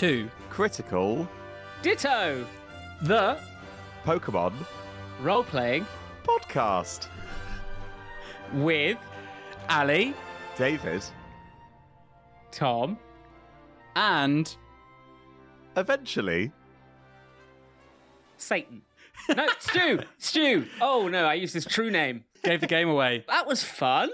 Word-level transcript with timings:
to 0.00 0.30
Critical 0.48 1.28
Ditto. 1.82 2.46
The 3.02 3.38
Pokemon 4.02 4.54
role 5.20 5.44
playing 5.44 5.84
podcast. 6.24 7.08
with 8.54 8.96
Ali 9.68 10.14
David, 10.56 11.04
Tom. 12.50 12.98
and 13.94 14.56
eventually. 15.76 16.50
Satan. 18.38 18.80
No, 19.36 19.46
Stu. 19.58 20.00
Stu. 20.16 20.66
Oh 20.80 21.08
no, 21.08 21.26
I 21.26 21.34
used 21.34 21.52
his 21.52 21.66
true 21.66 21.90
name. 21.90 22.24
gave 22.42 22.62
the 22.62 22.66
game 22.66 22.88
away. 22.88 23.26
That 23.28 23.46
was 23.46 23.62
fun. 23.62 24.08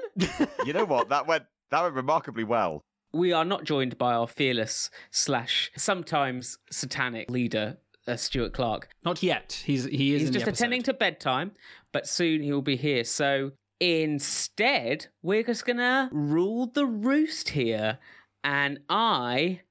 You 0.65 0.73
know 0.73 0.85
what? 0.85 1.11
That 1.11 1.29
went 1.29 1.45
that 1.71 1.81
went 1.85 1.95
remarkably 1.95 2.43
well. 2.43 2.83
We 3.13 3.33
are 3.33 3.45
not 3.45 3.65
joined 3.65 3.99
by 3.99 4.13
our 4.13 4.27
fearless 4.27 4.91
slash 5.11 5.71
sometimes 5.77 6.59
satanic 6.71 7.31
leader, 7.31 7.79
uh, 8.07 8.17
Stuart 8.17 8.53
Clark. 8.53 8.89
Not 9.05 9.23
yet. 9.23 9.63
He's 9.65 9.85
he 9.85 10.15
is 10.15 10.23
He's 10.23 10.31
just 10.31 10.47
attending 10.47 10.83
to 10.85 10.93
bedtime, 10.93 11.53
but 11.93 12.07
soon 12.07 12.43
he 12.43 12.53
will 12.53 12.63
be 12.63 12.77
here. 12.77 13.05
So 13.05 13.53
instead, 13.81 15.07
we're 15.23 15.43
just 15.43 15.65
gonna 15.65 16.09
rule 16.13 16.67
the 16.67 16.87
roost 16.87 17.51
here, 17.51 17.99
and 18.45 18.81
I 18.89 19.63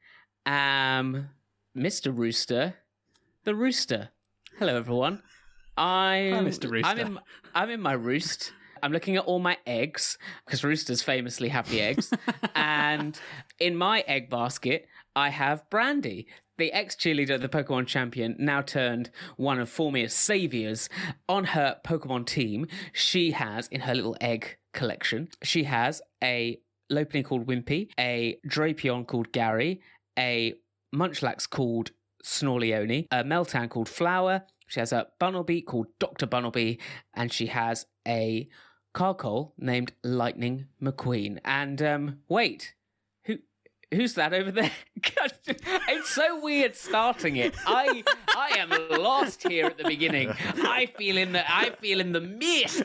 am 0.45 1.29
Mr. 1.77 2.15
Rooster, 2.15 2.75
the 3.43 3.55
rooster. 3.55 4.09
Hello, 4.57 4.77
everyone. 4.77 5.21
I 5.77 6.31
Hi, 6.33 6.39
Mr. 6.39 6.71
Rooster. 6.71 6.87
I'm 6.89 6.99
in, 6.99 7.19
I'm 7.53 7.69
in 7.69 7.81
my 7.81 7.93
roost. 7.93 8.53
I'm 8.85 8.91
looking 8.91 9.15
at 9.15 9.25
all 9.25 9.39
my 9.39 9.57
eggs 9.65 10.19
because 10.45 10.63
roosters 10.63 11.01
famously 11.01 11.49
have 11.49 11.67
the 11.71 11.81
eggs. 11.81 12.13
and 12.55 13.19
in 13.57 13.75
my 13.75 14.01
egg 14.01 14.29
basket, 14.29 14.87
I 15.15 15.29
have 15.29 15.67
Brandy, 15.71 16.27
the 16.59 16.71
ex 16.71 16.95
cheerleader, 16.95 17.41
the 17.41 17.49
Pokemon 17.49 17.87
champion, 17.87 18.35
now 18.37 18.61
turned 18.61 19.09
one 19.37 19.57
of 19.57 19.71
Formia's 19.71 20.13
saviors. 20.13 20.87
On 21.27 21.45
her 21.45 21.77
Pokemon 21.83 22.27
team, 22.27 22.67
she 22.93 23.31
has, 23.31 23.67
in 23.69 23.81
her 23.81 23.95
little 23.95 24.15
egg 24.21 24.57
collection, 24.71 25.29
she 25.41 25.63
has 25.63 26.03
a 26.23 26.59
Lopunny 26.91 27.25
called 27.25 27.47
Wimpy, 27.47 27.89
a 27.99 28.37
Drapion 28.47 29.07
called 29.07 29.31
Gary, 29.31 29.81
a 30.19 30.53
Munchlax 30.93 31.49
called 31.49 31.89
Snorleone, 32.23 33.07
a 33.09 33.23
Meltan 33.23 33.67
called 33.67 33.89
Flower. 33.89 34.43
She 34.67 34.79
has 34.79 34.93
a 34.93 35.07
Bunnelby 35.19 35.65
called 35.65 35.87
Dr. 35.97 36.27
Bunnelby, 36.27 36.79
and 37.15 37.33
she 37.33 37.47
has 37.47 37.87
a 38.07 38.47
Carcole 38.95 39.53
named 39.59 39.91
Lightning 40.03 40.67
McQueen. 40.81 41.39
And 41.43 41.81
um, 41.81 42.19
wait, 42.29 42.73
who 43.25 43.39
who's 43.93 44.13
that 44.13 44.33
over 44.33 44.51
there? 44.51 44.71
God, 45.15 45.33
it's 45.45 46.09
so 46.09 46.39
weird 46.41 46.75
starting 46.77 47.35
it. 47.35 47.55
I 47.67 48.05
I 48.29 48.57
am 48.57 48.69
lost 49.01 49.45
here 49.47 49.65
at 49.65 49.77
the 49.77 49.83
beginning. 49.83 50.33
I 50.63 50.87
feel 50.97 51.17
in 51.17 51.33
the 51.33 51.43
I 51.45 51.71
feel 51.81 51.99
in 51.99 52.13
the 52.13 52.21
mist. 52.21 52.83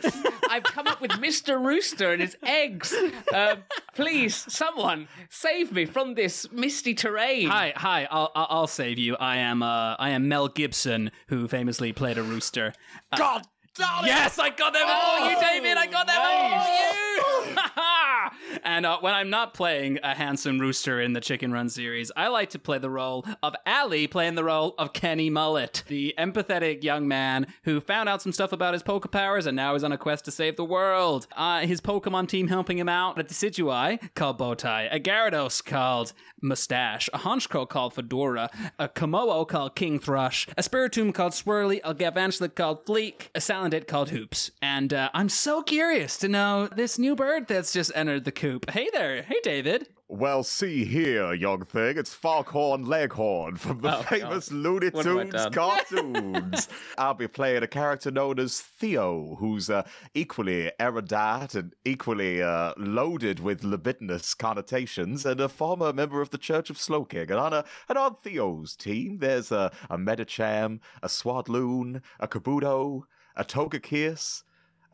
I've 0.51 0.65
come 0.65 0.89
up 0.89 1.01
with 1.01 1.13
Mr. 1.13 1.65
Rooster 1.65 2.13
and 2.13 2.21
his 2.21 2.37
eggs. 2.43 2.93
Um, 3.33 3.59
please, 3.95 4.35
someone 4.53 5.07
save 5.29 5.71
me 5.71 5.85
from 5.85 6.15
this 6.15 6.51
misty 6.51 6.93
terrain. 6.93 7.49
Hi, 7.49 7.73
hi. 7.77 8.09
I'll 8.11 8.33
I'll 8.35 8.47
I'll 8.51 8.67
save 8.67 8.99
you. 8.99 9.15
I 9.15 9.37
am 9.37 9.63
uh 9.63 9.95
I 9.95 10.11
am 10.11 10.29
Mel 10.29 10.49
Gibson, 10.49 11.13
who 11.29 11.47
famously 11.47 11.93
played 11.93 12.19
a 12.19 12.25
rooster. 12.25 12.73
Uh, 13.13 13.17
God 13.17 13.47
it! 13.79 14.07
Yes, 14.07 14.39
I 14.39 14.51
got 14.51 14.73
them 14.73 14.83
before 14.83 15.31
you, 15.31 15.37
oh, 15.37 15.41
David. 15.41 15.77
I 15.77 15.87
got 15.87 16.07
them 16.07 16.17
before 16.17 17.05
you. 17.05 17.10
And 18.71 18.87
uh, 18.87 18.99
when 19.01 19.13
I'm 19.13 19.31
not 19.31 19.53
playing 19.53 19.99
a 20.05 20.15
handsome 20.15 20.61
rooster 20.61 21.01
in 21.01 21.13
the 21.13 21.21
Chicken 21.21 21.51
Run 21.51 21.69
series, 21.69 22.13
I 22.15 22.29
like 22.29 22.51
to 22.51 22.59
play 22.61 22.79
the 22.79 22.89
role 22.89 23.27
of 23.43 23.57
Ali, 23.67 24.07
playing 24.07 24.37
the 24.37 24.45
role 24.45 24.77
of 24.79 24.93
Kenny 24.93 25.29
Mullet, 25.29 25.83
the 25.89 26.15
empathetic 26.17 26.85
young 26.85 27.09
man 27.09 27.49
who 27.65 27.81
found 27.81 28.09
out 28.09 28.23
some 28.23 28.31
stuff 28.31 28.53
about 28.53 28.75
his 28.75 28.85
Poke 28.85 29.11
powers 29.11 29.47
and 29.47 29.57
now 29.57 29.75
is 29.75 29.83
on 29.83 29.91
a 29.91 29.99
quest 29.99 30.25
to 30.27 30.31
save 30.31 30.55
the 30.55 30.65
world. 30.65 31.27
Uh, 31.37 31.63
his 31.63 31.81
Pokemon 31.81 32.29
team 32.29 32.47
helping 32.47 32.79
him 32.79 32.89
out: 32.89 33.19
a 33.19 33.25
Decidueye 33.25 34.15
called 34.15 34.39
Bowtie, 34.39 34.89
a 34.95 35.01
Gyarados 35.01 35.65
called 35.65 36.13
Mustache, 36.41 37.09
a 37.13 37.19
Honchkrow 37.19 37.69
called 37.69 37.95
Fedora, 37.95 38.51
a 38.79 38.89
Komodo 38.89 39.47
called 39.47 39.75
King 39.75 39.99
Thrush, 39.99 40.47
a 40.57 40.63
Spiritomb 40.63 41.13
called 41.13 41.33
Swirly, 41.33 41.81
a 41.83 41.95
Galvantula 41.95 42.55
called 42.55 42.87
Fleek, 42.87 43.29
a 43.35 43.41
Salandit 43.41 43.87
called 43.89 44.11
Hoops. 44.11 44.53
And 44.63 44.95
uh, 44.95 45.11
I'm 45.13 45.29
so 45.29 45.61
curious 45.63 46.17
to 46.19 46.29
know 46.29 46.69
this 46.69 46.99
new 46.99 47.17
bird 47.17 47.49
that's 47.49 47.73
just 47.73 47.91
entered 47.95 48.25
the 48.25 48.33
coop. 48.33 48.60
Hey 48.69 48.89
there. 48.93 49.23
Hey, 49.23 49.41
David. 49.43 49.89
Well, 50.09 50.43
see 50.43 50.85
here, 50.85 51.33
young 51.33 51.65
thing. 51.65 51.97
It's 51.97 52.13
Foghorn 52.13 52.85
Leghorn 52.85 53.57
from 53.57 53.81
the 53.81 53.97
Oh, 53.97 54.03
famous 54.09 54.51
Looney 54.51 54.89
What 54.89 55.07
have 55.07 55.17
I 55.17 55.25
Tunes 55.25 55.47
cartoons. 55.55 56.69
I'll 56.99 57.15
be 57.15 57.29
playing 57.29 57.63
a 57.63 57.69
character 57.69 58.11
known 58.11 58.39
as 58.41 58.61
Theo, 58.61 59.37
who's 59.39 59.71
uh, 59.71 59.87
equally 60.15 60.73
erudite 60.81 61.55
and 61.55 61.75
equally 61.85 62.43
uh, 62.43 62.75
loaded 62.77 63.41
with 63.41 63.63
libidinous 63.63 64.35
connotations, 64.37 65.25
and 65.25 65.41
a 65.41 65.49
former 65.49 65.93
member 65.93 66.21
of 66.21 66.31
the 66.31 66.39
Church 66.39 66.71
of 66.71 66.77
Slowking. 66.77 67.31
And 67.31 67.39
on, 67.39 67.53
a, 67.53 67.65
and 67.89 67.97
on 67.97 68.17
Theo's 68.23 68.75
team, 68.77 69.19
there's 69.19 69.53
a, 69.53 69.73
a 69.89 69.97
Medicham, 69.97 70.81
a 71.03 71.09
Swadloon, 71.09 72.03
a 72.19 72.27
Kabuto, 72.27 73.03
a 73.37 73.45
Togekiss, 73.45 74.43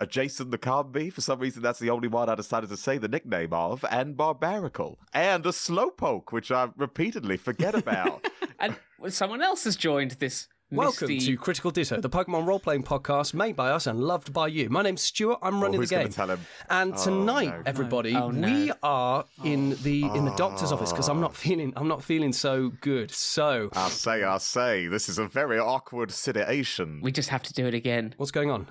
a 0.01 0.07
Jason 0.07 0.51
the 0.51 0.59
Combee. 0.59 1.11
For 1.11 1.21
some 1.21 1.39
reason, 1.39 1.63
that's 1.63 1.79
the 1.79 1.91
only 1.91 2.09
one 2.09 2.29
I 2.29 2.35
decided 2.35 2.71
to 2.71 2.77
say 2.77 2.99
the 2.99 3.09
nickname 3.09 3.53
of, 3.53 3.85
and 3.91 4.17
Barbaracle, 4.17 4.97
and 5.13 5.45
a 5.47 5.51
Slowpoke, 5.51 6.33
which 6.33 6.51
I 6.51 6.69
repeatedly 6.77 7.37
forget 7.37 7.75
about. 7.75 8.27
And 8.59 8.77
someone 9.09 9.43
else 9.43 9.65
has 9.65 9.77
joined 9.77 10.13
this. 10.13 10.49
Welcome 10.69 11.09
misty... 11.09 11.31
to 11.31 11.37
Critical 11.37 11.71
Ditto, 11.71 12.01
the 12.01 12.11
Pokemon 12.11 12.45
role 12.45 12.59
playing 12.59 12.83
podcast 12.83 13.35
made 13.35 13.55
by 13.55 13.71
us 13.71 13.87
and 13.87 14.01
loved 14.01 14.33
by 14.33 14.49
you. 14.49 14.69
My 14.69 14.83
name's 14.83 15.03
Stuart. 15.03 15.39
I'm 15.41 15.59
oh, 15.59 15.63
running 15.63 15.79
who's 15.79 15.91
the 15.91 15.97
game. 15.97 16.09
tell 16.09 16.29
him? 16.29 16.41
And 16.69 16.93
Oh, 16.93 17.05
tonight, 17.05 17.51
no. 17.51 17.63
everybody, 17.67 18.17
Oh, 18.17 18.33
no. 18.33 18.49
we 18.49 18.73
are 18.83 19.25
in 19.45 19.75
oh. 19.75 19.75
the 19.77 20.03
in 20.07 20.25
the 20.25 20.35
doctor's 20.35 20.73
office 20.73 20.91
because 20.91 21.09
I'm 21.09 21.21
not 21.21 21.31
oh. 21.31 21.35
feeling 21.35 21.73
I'm 21.77 21.87
not 21.87 22.03
feeling 22.03 22.33
so 22.33 22.73
good. 22.81 23.13
So, 23.13 23.71
I 23.75 23.89
say, 23.91 24.25
I 24.25 24.39
say, 24.39 24.89
this 24.89 25.09
is 25.09 25.19
a 25.19 25.29
very 25.29 25.61
awkward 25.61 26.11
situation. 26.11 26.99
We 27.01 27.13
just 27.13 27.29
have 27.29 27.45
to 27.45 27.53
do 27.53 27.67
it 27.67 27.75
again. 27.75 28.15
what's 28.17 28.33
going 28.33 28.51
on? 28.51 28.67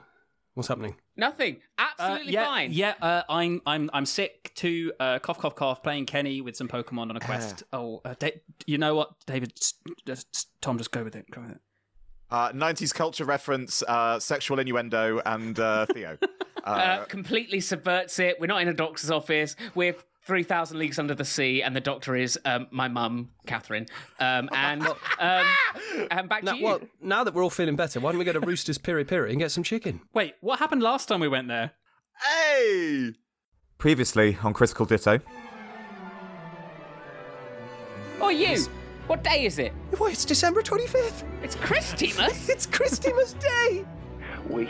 What's 0.56 0.70
happening? 0.70 0.96
Nothing. 1.18 1.58
Absolutely 1.78 2.32
yeah, 2.32 2.46
fine. 2.46 2.72
Yeah, 2.72 2.94
uh, 3.02 3.24
I'm 3.28 3.62
I'm 3.66 3.90
I'm 3.94 4.06
sick 4.06 4.54
too. 4.56 4.94
Uh, 5.02 5.20
cough, 5.20 5.38
cough, 5.38 5.56
cough. 5.56 5.84
Playing 5.84 6.06
Kenny 6.06 6.40
with 6.40 6.56
some 6.56 6.70
Pokemon 6.70 7.10
on 7.10 7.18
a 7.18 7.20
quest. 7.20 7.64
oh, 7.74 8.02
uh, 8.06 8.16
da- 8.18 8.42
you 8.66 8.78
know 8.78 8.96
what, 8.96 9.14
David? 9.26 9.54
Just, 9.54 9.76
just, 10.06 10.48
Tom, 10.62 10.78
just 10.78 10.92
go 10.92 11.04
with 11.04 11.16
it. 11.16 11.30
Go 11.30 11.42
with 11.42 11.52
it. 11.52 11.62
Uh, 12.32 12.52
90s 12.54 12.94
culture 12.94 13.26
reference, 13.26 13.84
uh, 13.84 14.18
sexual 14.20 14.58
innuendo, 14.60 15.22
and 15.26 15.60
uh, 15.60 15.86
Theo. 15.88 16.18
Uh, 16.64 17.06
completely 17.06 17.60
subverts 17.60 18.18
it. 18.18 18.40
We're 18.40 18.48
not 18.48 18.60
in 18.60 18.68
a 18.68 18.74
doctor's 18.74 19.12
office. 19.12 19.56
We're 19.76 19.96
3,000 20.26 20.80
leagues 20.80 20.98
under 20.98 21.14
the 21.14 21.24
sea, 21.26 21.62
and 21.62 21.76
the 21.76 21.82
doctor 21.82 22.16
is 22.16 22.38
um, 22.46 22.68
my 22.72 22.88
mum, 22.88 23.30
Catherine. 23.46 23.86
Um, 24.20 24.50
and, 24.54 24.86
um, 25.20 25.46
and 26.10 26.28
back 26.28 26.44
Now, 26.44 26.54
to 26.54 26.58
you. 26.58 26.64
well, 26.66 26.80
now 27.02 27.24
that 27.24 27.34
we're 27.34 27.44
all 27.44 27.50
feeling 27.50 27.76
better, 27.76 28.00
why 28.00 28.12
don't 28.12 28.20
we 28.20 28.26
go 28.26 28.34
to 28.34 28.40
Rooster's 28.40 28.78
Piri 28.80 29.06
Piri 29.06 29.30
and 29.32 29.40
get 29.40 29.52
some 29.52 29.64
chicken? 29.64 30.02
Wait, 30.14 30.34
what 30.42 30.60
happened 30.60 30.82
last 30.82 31.08
time 31.08 31.20
we 31.20 31.28
went 31.28 31.48
there? 31.48 31.72
Hey! 32.24 33.14
Previously 33.78 34.38
on 34.44 34.54
Critical 34.54 34.86
Ditto. 34.86 35.20
oh, 38.20 38.30
you. 38.30 38.66
What 39.08 39.24
day 39.24 39.46
is 39.46 39.60
it? 39.60 39.72
Why, 39.98 40.10
it's 40.10 40.26
December 40.26 40.64
25th. 40.64 41.24
It's 41.44 41.56
Christmas. 41.56 42.50
It's 42.50 42.66
Christmas 42.66 43.34
Day. 43.34 43.86
We 44.50 44.68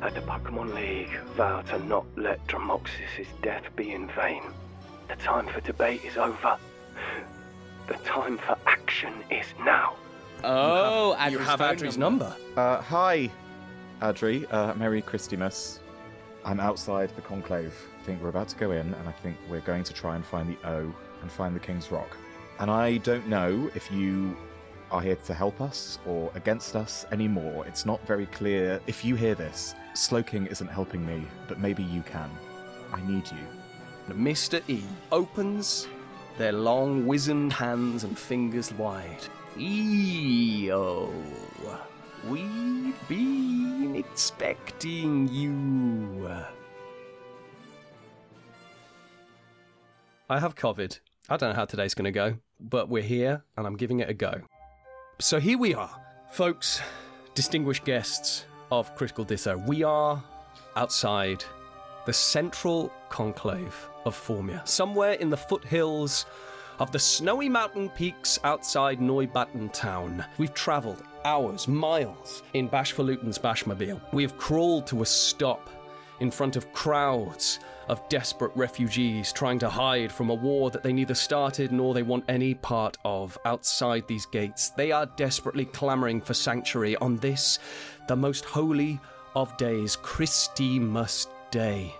at 0.00 0.14
the 0.14 0.20
Pokemon 0.22 0.74
League 0.74 1.18
vow 1.36 1.60
to 1.62 1.78
not 1.84 2.06
let 2.16 2.44
Dramoxis' 2.46 3.26
death 3.42 3.64
be 3.76 3.92
in 3.92 4.08
vain. 4.08 4.42
The 5.08 5.16
time 5.16 5.46
for 5.48 5.60
debate 5.60 6.04
is 6.04 6.16
over. 6.16 6.56
The 7.86 7.94
time 8.04 8.38
for 8.38 8.56
action 8.66 9.12
is 9.30 9.46
now. 9.64 9.96
oh, 10.42 11.10
You 11.28 11.38
Adri's 11.38 11.46
have 11.46 11.58
phone 11.58 11.76
Adri's 11.76 11.98
number. 11.98 12.34
Uh, 12.56 12.80
hi, 12.80 13.30
Adri. 14.00 14.46
Uh, 14.52 14.74
Merry 14.74 15.02
Christmas. 15.02 15.80
I'm 16.44 16.60
outside 16.60 17.10
the 17.16 17.22
conclave. 17.22 17.74
I 18.00 18.04
think 18.04 18.22
we're 18.22 18.28
about 18.28 18.48
to 18.48 18.56
go 18.56 18.70
in, 18.72 18.92
and 18.94 19.08
I 19.08 19.12
think 19.12 19.36
we're 19.48 19.60
going 19.60 19.84
to 19.84 19.94
try 19.94 20.14
and 20.16 20.24
find 20.24 20.48
the 20.48 20.68
O 20.68 20.94
and 21.22 21.32
find 21.32 21.54
the 21.56 21.60
King's 21.60 21.90
Rock. 21.90 22.16
And 22.60 22.70
I 22.70 22.98
don't 22.98 23.26
know 23.28 23.70
if 23.74 23.90
you 23.90 24.36
are 24.90 25.00
here 25.00 25.16
to 25.16 25.34
help 25.34 25.60
us 25.60 25.98
or 26.06 26.30
against 26.34 26.76
us 26.76 27.06
anymore. 27.12 27.66
It's 27.66 27.84
not 27.86 28.06
very 28.06 28.26
clear. 28.26 28.80
If 28.86 29.04
you 29.04 29.14
hear 29.16 29.34
this, 29.34 29.74
Slowking 29.94 30.46
isn't 30.50 30.68
helping 30.68 31.04
me, 31.06 31.26
but 31.48 31.58
maybe 31.58 31.82
you 31.82 32.02
can. 32.02 32.30
I 32.92 33.00
need 33.06 33.26
you. 33.30 33.38
Mr. 34.08 34.62
E 34.68 34.82
opens 35.10 35.88
their 36.36 36.52
long, 36.52 37.06
wizened 37.06 37.52
hands 37.52 38.04
and 38.04 38.18
fingers 38.18 38.72
wide. 38.74 39.24
E-O. 39.58 41.12
We've 42.28 43.08
been 43.08 43.94
expecting 43.96 45.28
you. 45.28 46.30
I 50.28 50.40
have 50.40 50.54
COVID. 50.54 50.98
I 51.28 51.36
don't 51.36 51.50
know 51.50 51.56
how 51.56 51.66
today's 51.66 51.94
going 51.94 52.06
to 52.06 52.10
go, 52.10 52.38
but 52.58 52.88
we're 52.88 53.02
here 53.02 53.44
and 53.56 53.66
I'm 53.66 53.76
giving 53.76 54.00
it 54.00 54.08
a 54.08 54.14
go. 54.14 54.40
So 55.20 55.38
here 55.38 55.58
we 55.58 55.74
are, 55.74 55.90
folks, 56.30 56.80
distinguished 57.34 57.84
guests 57.84 58.46
of 58.72 58.94
Critical 58.96 59.24
Ditto. 59.24 59.56
We 59.58 59.82
are 59.82 60.22
outside 60.76 61.44
the 62.06 62.12
central 62.12 62.92
conclave 63.08 63.88
of 64.04 64.14
Formia, 64.14 64.66
somewhere 64.66 65.12
in 65.14 65.30
the 65.30 65.36
foothills 65.36 66.26
of 66.78 66.90
the 66.90 66.98
snowy 66.98 67.48
mountain 67.48 67.88
peaks 67.90 68.38
outside 68.44 69.00
Neubatten 69.00 69.72
town. 69.72 70.24
We've 70.38 70.54
travelled 70.54 71.02
hours, 71.24 71.68
miles 71.68 72.42
in 72.52 72.68
Bashfalutin's 72.68 73.38
Bashmobile. 73.38 74.00
We 74.12 74.22
have 74.22 74.36
crawled 74.36 74.86
to 74.88 75.02
a 75.02 75.06
stop 75.06 75.70
in 76.20 76.30
front 76.30 76.56
of 76.56 76.72
crowds 76.72 77.60
of 77.88 78.06
desperate 78.08 78.52
refugees 78.54 79.32
trying 79.32 79.58
to 79.58 79.68
hide 79.68 80.10
from 80.10 80.30
a 80.30 80.34
war 80.34 80.70
that 80.70 80.82
they 80.82 80.92
neither 80.92 81.14
started 81.14 81.70
nor 81.70 81.92
they 81.92 82.02
want 82.02 82.24
any 82.28 82.54
part 82.54 82.96
of 83.04 83.36
outside 83.44 84.06
these 84.06 84.26
gates. 84.26 84.70
They 84.70 84.90
are 84.90 85.06
desperately 85.06 85.66
clamouring 85.66 86.20
for 86.20 86.34
sanctuary 86.34 86.96
on 86.96 87.16
this, 87.16 87.58
the 88.08 88.16
most 88.16 88.44
holy 88.44 89.00
of 89.36 89.56
days, 89.56 89.96
Christmas 89.96 91.26
Day. 91.54 91.94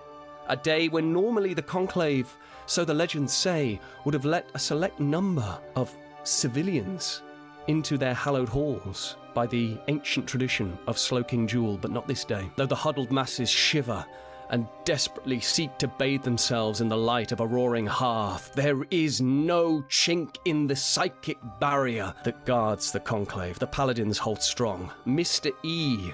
A 0.48 0.56
day 0.56 0.88
when 0.88 1.12
normally 1.12 1.54
the 1.54 1.62
conclave, 1.62 2.36
so 2.66 2.84
the 2.84 2.92
legends 2.92 3.32
say, 3.32 3.78
would 4.04 4.12
have 4.12 4.24
let 4.24 4.50
a 4.54 4.58
select 4.58 4.98
number 4.98 5.56
of 5.76 5.94
civilians 6.24 7.22
into 7.68 7.96
their 7.96 8.14
hallowed 8.14 8.48
halls 8.48 9.14
by 9.32 9.46
the 9.46 9.78
ancient 9.86 10.26
tradition 10.26 10.76
of 10.88 10.98
Slowking 10.98 11.46
Jewel, 11.46 11.78
but 11.78 11.92
not 11.92 12.08
this 12.08 12.24
day. 12.24 12.50
Though 12.56 12.66
the 12.66 12.74
huddled 12.74 13.12
masses 13.12 13.48
shiver 13.48 14.04
and 14.50 14.66
desperately 14.84 15.38
seek 15.38 15.78
to 15.78 15.86
bathe 15.86 16.24
themselves 16.24 16.80
in 16.80 16.88
the 16.88 16.96
light 16.96 17.30
of 17.30 17.38
a 17.38 17.46
roaring 17.46 17.86
hearth, 17.86 18.52
there 18.56 18.82
is 18.90 19.20
no 19.20 19.82
chink 19.88 20.34
in 20.46 20.66
the 20.66 20.74
psychic 20.74 21.38
barrier 21.60 22.12
that 22.24 22.44
guards 22.44 22.90
the 22.90 22.98
conclave. 22.98 23.60
The 23.60 23.68
paladins 23.68 24.18
hold 24.18 24.42
strong. 24.42 24.90
Mr. 25.06 25.52
E, 25.62 26.12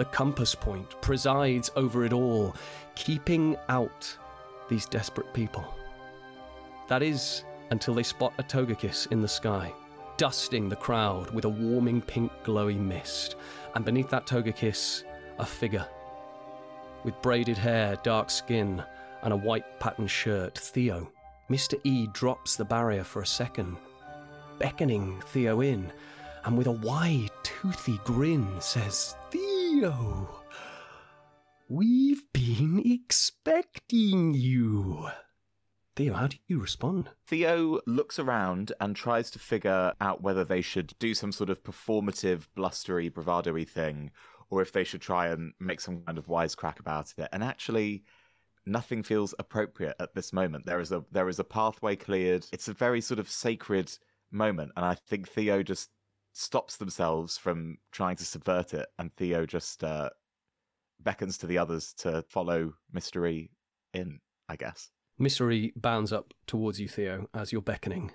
the 0.00 0.06
compass 0.06 0.54
point, 0.54 0.98
presides 1.02 1.70
over 1.76 2.06
it 2.06 2.14
all, 2.14 2.54
keeping 2.94 3.54
out 3.68 4.16
these 4.70 4.86
desperate 4.86 5.30
people. 5.34 5.62
That 6.88 7.02
is 7.02 7.44
until 7.70 7.92
they 7.92 8.02
spot 8.02 8.32
a 8.38 8.42
Togekiss 8.42 9.12
in 9.12 9.20
the 9.20 9.28
sky, 9.28 9.70
dusting 10.16 10.70
the 10.70 10.76
crowd 10.76 11.30
with 11.32 11.44
a 11.44 11.50
warming 11.50 12.00
pink 12.00 12.32
glowy 12.44 12.78
mist, 12.78 13.36
and 13.74 13.84
beneath 13.84 14.08
that 14.08 14.26
Togekiss, 14.26 15.04
a 15.38 15.44
figure 15.44 15.86
with 17.04 17.20
braided 17.20 17.58
hair, 17.58 17.98
dark 18.02 18.30
skin, 18.30 18.82
and 19.20 19.34
a 19.34 19.36
white 19.36 19.78
patterned 19.80 20.10
shirt, 20.10 20.56
Theo. 20.56 21.10
Mr. 21.50 21.78
E 21.84 22.06
drops 22.14 22.56
the 22.56 22.64
barrier 22.64 23.04
for 23.04 23.20
a 23.20 23.26
second, 23.26 23.76
beckoning 24.58 25.20
Theo 25.26 25.60
in, 25.60 25.92
and 26.46 26.56
with 26.56 26.68
a 26.68 26.72
wide, 26.72 27.28
toothy 27.42 28.00
grin 28.04 28.48
says, 28.60 29.14
Theo, 29.70 30.28
we've 31.68 32.24
been 32.32 32.82
expecting 32.84 34.34
you. 34.34 35.08
Theo, 35.94 36.14
how 36.14 36.26
do 36.26 36.38
you 36.48 36.58
respond? 36.58 37.10
Theo 37.28 37.80
looks 37.86 38.18
around 38.18 38.72
and 38.80 38.96
tries 38.96 39.30
to 39.30 39.38
figure 39.38 39.92
out 40.00 40.22
whether 40.22 40.44
they 40.44 40.60
should 40.60 40.92
do 40.98 41.14
some 41.14 41.30
sort 41.30 41.50
of 41.50 41.62
performative, 41.62 42.48
blustery, 42.56 43.08
bravado 43.08 43.64
thing, 43.64 44.10
or 44.50 44.60
if 44.60 44.72
they 44.72 44.82
should 44.82 45.02
try 45.02 45.28
and 45.28 45.52
make 45.60 45.80
some 45.80 46.02
kind 46.02 46.18
of 46.18 46.26
wisecrack 46.26 46.80
about 46.80 47.14
it. 47.16 47.28
And 47.32 47.44
actually, 47.44 48.02
nothing 48.66 49.04
feels 49.04 49.36
appropriate 49.38 49.94
at 50.00 50.16
this 50.16 50.32
moment. 50.32 50.66
There 50.66 50.80
is 50.80 50.90
a 50.90 51.04
there 51.12 51.28
is 51.28 51.38
a 51.38 51.44
pathway 51.44 51.94
cleared. 51.94 52.44
It's 52.52 52.66
a 52.66 52.74
very 52.74 53.00
sort 53.00 53.20
of 53.20 53.30
sacred 53.30 53.92
moment, 54.32 54.72
and 54.74 54.84
I 54.84 54.94
think 54.94 55.28
Theo 55.28 55.62
just 55.62 55.90
stops 56.32 56.76
themselves 56.76 57.36
from 57.36 57.78
trying 57.92 58.16
to 58.16 58.24
subvert 58.24 58.74
it, 58.74 58.86
and 58.98 59.12
Theo 59.16 59.46
just 59.46 59.84
uh, 59.84 60.10
beckons 61.00 61.38
to 61.38 61.46
the 61.46 61.58
others 61.58 61.92
to 61.98 62.24
follow 62.28 62.74
Mystery 62.92 63.50
in. 63.92 64.20
I 64.50 64.56
guess. 64.56 64.90
Mystery 65.16 65.72
bounds 65.76 66.12
up 66.12 66.34
towards 66.48 66.80
you, 66.80 66.88
Theo, 66.88 67.28
as 67.32 67.52
you're 67.52 67.62
beckoning, 67.62 68.10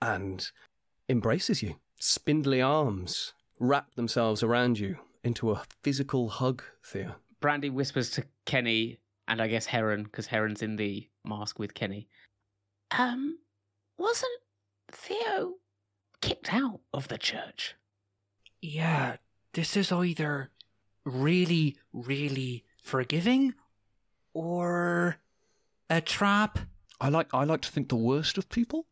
and 0.00 0.48
embraces 1.08 1.64
you. 1.64 1.76
Spindly 1.98 2.62
arms 2.62 3.32
wrap 3.58 3.94
themselves 3.96 4.44
around 4.44 4.78
you 4.78 4.98
into 5.24 5.50
a 5.50 5.64
physical 5.82 6.28
hug, 6.28 6.62
Theo. 6.84 7.16
Brandy 7.40 7.70
whispers 7.70 8.08
to 8.10 8.24
Kenny, 8.46 9.00
and 9.26 9.42
I 9.42 9.48
guess 9.48 9.66
Heron, 9.66 10.04
because 10.04 10.28
Heron's 10.28 10.62
in 10.62 10.76
the 10.76 11.08
mask 11.24 11.58
with 11.58 11.74
Kenny. 11.74 12.08
Um, 12.96 13.38
wasn't 13.98 14.40
Theo 14.92 15.54
kicked 16.24 16.54
out 16.54 16.80
of 16.94 17.08
the 17.08 17.18
church? 17.18 17.74
Yeah, 18.62 19.16
this 19.52 19.76
is 19.76 19.92
either 19.92 20.50
really, 21.04 21.76
really 21.92 22.64
forgiving 22.82 23.52
or 24.32 25.18
a 25.90 26.00
trap. 26.00 26.60
I 26.98 27.10
like 27.10 27.34
I 27.34 27.44
like 27.44 27.60
to 27.60 27.70
think 27.70 27.90
the 27.90 27.96
worst 27.96 28.38
of 28.38 28.48
people. 28.48 28.86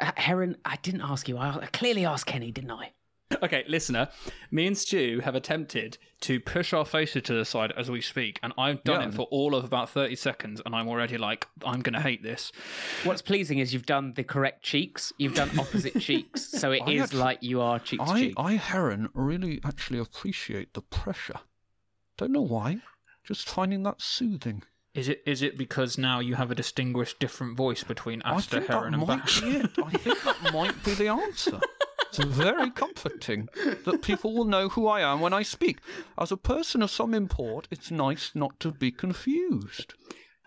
Uh, 0.00 0.12
Heron, 0.16 0.56
I 0.64 0.76
didn't 0.76 1.02
ask 1.02 1.28
you. 1.28 1.36
I 1.36 1.50
I 1.50 1.66
clearly 1.66 2.06
asked 2.06 2.24
Kenny, 2.24 2.50
didn't 2.50 2.70
I? 2.70 2.93
Okay, 3.42 3.64
listener, 3.66 4.08
me 4.50 4.66
and 4.66 4.76
Stu 4.78 5.20
have 5.24 5.34
attempted 5.34 5.98
to 6.20 6.38
push 6.40 6.72
our 6.72 6.84
faces 6.84 7.22
to 7.24 7.34
the 7.34 7.44
side 7.44 7.72
as 7.76 7.90
we 7.90 8.00
speak, 8.00 8.38
and 8.42 8.52
I've 8.56 8.84
done 8.84 9.00
Yeah. 9.00 9.08
it 9.08 9.14
for 9.14 9.22
all 9.30 9.54
of 9.54 9.64
about 9.64 9.90
30 9.90 10.14
seconds, 10.14 10.62
and 10.64 10.74
I'm 10.74 10.88
already 10.88 11.18
like, 11.18 11.46
I'm 11.64 11.80
going 11.80 11.94
to 11.94 12.00
hate 12.00 12.22
this. 12.22 12.52
What's 13.02 13.22
pleasing 13.22 13.58
is 13.58 13.72
you've 13.74 13.86
done 13.86 14.12
the 14.14 14.24
correct 14.24 14.62
cheeks. 14.62 15.12
You've 15.18 15.34
done 15.34 15.50
opposite 15.58 15.98
cheeks, 16.00 16.48
so 16.50 16.70
it 16.70 16.82
I 16.86 16.92
is 16.92 17.02
actually- 17.04 17.18
like 17.18 17.42
you 17.42 17.60
are 17.60 17.78
cheek 17.78 18.00
to 18.00 18.06
I 18.10 18.20
cheek. 18.20 18.34
I 18.36 18.52
Heron 18.52 19.08
really 19.14 19.60
actually 19.64 19.98
appreciate 19.98 20.74
the 20.74 20.82
pressure. 20.82 21.40
Don't 22.16 22.30
know 22.32 22.42
why. 22.46 22.78
Just 23.24 23.48
finding 23.48 23.82
that 23.82 24.00
soothing. 24.00 24.62
Is 24.94 25.08
it 25.08 25.22
is 25.26 25.42
it 25.42 25.58
because 25.58 25.98
now 25.98 26.20
you 26.20 26.36
have 26.36 26.52
a 26.52 26.54
distinguished 26.54 27.18
different 27.18 27.56
voice 27.56 27.82
between 27.82 28.22
I 28.22 28.34
Asta, 28.34 28.56
think 28.60 28.66
Heron, 28.68 28.92
that 28.92 28.98
and 28.98 29.06
might 29.08 29.18
Bash? 29.22 29.40
be 29.40 29.50
it. 29.56 29.70
I 29.84 29.90
think 29.90 30.22
that 30.22 30.52
might 30.52 30.84
be 30.84 30.94
the 30.94 31.08
answer. 31.22 31.58
It's 32.18 32.24
very 32.36 32.70
comforting 32.70 33.48
that 33.84 34.02
people 34.02 34.34
will 34.34 34.44
know 34.44 34.68
who 34.68 34.86
I 34.86 35.00
am 35.00 35.20
when 35.20 35.32
I 35.32 35.42
speak. 35.42 35.78
As 36.18 36.30
a 36.32 36.36
person 36.36 36.82
of 36.82 36.90
some 36.90 37.14
import, 37.14 37.66
it's 37.70 37.90
nice 37.90 38.30
not 38.34 38.58
to 38.60 38.70
be 38.72 38.90
confused. 38.90 39.94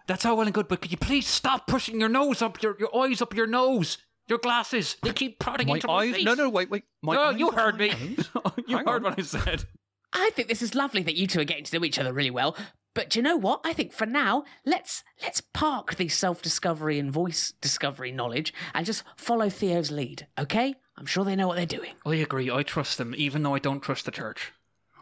That's 0.08 0.26
all 0.26 0.38
well 0.38 0.46
and 0.48 0.54
good, 0.54 0.68
but 0.68 0.82
could 0.82 0.92
you 0.92 0.98
please 0.98 1.28
stop 1.28 1.68
pushing 1.68 2.00
your 2.00 2.10
nose 2.10 2.42
up 2.42 2.62
your 2.64 2.76
your 2.80 2.96
eyes 2.96 3.22
up 3.22 3.36
your 3.36 3.48
nose? 3.48 3.98
Your 4.30 4.40
glasses. 4.40 4.98
They 5.04 5.12
keep 5.14 5.40
prodding 5.40 5.68
My 5.68 5.76
into 5.76 5.88
my 5.88 5.94
eyes. 6.04 6.16
face. 6.16 6.26
No, 6.26 6.34
no, 6.34 6.50
wait, 6.50 6.70
wait. 6.70 6.84
My 7.02 7.16
No, 7.16 7.22
eyes 7.24 7.40
you 7.40 7.52
heard 7.52 7.78
me. 7.78 7.92
eyes. 7.92 8.30
you 8.68 8.78
Hang 8.78 8.86
heard 8.86 8.98
on. 8.98 9.04
what 9.04 9.20
I 9.20 9.22
said. 9.22 9.66
I 10.14 10.30
think 10.34 10.48
this 10.50 10.62
is 10.62 10.76
lovely 10.76 11.02
that 11.04 11.16
you 11.16 11.28
two 11.28 11.40
are 11.42 11.46
getting 11.46 11.64
to 11.66 11.78
know 11.80 11.86
each 11.86 12.00
other 12.00 12.12
really 12.14 12.32
well. 12.32 12.56
But 12.94 13.10
do 13.10 13.20
you 13.20 13.24
know 13.24 13.38
what? 13.38 13.62
I 13.64 13.74
think 13.74 13.92
for 13.94 14.06
now, 14.06 14.44
let's 14.66 15.04
let's 15.22 15.42
park 15.54 15.96
the 15.96 16.08
self-discovery 16.08 16.98
and 17.00 17.12
voice 17.12 17.54
discovery 17.62 18.12
knowledge 18.12 18.54
and 18.74 18.86
just 18.86 19.04
follow 19.16 19.50
Theo's 19.50 19.92
lead, 19.92 20.28
okay? 20.38 20.76
I'm 20.98 21.06
sure 21.06 21.24
they 21.24 21.36
know 21.36 21.48
what 21.48 21.58
they're 21.58 21.66
doing. 21.66 21.94
I 22.06 22.16
agree. 22.16 22.50
I 22.50 22.64
trust 22.64 22.98
them, 22.98 23.14
even 23.18 23.44
though 23.44 23.54
I 23.54 23.60
don't 23.60 23.82
trust 23.82 24.06
the 24.06 24.12
church. 24.12 24.54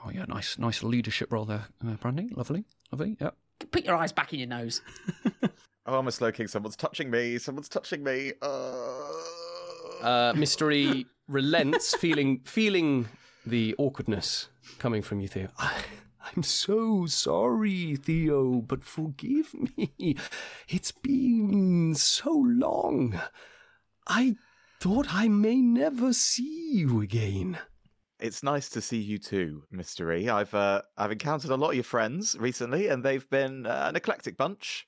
Oh 0.05 0.11
yeah, 0.11 0.25
nice, 0.25 0.57
nice 0.57 0.83
leadership 0.83 1.31
role 1.31 1.45
there, 1.45 1.65
uh, 1.85 1.93
Brandy. 1.93 2.29
Lovely, 2.35 2.65
lovely. 2.91 3.17
Yeah. 3.19 3.31
Put 3.71 3.85
your 3.85 3.95
eyes 3.95 4.11
back 4.11 4.33
in 4.33 4.39
your 4.39 4.49
nose. 4.49 4.81
Oh, 5.85 5.97
I'm 5.97 6.07
a 6.07 6.11
slow 6.11 6.31
king. 6.31 6.47
Someone's 6.47 6.75
touching 6.75 7.09
me. 7.09 7.37
Someone's 7.37 7.69
touching 7.69 8.03
me. 8.03 8.33
Uh... 8.41 9.11
Uh, 10.01 10.33
Mystery 10.35 11.05
relents, 11.27 11.95
feeling 11.99 12.41
feeling 12.43 13.07
the 13.45 13.73
awkwardness 13.77 14.49
coming 14.77 15.01
from 15.01 15.21
you, 15.21 15.27
Theo. 15.27 15.47
I, 15.57 15.73
I'm 16.35 16.43
so 16.43 17.05
sorry, 17.05 17.95
Theo, 17.95 18.61
but 18.61 18.83
forgive 18.83 19.53
me. 19.77 20.17
It's 20.67 20.91
been 20.91 21.95
so 21.95 22.31
long. 22.31 23.19
I 24.07 24.35
thought 24.79 25.07
I 25.13 25.27
may 25.27 25.61
never 25.61 26.13
see 26.13 26.71
you 26.73 27.01
again. 27.01 27.57
It's 28.19 28.43
nice 28.43 28.69
to 28.69 28.81
see 28.81 28.99
you 28.99 29.17
too, 29.17 29.63
Mystery. 29.71 30.29
I've 30.29 30.53
uh, 30.53 30.83
I've 30.97 31.11
encountered 31.11 31.51
a 31.51 31.55
lot 31.55 31.69
of 31.69 31.75
your 31.75 31.83
friends 31.83 32.35
recently, 32.39 32.87
and 32.87 33.03
they've 33.03 33.29
been 33.29 33.65
uh, 33.65 33.85
an 33.89 33.95
eclectic 33.95 34.37
bunch. 34.37 34.87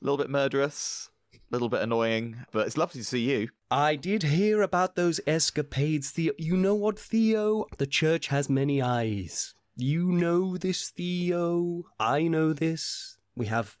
A 0.00 0.04
little 0.04 0.18
bit 0.18 0.30
murderous, 0.30 1.10
a 1.34 1.38
little 1.50 1.68
bit 1.68 1.82
annoying, 1.82 2.44
but 2.52 2.66
it's 2.66 2.76
lovely 2.76 3.00
to 3.00 3.06
see 3.06 3.30
you. 3.30 3.48
I 3.70 3.96
did 3.96 4.24
hear 4.24 4.62
about 4.62 4.94
those 4.94 5.20
escapades, 5.26 6.10
Theo. 6.10 6.32
You 6.38 6.56
know 6.56 6.74
what, 6.74 6.98
Theo? 6.98 7.66
The 7.78 7.86
church 7.86 8.28
has 8.28 8.48
many 8.48 8.80
eyes. 8.82 9.54
You 9.76 10.12
know 10.12 10.56
this, 10.56 10.90
Theo. 10.90 11.84
I 11.98 12.28
know 12.28 12.52
this. 12.52 13.18
We 13.34 13.46
have 13.46 13.78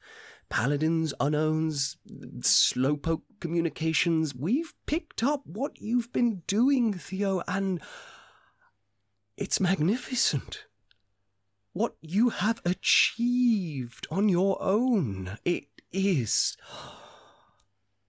paladins, 0.50 1.14
unknowns, 1.20 1.96
slowpoke 2.40 3.22
communications. 3.40 4.34
We've 4.34 4.74
picked 4.84 5.22
up 5.22 5.46
what 5.46 5.80
you've 5.80 6.12
been 6.12 6.42
doing, 6.46 6.92
Theo, 6.92 7.42
and 7.48 7.80
it's 9.36 9.60
magnificent. 9.60 10.66
What 11.72 11.94
you 12.02 12.28
have 12.30 12.60
achieved 12.64 14.06
on 14.10 14.28
your 14.28 14.58
own. 14.60 15.38
It 15.44 15.68
is 15.92 16.56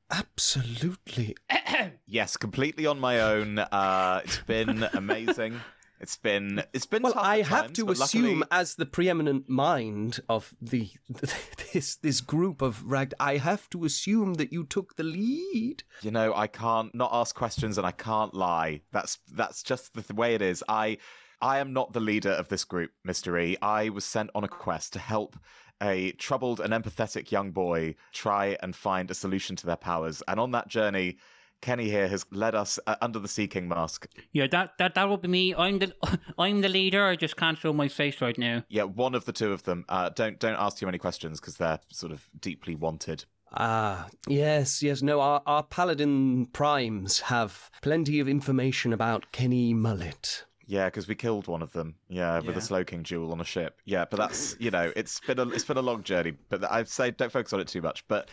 absolutely. 0.10 1.38
Yes, 2.06 2.36
completely 2.36 2.86
on 2.86 3.00
my 3.00 3.22
own. 3.22 3.58
Uh, 3.58 4.20
it's 4.26 4.40
been 4.40 4.84
amazing. 4.94 5.62
It's 6.02 6.18
been 6.18 6.64
it's 6.74 6.88
been 6.88 7.04
Well, 7.04 7.14
I 7.16 7.42
have 7.44 7.66
times, 7.68 7.78
to 7.78 7.86
but 7.86 7.98
luckily- 8.00 8.24
assume, 8.32 8.44
as 8.50 8.76
the 8.76 8.88
preeminent 8.88 9.48
mind 9.48 10.20
of 10.28 10.54
the 10.60 10.90
this 11.74 11.96
this 11.96 12.22
group 12.22 12.62
of 12.62 12.84
ragged, 12.84 13.14
I 13.20 13.38
have 13.38 13.70
to 13.70 13.86
assume 13.86 14.34
that 14.36 14.52
you 14.52 14.64
took 14.66 14.96
the 14.96 15.04
lead. 15.04 15.84
You 16.02 16.12
know, 16.12 16.34
I 16.36 16.48
can't 16.48 16.94
not 16.96 17.12
ask 17.14 17.36
questions 17.36 17.78
and 17.78 17.86
I 17.86 17.92
can't 17.92 18.34
lie. 18.34 18.82
That's 18.92 19.20
that's 19.32 19.62
just 19.64 19.94
the 19.94 20.02
th- 20.02 20.18
way 20.18 20.34
it 20.34 20.42
is. 20.42 20.64
I 20.68 20.98
I 21.40 21.60
am 21.60 21.72
not 21.72 21.94
the 21.94 22.00
leader 22.00 22.32
of 22.32 22.50
this 22.50 22.64
group, 22.64 22.92
Mr. 23.08 23.40
E. 23.42 23.58
I 23.62 23.90
was 23.90 24.04
sent 24.06 24.30
on 24.34 24.44
a 24.44 24.48
quest 24.48 24.94
to 24.94 25.00
help 25.00 25.38
a 25.84 26.12
troubled 26.14 26.60
and 26.60 26.74
empathetic 26.74 27.32
young 27.32 27.52
boy 27.52 27.96
try 28.12 28.56
and 28.62 28.76
find 28.76 29.10
a 29.10 29.16
solution 29.16 29.56
to 29.56 29.66
their 29.66 29.76
powers. 29.76 30.22
And 30.28 30.40
on 30.40 30.52
that 30.52 30.68
journey, 30.68 31.18
Kenny 31.62 31.90
here 31.90 32.08
has 32.08 32.26
led 32.32 32.56
us 32.56 32.80
uh, 32.88 32.96
under 33.02 33.20
the 33.20 33.28
Sea 33.28 33.48
King 33.48 33.68
mask. 33.68 34.08
Yeah, 34.34 34.48
that 34.52 34.78
that 34.78 34.96
that 34.96 35.10
would 35.10 35.22
be 35.22 35.28
me. 35.28 35.56
I'm 35.56 35.80
the 35.80 35.94
I'm 36.38 36.62
the 36.62 36.70
leader. 36.70 37.06
I 37.06 37.16
just 37.16 37.38
can't 37.38 37.58
show 37.58 37.74
my 37.74 37.88
face 37.88 38.22
right 38.22 38.38
now. 38.38 38.64
Yeah, 38.70 38.84
one 38.84 39.16
of 39.16 39.26
the 39.26 39.32
two 39.32 39.54
of 39.54 39.64
them. 39.64 39.86
Uh, 39.88 40.10
don't 40.10 40.40
don't 40.40 40.60
ask 40.60 40.78
too 40.78 40.86
many 40.86 40.98
questions 40.98 41.40
because 41.40 41.58
they're 41.58 41.80
sort 41.90 42.12
of 42.12 42.28
deeply 42.40 42.76
wanted. 42.76 43.26
Ah, 43.54 44.08
yes, 44.28 44.82
yes. 44.82 45.02
No, 45.02 45.20
our, 45.20 45.42
our 45.46 45.64
paladin 45.64 46.46
primes 46.48 47.20
have 47.22 47.70
plenty 47.82 48.20
of 48.20 48.30
information 48.30 48.94
about 48.94 49.32
Kenny 49.34 49.74
Mullet. 49.74 50.46
Yeah, 50.68 50.86
because 50.86 51.06
we 51.06 51.16
killed 51.16 51.48
one 51.48 51.62
of 51.62 51.74
them. 51.74 51.96
Yeah, 52.08 52.40
with 52.40 52.56
a 52.56 52.62
Slow 52.62 52.86
King 52.86 53.04
jewel 53.04 53.34
on 53.34 53.42
a 53.42 53.46
ship. 53.46 53.82
Yeah, 53.84 54.06
but 54.10 54.18
that's 54.18 54.56
you 54.58 54.72
know, 54.72 54.94
it's 54.96 55.20
been 55.20 55.38
a 55.38 55.50
it's 55.50 55.66
been 55.66 55.78
a 55.78 55.82
long 55.82 56.02
journey. 56.04 56.34
But 56.48 56.64
I'd 56.72 56.88
say 56.88 57.12
don't 57.12 57.32
focus 57.32 57.52
on 57.52 57.60
it 57.60 57.68
too 57.68 57.82
much. 57.82 58.08
But 58.08 58.30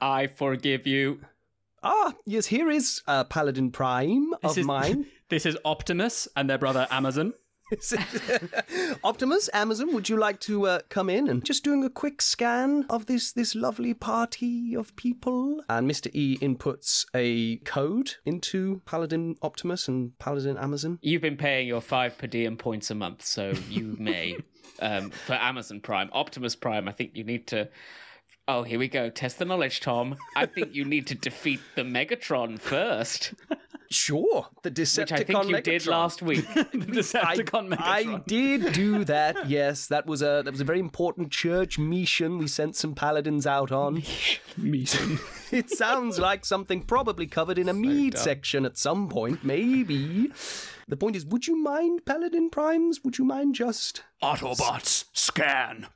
I 0.00 0.26
forgive 0.26 0.86
you. 0.86 1.20
Ah, 1.82 2.14
yes, 2.24 2.46
here 2.46 2.70
is 2.70 3.02
a 3.06 3.24
paladin 3.24 3.70
prime 3.70 4.32
of 4.34 4.42
This 4.42 4.58
is 4.58 4.66
mine. 4.66 5.06
This 5.28 5.46
is 5.46 5.56
Optimus 5.64 6.28
and 6.36 6.50
their 6.50 6.58
brother 6.58 6.86
Amazon. 6.90 7.32
Optimus, 9.04 9.48
Amazon, 9.54 9.94
would 9.94 10.06
you 10.06 10.18
like 10.18 10.40
to 10.40 10.66
uh, 10.66 10.80
come 10.90 11.08
in 11.08 11.26
and 11.26 11.42
just 11.42 11.64
doing 11.64 11.82
a 11.84 11.88
quick 11.88 12.20
scan 12.20 12.84
of 12.90 13.06
this 13.06 13.32
this 13.32 13.54
lovely 13.54 13.94
party 13.94 14.76
of 14.76 14.94
people? 14.96 15.64
And 15.70 15.90
Mr. 15.90 16.10
E 16.12 16.36
inputs 16.42 17.06
a 17.14 17.56
code 17.64 18.16
into 18.26 18.82
Paladin 18.84 19.36
Optimus 19.40 19.88
and 19.88 20.18
Paladin 20.18 20.58
Amazon. 20.58 20.98
You've 21.00 21.22
been 21.22 21.38
paying 21.38 21.66
your 21.66 21.80
five 21.80 22.18
per 22.18 22.26
diem 22.26 22.58
points 22.58 22.90
a 22.90 22.94
month, 22.94 23.24
so 23.24 23.54
you 23.70 23.96
may. 23.98 24.36
um, 24.80 25.08
for 25.10 25.34
Amazon 25.34 25.80
Prime, 25.80 26.10
Optimus 26.12 26.54
Prime, 26.54 26.88
I 26.88 26.92
think 26.92 27.12
you 27.14 27.24
need 27.24 27.46
to. 27.48 27.70
Oh, 28.48 28.64
here 28.64 28.78
we 28.78 28.88
go. 28.88 29.08
Test 29.08 29.38
the 29.38 29.44
knowledge, 29.44 29.80
Tom. 29.80 30.16
I 30.34 30.46
think 30.46 30.74
you 30.74 30.84
need 30.84 31.06
to 31.08 31.14
defeat 31.14 31.60
the 31.76 31.82
Megatron 31.82 32.58
first, 32.58 33.34
Sure, 33.92 34.48
the 34.62 34.70
Decepticon 34.70 34.98
which 34.98 35.12
I 35.12 35.24
think 35.24 35.48
you 35.50 35.60
did 35.60 35.86
last 35.86 36.22
week. 36.22 36.46
the 36.54 36.64
Decepticon 36.64 37.76
I 37.78 38.04
Megatron. 38.04 38.26
did 38.26 38.72
do 38.72 39.04
that. 39.04 39.48
Yes, 39.48 39.86
that 39.88 40.06
was 40.06 40.22
a 40.22 40.42
that 40.44 40.50
was 40.50 40.60
a 40.60 40.64
very 40.64 40.80
important 40.80 41.30
church 41.30 41.78
mission. 41.78 42.38
We 42.38 42.48
sent 42.48 42.74
some 42.74 42.94
paladins 42.94 43.46
out 43.46 43.70
on. 43.70 44.02
Mission. 44.56 45.18
It 45.52 45.68
sounds 45.68 46.18
like 46.18 46.46
something 46.46 46.80
probably 46.82 47.26
covered 47.26 47.58
in 47.58 47.68
a 47.68 47.74
mead 47.74 48.16
section 48.16 48.64
at 48.64 48.78
some 48.78 49.10
point, 49.10 49.44
maybe. 49.44 50.32
The 50.88 50.96
point 50.96 51.14
is, 51.14 51.26
would 51.26 51.46
you 51.46 51.62
mind 51.62 52.06
paladin 52.06 52.48
primes? 52.48 53.04
Would 53.04 53.18
you 53.18 53.26
mind 53.26 53.54
just 53.54 54.02
Autobots 54.22 55.04
scan. 55.12 55.88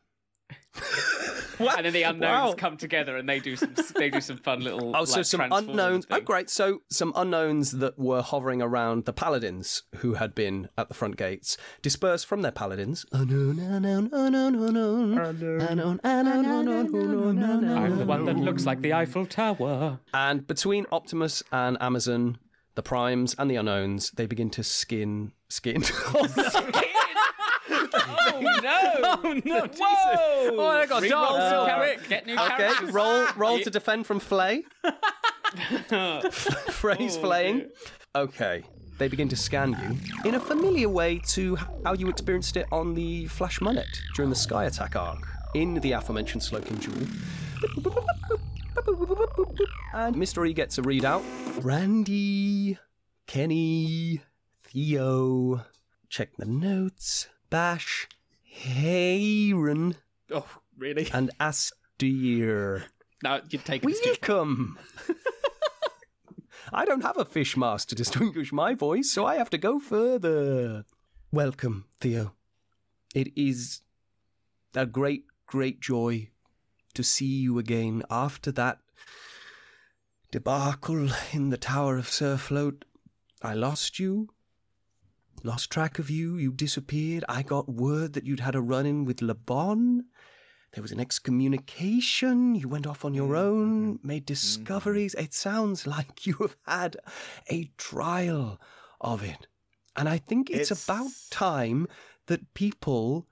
and 1.58 1.86
then 1.86 1.92
the 1.92 2.02
unknowns 2.02 2.50
wow. 2.50 2.54
come 2.56 2.76
together 2.76 3.16
and 3.16 3.28
they 3.28 3.40
do 3.40 3.56
some 3.56 3.74
they 3.94 4.10
do 4.10 4.20
some 4.20 4.36
fun 4.36 4.60
little 4.60 4.88
oh 4.94 5.00
like, 5.00 5.08
so 5.08 5.22
some 5.22 5.40
unknowns 5.40 6.06
oh, 6.10 6.14
thing. 6.14 6.22
oh 6.22 6.24
great. 6.24 6.50
So 6.50 6.82
some 6.90 7.12
unknowns 7.16 7.72
that 7.72 7.98
were 7.98 8.22
hovering 8.22 8.60
around 8.60 9.04
the 9.04 9.12
paladins 9.12 9.82
who 9.96 10.14
had 10.14 10.34
been 10.34 10.68
at 10.76 10.88
the 10.88 10.94
front 10.94 11.16
gates 11.16 11.56
dispersed 11.82 12.26
from 12.26 12.42
their 12.42 12.52
paladins. 12.52 13.06
Unknown 13.12 13.58
unknown 13.58 14.10
unknown 14.12 14.54
unknown 14.54 16.00
unknown 16.02 17.38
unknown 17.38 17.64
I'm 17.64 17.98
the 17.98 18.06
one 18.06 18.24
that 18.26 18.36
looks 18.36 18.66
like 18.66 18.82
the 18.82 18.92
Eiffel 18.92 19.26
Tower. 19.26 20.00
And 20.12 20.46
between 20.46 20.86
Optimus 20.92 21.42
and 21.52 21.76
Amazon 21.80 22.38
the 22.74 22.82
primes 22.82 23.34
and 23.38 23.50
the 23.50 23.56
unknowns 23.56 24.10
they 24.12 24.26
begin 24.26 24.50
to 24.50 24.62
skin. 24.62 25.32
Skin? 25.48 25.82
Oh 27.70 28.40
no! 28.62 28.80
Oh 29.02 29.40
no, 29.44 29.66
Jesus! 29.66 29.80
Whoa! 29.80 30.56
Oh, 30.58 30.68
I 30.68 30.86
got 30.86 31.02
Reroll 31.02 31.08
dark 31.08 31.30
some 31.30 31.50
silver. 31.50 31.62
Oh. 31.62 31.66
character- 31.66 32.08
Get 32.08 32.26
new 32.26 32.34
okay, 32.34 32.56
characters. 32.56 32.92
roll, 32.92 33.26
roll 33.36 33.58
to 33.60 33.70
defend 33.70 34.06
from 34.06 34.20
flay. 34.20 34.64
Phrase 36.70 37.16
oh, 37.16 37.20
flaying. 37.20 37.70
Okay. 38.14 38.62
They 38.98 39.08
begin 39.08 39.28
to 39.28 39.36
scan 39.36 39.72
you 39.72 40.28
in 40.28 40.36
a 40.36 40.40
familiar 40.40 40.88
way 40.88 41.20
to 41.28 41.56
how 41.84 41.92
you 41.92 42.08
experienced 42.08 42.56
it 42.56 42.66
on 42.72 42.94
the 42.94 43.26
Flash 43.26 43.60
Mullet 43.60 43.86
during 44.14 44.30
the 44.30 44.36
Sky 44.36 44.64
Attack 44.64 44.96
arc 44.96 45.18
in 45.54 45.74
the 45.74 45.92
aforementioned 45.92 46.42
Slowking 46.42 46.78
Jewel. 46.80 47.06
And 49.92 50.16
Mr. 50.16 50.48
E 50.48 50.52
gets 50.54 50.78
a 50.78 50.82
readout. 50.82 51.22
Randy, 51.62 52.78
Kenny, 53.26 54.22
Theo. 54.62 55.64
Check 56.08 56.36
the 56.38 56.46
notes. 56.46 57.28
Bash, 57.50 58.08
Heron, 58.44 59.96
Oh, 60.30 60.46
really? 60.76 61.08
and 61.12 61.30
Asta. 61.40 61.74
No, 63.22 63.40
you 63.48 63.58
take 63.58 63.82
it. 63.84 63.96
Welcome. 64.04 64.78
I 66.72 66.84
don't 66.84 67.02
have 67.02 67.16
a 67.16 67.24
fish 67.24 67.56
mask 67.56 67.88
to 67.88 67.94
distinguish 67.94 68.52
my 68.52 68.74
voice, 68.74 69.10
so 69.10 69.24
I 69.24 69.36
have 69.36 69.50
to 69.50 69.58
go 69.58 69.78
further. 69.78 70.84
Welcome, 71.32 71.84
Theo. 72.00 72.32
It 73.14 73.28
is 73.36 73.80
a 74.74 74.84
great, 74.84 75.24
great 75.46 75.80
joy 75.80 76.28
to 76.94 77.02
see 77.02 77.24
you 77.40 77.58
again 77.58 78.02
after 78.10 78.50
that 78.52 78.80
debacle 80.30 81.08
in 81.32 81.50
the 81.50 81.56
Tower 81.56 81.96
of 81.96 82.06
Surfloat. 82.06 82.82
I 83.42 83.54
lost 83.54 83.98
you, 83.98 84.28
lost 85.42 85.70
track 85.70 85.98
of 85.98 86.10
you, 86.10 86.36
you 86.36 86.52
disappeared. 86.52 87.24
I 87.28 87.42
got 87.42 87.68
word 87.68 88.12
that 88.14 88.24
you'd 88.24 88.40
had 88.40 88.54
a 88.54 88.60
run 88.60 88.86
in 88.86 89.04
with 89.04 89.22
Le 89.22 89.34
Bon. 89.34 90.04
There 90.72 90.82
was 90.82 90.92
an 90.92 91.00
excommunication. 91.00 92.54
You 92.54 92.68
went 92.68 92.86
off 92.86 93.04
on 93.04 93.14
your 93.14 93.28
mm-hmm. 93.34 93.46
own, 93.46 93.94
mm-hmm. 93.94 94.06
made 94.06 94.22
mm-hmm. 94.22 94.34
discoveries. 94.34 95.14
It 95.14 95.34
sounds 95.34 95.86
like 95.94 96.26
you 96.26 96.34
have 96.40 96.56
had 96.66 96.96
a 97.50 97.70
trial 97.76 98.60
of 99.00 99.22
it. 99.22 99.46
And 99.96 100.08
I 100.08 100.18
think 100.18 100.50
it's, 100.50 100.70
It's- 100.70 100.84
about 100.84 101.10
time 101.30 101.88
that 102.26 102.54
people 102.54 103.26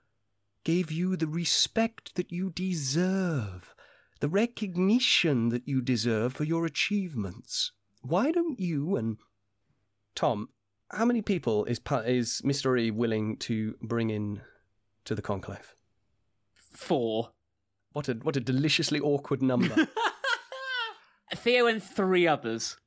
gave 0.63 0.91
you 0.91 1.15
the 1.15 1.27
respect 1.27 2.15
that 2.15 2.31
you 2.31 2.49
deserve, 2.49 3.75
the 4.19 4.29
recognition 4.29 5.49
that 5.49 5.67
you 5.67 5.81
deserve 5.81 6.33
for 6.33 6.43
your 6.43 6.65
achievements. 6.65 7.71
Why 8.01 8.31
don't 8.31 8.59
you 8.59 8.95
and 8.95 9.17
Tom, 10.15 10.49
how 10.91 11.05
many 11.05 11.21
people 11.21 11.65
is 11.65 11.79
Pa- 11.79 11.99
is 11.99 12.41
Mr. 12.45 12.79
E 12.79 12.91
willing 12.91 13.37
to 13.37 13.75
bring 13.81 14.09
in 14.09 14.41
to 15.05 15.15
the 15.15 15.21
conclave? 15.21 15.75
Four. 16.53 17.31
What 17.93 18.09
a 18.09 18.13
what 18.13 18.35
a 18.35 18.39
deliciously 18.41 18.99
awkward 18.99 19.41
number. 19.41 19.87
Theo 21.35 21.65
and 21.67 21.81
three 21.81 22.27
others. 22.27 22.77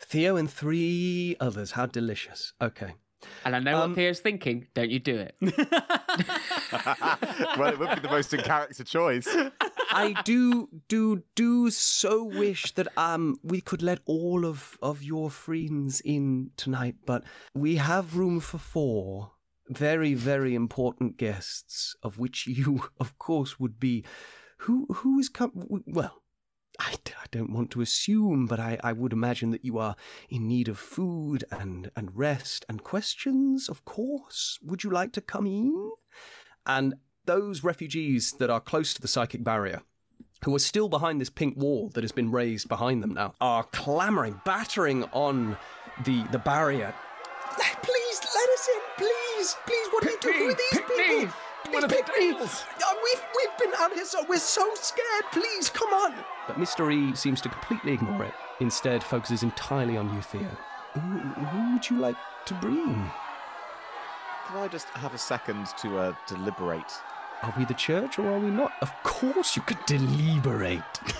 Theo 0.00 0.36
and 0.36 0.50
three 0.50 1.36
others. 1.40 1.72
How 1.72 1.86
delicious. 1.86 2.52
Okay. 2.60 2.94
And 3.44 3.56
I 3.56 3.60
know 3.60 3.82
Um, 3.82 3.90
what 3.90 3.96
Theo's 3.96 4.20
thinking. 4.20 4.66
Don't 4.74 4.90
you 4.90 4.98
do 4.98 5.16
it. 5.16 5.34
well, 7.58 7.72
it 7.72 7.78
would 7.78 7.94
be 7.94 8.00
the 8.00 8.08
most 8.10 8.32
in 8.34 8.40
character 8.40 8.84
choice. 8.84 9.26
I 9.90 10.20
do 10.24 10.68
do 10.88 11.22
do 11.34 11.70
so 11.70 12.24
wish 12.24 12.72
that 12.74 12.88
um 12.96 13.38
we 13.42 13.60
could 13.60 13.82
let 13.82 14.00
all 14.06 14.44
of 14.44 14.78
of 14.82 15.02
your 15.02 15.30
friends 15.30 16.00
in 16.00 16.50
tonight, 16.56 16.96
but 17.06 17.24
we 17.54 17.76
have 17.76 18.16
room 18.16 18.40
for 18.40 18.58
four 18.58 19.32
very 19.68 20.14
very 20.14 20.54
important 20.54 21.16
guests, 21.16 21.96
of 22.02 22.18
which 22.18 22.46
you 22.46 22.88
of 23.00 23.18
course 23.18 23.58
would 23.58 23.78
be. 23.78 24.04
Who 24.60 24.86
who 24.90 25.18
is 25.18 25.28
come? 25.28 25.52
Well, 25.86 26.22
I, 26.78 26.92
I 26.92 27.26
don't 27.30 27.52
want 27.52 27.70
to 27.72 27.80
assume, 27.80 28.46
but 28.46 28.60
I, 28.60 28.78
I 28.82 28.92
would 28.92 29.12
imagine 29.12 29.50
that 29.50 29.64
you 29.64 29.78
are 29.78 29.96
in 30.28 30.48
need 30.48 30.68
of 30.68 30.78
food 30.78 31.44
and, 31.50 31.90
and 31.96 32.10
rest 32.14 32.64
and 32.68 32.82
questions, 32.82 33.68
of 33.68 33.84
course. 33.84 34.58
Would 34.62 34.84
you 34.84 34.90
like 34.90 35.12
to 35.12 35.20
come 35.20 35.46
in? 35.46 35.92
And 36.66 36.94
those 37.26 37.62
refugees 37.62 38.32
that 38.38 38.50
are 38.50 38.60
close 38.60 38.94
to 38.94 39.00
the 39.00 39.08
psychic 39.08 39.44
barrier, 39.44 39.82
who 40.44 40.54
are 40.54 40.60
still 40.60 40.88
behind 40.88 41.20
this 41.20 41.30
pink 41.30 41.56
wall 41.56 41.90
that 41.94 42.04
has 42.04 42.12
been 42.12 42.30
raised 42.30 42.68
behind 42.68 43.02
them 43.02 43.14
now, 43.14 43.34
are 43.40 43.64
clamoring, 43.64 44.40
battering 44.44 45.04
on 45.12 45.56
the, 46.04 46.24
the 46.32 46.38
barrier. 46.38 46.94
Please 47.82 48.20
let 48.34 48.48
us 48.50 48.68
in, 48.68 48.80
please, 48.96 49.56
please. 49.66 49.88
What 49.92 50.06
are 50.06 50.10
you 50.10 50.18
doing? 50.20 50.36
Who 50.36 50.48
are 50.50 50.54
these 50.54 50.70
people? 50.70 51.34
Please 51.64 51.84
pick 51.86 52.08
me! 52.16 52.30
Uh, 52.30 52.46
we've, 53.02 53.22
we've 53.36 53.58
been 53.58 53.72
out 53.78 53.92
here, 53.92 54.04
so 54.04 54.24
we're 54.28 54.38
so 54.38 54.68
scared. 54.74 55.24
Please, 55.32 55.68
come 55.68 55.92
on! 55.92 56.14
But 56.46 56.58
Mr. 56.58 56.92
E 56.92 57.14
seems 57.16 57.40
to 57.42 57.48
completely 57.48 57.92
ignore 57.92 58.24
it. 58.24 58.34
Instead, 58.60 59.02
focuses 59.02 59.42
entirely 59.42 59.96
on 59.96 60.14
you, 60.14 60.22
Theo. 60.22 60.48
Who, 60.94 61.00
who 61.00 61.72
would 61.72 61.90
you 61.90 61.98
like 61.98 62.16
to 62.46 62.54
bring? 62.54 63.10
Can 64.46 64.56
I 64.58 64.68
just 64.68 64.88
have 64.90 65.12
a 65.12 65.18
second 65.18 65.66
to 65.78 65.98
uh, 65.98 66.14
deliberate? 66.28 66.92
Are 67.46 67.54
we 67.56 67.64
the 67.64 67.74
church 67.74 68.18
or 68.18 68.28
are 68.28 68.40
we 68.40 68.50
not? 68.50 68.72
Of 68.82 68.92
course 69.04 69.54
you 69.54 69.62
could 69.62 69.78
deliberate. 69.86 70.82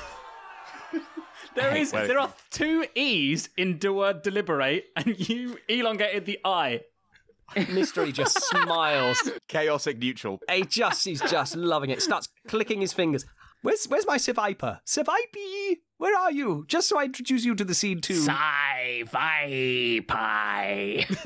There 1.55 1.75
is 1.75 1.91
Wait. 1.91 2.07
there 2.07 2.19
are 2.19 2.31
two 2.51 2.85
E's 2.95 3.49
in 3.57 3.79
the 3.79 3.91
word 3.91 4.21
deliberate, 4.21 4.89
and 4.95 5.19
you 5.19 5.57
elongated 5.71 6.27
the 6.27 6.39
I. 6.45 6.83
Mr. 7.57 8.07
E 8.07 8.13
just 8.13 8.39
smiles. 8.45 9.31
Chaotic 9.49 9.99
neutral. 9.99 10.39
He 10.53 10.65
just 10.65 11.07
he's 11.07 11.23
just 11.23 11.57
loving 11.57 11.89
it. 11.89 12.03
Starts 12.03 12.29
clicking 12.47 12.83
his 12.83 12.93
fingers. 12.93 13.25
Where's 13.63 13.87
where's 13.87 14.07
my 14.07 14.19
Survivor? 14.19 14.81
Survivor, 14.85 15.17
where 15.99 16.17
are 16.19 16.31
you? 16.33 16.65
Just 16.69 16.89
so 16.89 16.99
I 16.99 17.05
introduce 17.05 17.45
you 17.45 17.55
to 17.55 17.65
the 17.65 17.75
scene 17.75 18.01
too. 18.01 18.15
Sci-fi 18.15 20.01
pie. 20.07 21.07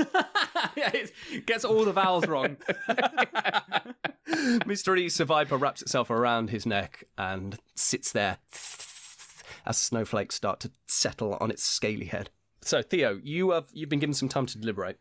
It 0.77 1.47
gets 1.47 1.65
all 1.65 1.85
the 1.85 1.93
vowels 1.93 2.27
wrong. 2.27 2.57
Mr. 4.29 4.99
E 4.99 5.09
Survivor 5.09 5.57
wraps 5.57 5.83
itself 5.83 6.11
around 6.11 6.51
his 6.51 6.67
neck 6.67 7.05
and 7.19 7.59
sits 7.75 8.13
there 8.13 8.39
as 9.67 9.77
snowflakes 9.77 10.35
start 10.35 10.61
to 10.61 10.71
settle 10.87 11.35
on 11.41 11.51
its 11.51 11.63
scaly 11.65 12.07
head. 12.07 12.31
So 12.63 12.83
Theo, 12.83 13.19
you 13.23 13.51
have 13.51 13.69
you've 13.73 13.89
been 13.89 13.99
given 14.01 14.15
some 14.15 14.29
time 14.29 14.47
to 14.47 14.59
deliberate. 14.59 14.99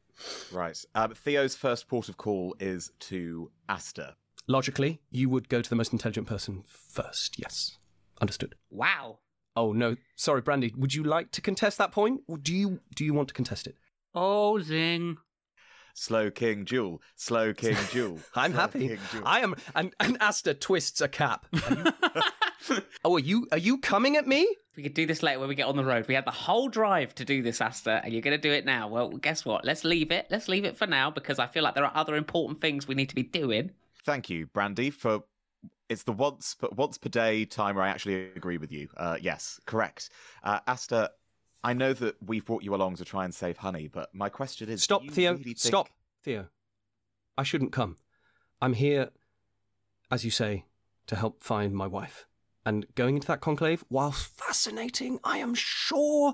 Right. 0.51 0.77
Um, 0.95 1.13
Theo's 1.13 1.55
first 1.55 1.87
port 1.87 2.09
of 2.09 2.17
call 2.17 2.55
is 2.59 2.91
to 3.01 3.51
Asta. 3.67 4.15
Logically, 4.47 5.01
you 5.11 5.29
would 5.29 5.49
go 5.49 5.61
to 5.61 5.69
the 5.69 5.75
most 5.75 5.91
intelligent 5.93 6.27
person 6.27 6.63
first. 6.65 7.37
Yes, 7.37 7.77
understood. 8.21 8.55
wow. 8.69 9.19
Oh 9.59 9.73
no, 9.73 9.95
sorry, 10.15 10.39
Brandy. 10.41 10.73
Would 10.77 10.93
you 10.93 11.03
like 11.03 11.31
to 11.31 11.41
contest 11.41 11.77
that 11.79 11.91
point? 11.91 12.21
Or 12.27 12.37
do 12.37 12.55
you 12.55 12.79
do 12.95 13.03
you 13.03 13.13
want 13.13 13.27
to 13.27 13.33
contest 13.33 13.67
it? 13.67 13.75
Oh, 14.15 14.59
zing. 14.59 15.17
Slow 15.93 16.31
King 16.31 16.63
Jewel. 16.63 17.01
Slow 17.17 17.53
King 17.53 17.75
Jewel. 17.91 18.19
I'm 18.35 18.51
Slow 18.53 18.61
happy. 18.61 18.87
Jewel. 19.11 19.23
I 19.25 19.41
am, 19.41 19.55
and, 19.75 19.93
and 19.99 20.17
Asta 20.21 20.53
twists 20.53 21.01
a 21.01 21.09
cap. 21.09 21.45
Are 21.53 21.75
you- 22.69 22.81
oh, 23.03 23.13
are 23.15 23.19
you 23.19 23.47
are 23.51 23.57
you 23.57 23.77
coming 23.79 24.15
at 24.17 24.27
me? 24.27 24.47
We 24.77 24.83
could 24.83 24.93
do 24.93 25.05
this 25.05 25.23
later 25.23 25.39
when 25.39 25.49
we 25.49 25.55
get 25.55 25.65
on 25.67 25.75
the 25.75 25.83
road. 25.83 26.07
We 26.07 26.13
had 26.15 26.25
the 26.25 26.31
whole 26.31 26.69
drive 26.69 27.13
to 27.15 27.25
do 27.25 27.41
this, 27.41 27.59
Asta, 27.59 27.99
and 28.03 28.13
you're 28.13 28.21
going 28.21 28.37
to 28.39 28.41
do 28.49 28.53
it 28.53 28.65
now. 28.65 28.87
Well, 28.87 29.09
guess 29.09 29.43
what? 29.43 29.65
Let's 29.65 29.83
leave 29.83 30.11
it. 30.11 30.27
Let's 30.29 30.47
leave 30.47 30.63
it 30.63 30.77
for 30.77 30.87
now 30.87 31.09
because 31.11 31.37
I 31.39 31.47
feel 31.47 31.63
like 31.63 31.75
there 31.75 31.83
are 31.85 31.91
other 31.95 32.15
important 32.15 32.61
things 32.61 32.87
we 32.87 32.95
need 32.95 33.09
to 33.09 33.15
be 33.15 33.23
doing. 33.23 33.71
Thank 34.05 34.29
you, 34.29 34.45
Brandy, 34.47 34.89
for 34.89 35.23
it's 35.89 36.03
the 36.03 36.11
once 36.11 36.55
but 36.59 36.75
once 36.77 36.97
per 36.97 37.09
day 37.09 37.45
time 37.45 37.75
where 37.75 37.83
I 37.83 37.89
actually 37.89 38.31
agree 38.35 38.57
with 38.57 38.71
you. 38.71 38.87
Uh, 38.95 39.17
yes, 39.19 39.59
correct. 39.65 40.09
Uh, 40.43 40.59
Asta, 40.67 41.11
I 41.63 41.73
know 41.73 41.93
that 41.93 42.15
we've 42.25 42.45
brought 42.45 42.63
you 42.63 42.73
along 42.75 42.95
to 42.97 43.05
try 43.05 43.25
and 43.25 43.33
save 43.33 43.57
Honey, 43.57 43.87
but 43.87 44.13
my 44.13 44.29
question 44.29 44.69
is: 44.69 44.83
Stop, 44.83 45.03
Theo. 45.09 45.31
really 45.31 45.43
think- 45.43 45.57
Stop, 45.59 45.89
Theo. 46.23 46.47
I 47.37 47.43
shouldn't 47.43 47.71
come. 47.71 47.97
I'm 48.61 48.73
here, 48.73 49.09
as 50.11 50.23
you 50.25 50.31
say, 50.31 50.65
to 51.07 51.15
help 51.15 51.41
find 51.41 51.73
my 51.73 51.87
wife. 51.87 52.25
And 52.65 52.85
going 52.95 53.15
into 53.15 53.27
that 53.27 53.39
conclave, 53.41 53.83
while 53.87 54.11
fascinating, 54.11 55.19
I 55.23 55.37
am 55.37 55.55
sure. 55.55 56.33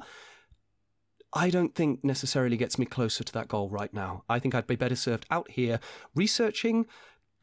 I 1.34 1.50
don't 1.50 1.76
think 1.76 2.04
necessarily 2.04 2.56
gets 2.58 2.80
me 2.80 2.86
closer 2.86 3.24
to 3.24 3.34
that 3.34 3.48
goal 3.50 3.70
right 3.70 3.94
now. 3.94 4.24
I 4.30 4.40
think 4.40 4.56
I'd 4.56 4.68
be 4.68 4.76
better 4.78 4.96
served 4.96 5.26
out 5.30 5.52
here 5.52 5.80
researching, 6.16 6.86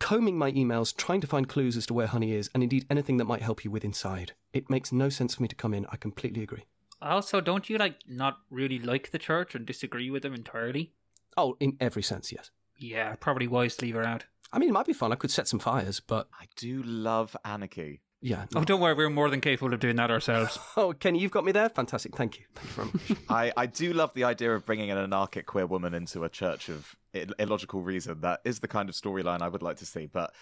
combing 0.02 0.36
my 0.36 0.50
emails, 0.50 0.94
trying 0.94 1.20
to 1.20 1.28
find 1.28 1.48
clues 1.48 1.76
as 1.76 1.86
to 1.86 1.94
where 1.94 2.08
honey 2.08 2.32
is, 2.32 2.50
and 2.52 2.62
indeed 2.62 2.84
anything 2.90 3.18
that 3.18 3.24
might 3.24 3.40
help 3.40 3.64
you 3.64 3.70
with 3.70 3.84
inside. 3.84 4.32
It 4.52 4.68
makes 4.68 4.90
no 4.90 5.08
sense 5.08 5.36
for 5.36 5.42
me 5.42 5.48
to 5.48 5.54
come 5.54 5.72
in. 5.72 5.86
I 5.90 5.96
completely 5.96 6.42
agree. 6.42 6.64
Also, 7.00 7.40
don't 7.40 7.70
you 7.70 7.78
like 7.78 7.98
not 8.08 8.38
really 8.50 8.80
like 8.80 9.12
the 9.12 9.18
church 9.18 9.54
and 9.54 9.64
disagree 9.64 10.10
with 10.10 10.24
them 10.24 10.34
entirely? 10.34 10.92
Oh, 11.36 11.56
in 11.60 11.76
every 11.80 12.02
sense, 12.02 12.32
yes. 12.32 12.50
Yeah, 12.76 13.14
probably 13.20 13.46
wise 13.46 13.76
to 13.76 13.86
leave 13.86 13.94
her 13.94 14.04
out. 14.04 14.24
I 14.52 14.58
mean, 14.58 14.68
it 14.68 14.72
might 14.72 14.86
be 14.86 14.92
fun. 14.92 15.12
I 15.12 15.16
could 15.16 15.30
set 15.30 15.46
some 15.46 15.60
fires, 15.60 16.00
but 16.00 16.28
I 16.38 16.46
do 16.56 16.82
love 16.82 17.36
anarchy. 17.44 18.00
Yeah. 18.22 18.46
Oh, 18.54 18.64
don't 18.64 18.80
worry, 18.80 18.94
we're 18.94 19.10
more 19.10 19.28
than 19.28 19.40
capable 19.42 19.74
of 19.74 19.80
doing 19.80 19.96
that 19.96 20.10
ourselves. 20.10 20.58
Oh, 20.76 20.92
Kenny, 20.94 21.18
you've 21.18 21.30
got 21.32 21.44
me 21.44 21.52
there. 21.52 21.68
Fantastic. 21.68 22.16
Thank 22.16 22.38
you. 22.38 22.44
Thank 22.54 22.68
you 22.68 22.74
very 22.74 22.88
much. 23.18 23.18
I, 23.28 23.52
I 23.62 23.66
do 23.66 23.92
love 23.92 24.14
the 24.14 24.24
idea 24.24 24.54
of 24.54 24.64
bringing 24.64 24.90
an 24.90 24.96
anarchic 24.98 25.44
queer 25.46 25.66
woman 25.66 25.92
into 25.92 26.24
a 26.24 26.28
church 26.30 26.68
of 26.70 26.96
i- 27.14 27.26
illogical 27.38 27.82
reason. 27.82 28.20
That 28.22 28.40
is 28.44 28.60
the 28.60 28.68
kind 28.68 28.88
of 28.88 28.94
storyline 28.94 29.42
I 29.42 29.48
would 29.48 29.62
like 29.62 29.76
to 29.78 29.86
see. 29.86 30.06
But 30.06 30.32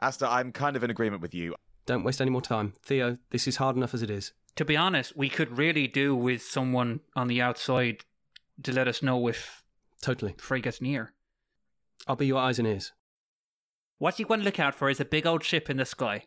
Asta, 0.00 0.28
I'm 0.28 0.50
kind 0.52 0.74
of 0.76 0.82
in 0.82 0.90
agreement 0.90 1.22
with 1.22 1.34
you. 1.34 1.54
Don't 1.86 2.02
waste 2.04 2.20
any 2.20 2.30
more 2.30 2.40
time. 2.42 2.72
Theo, 2.82 3.18
this 3.30 3.46
is 3.46 3.56
hard 3.56 3.76
enough 3.76 3.92
as 3.94 4.02
it 4.02 4.10
is. 4.10 4.32
to 4.56 4.64
be 4.64 4.76
honest, 4.76 5.16
we 5.16 5.28
could 5.28 5.58
really 5.58 5.86
do 5.88 6.14
with 6.16 6.42
someone 6.42 7.00
on 7.14 7.28
the 7.28 7.40
outside 7.42 8.04
to 8.62 8.72
let 8.72 8.86
us 8.88 9.02
know 9.02 9.26
if 9.28 9.62
Totally. 10.00 10.34
Frey 10.38 10.60
gets 10.60 10.80
near. 10.80 11.12
I'll 12.08 12.16
be 12.16 12.26
your 12.26 12.38
eyes 12.40 12.58
and 12.58 12.66
ears. 12.66 12.92
What 13.98 14.18
you 14.18 14.26
want 14.26 14.42
to 14.42 14.44
look 14.44 14.58
out 14.58 14.74
for 14.74 14.90
is 14.90 14.98
a 15.00 15.04
big 15.04 15.26
old 15.26 15.44
ship 15.44 15.70
in 15.70 15.76
the 15.76 15.84
sky. 15.84 16.24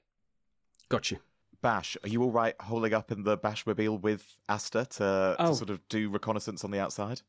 Got 0.89 1.11
you. 1.11 1.19
Bash, 1.61 1.97
are 2.03 2.09
you 2.09 2.21
all 2.21 2.31
right 2.31 2.53
holding 2.59 2.93
up 2.93 3.11
in 3.11 3.23
the 3.23 3.37
Bashmobile 3.37 3.99
with 4.01 4.37
Asta 4.47 4.85
to, 4.85 5.35
Oh. 5.39 5.47
to 5.49 5.55
sort 5.55 5.69
of 5.69 5.87
do 5.89 6.09
reconnaissance 6.09 6.63
on 6.63 6.71
the 6.71 6.79
outside? 6.79 7.21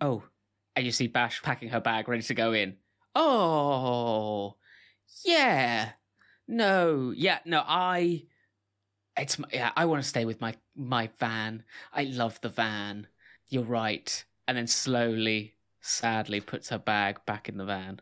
Oh, 0.00 0.22
and 0.74 0.86
you 0.86 0.92
see 0.92 1.06
Bash 1.08 1.42
packing 1.42 1.68
her 1.70 1.80
bag, 1.80 2.08
ready 2.08 2.22
to 2.22 2.34
go 2.34 2.52
in. 2.52 2.76
Oh, 3.14 4.56
yeah. 5.24 5.90
No, 6.48 7.12
yeah, 7.14 7.38
no. 7.44 7.62
I, 7.66 8.24
it's 9.16 9.38
my, 9.38 9.48
yeah. 9.52 9.72
I 9.76 9.84
want 9.84 10.02
to 10.02 10.08
stay 10.08 10.24
with 10.24 10.40
my 10.40 10.54
my 10.74 11.10
van. 11.18 11.64
I 11.92 12.04
love 12.04 12.40
the 12.40 12.48
van. 12.48 13.06
You're 13.50 13.64
right. 13.64 14.24
And 14.48 14.56
then 14.56 14.66
slowly, 14.66 15.54
sadly, 15.82 16.40
puts 16.40 16.70
her 16.70 16.78
bag 16.78 17.18
back 17.26 17.48
in 17.48 17.58
the 17.58 17.64
van. 17.66 18.00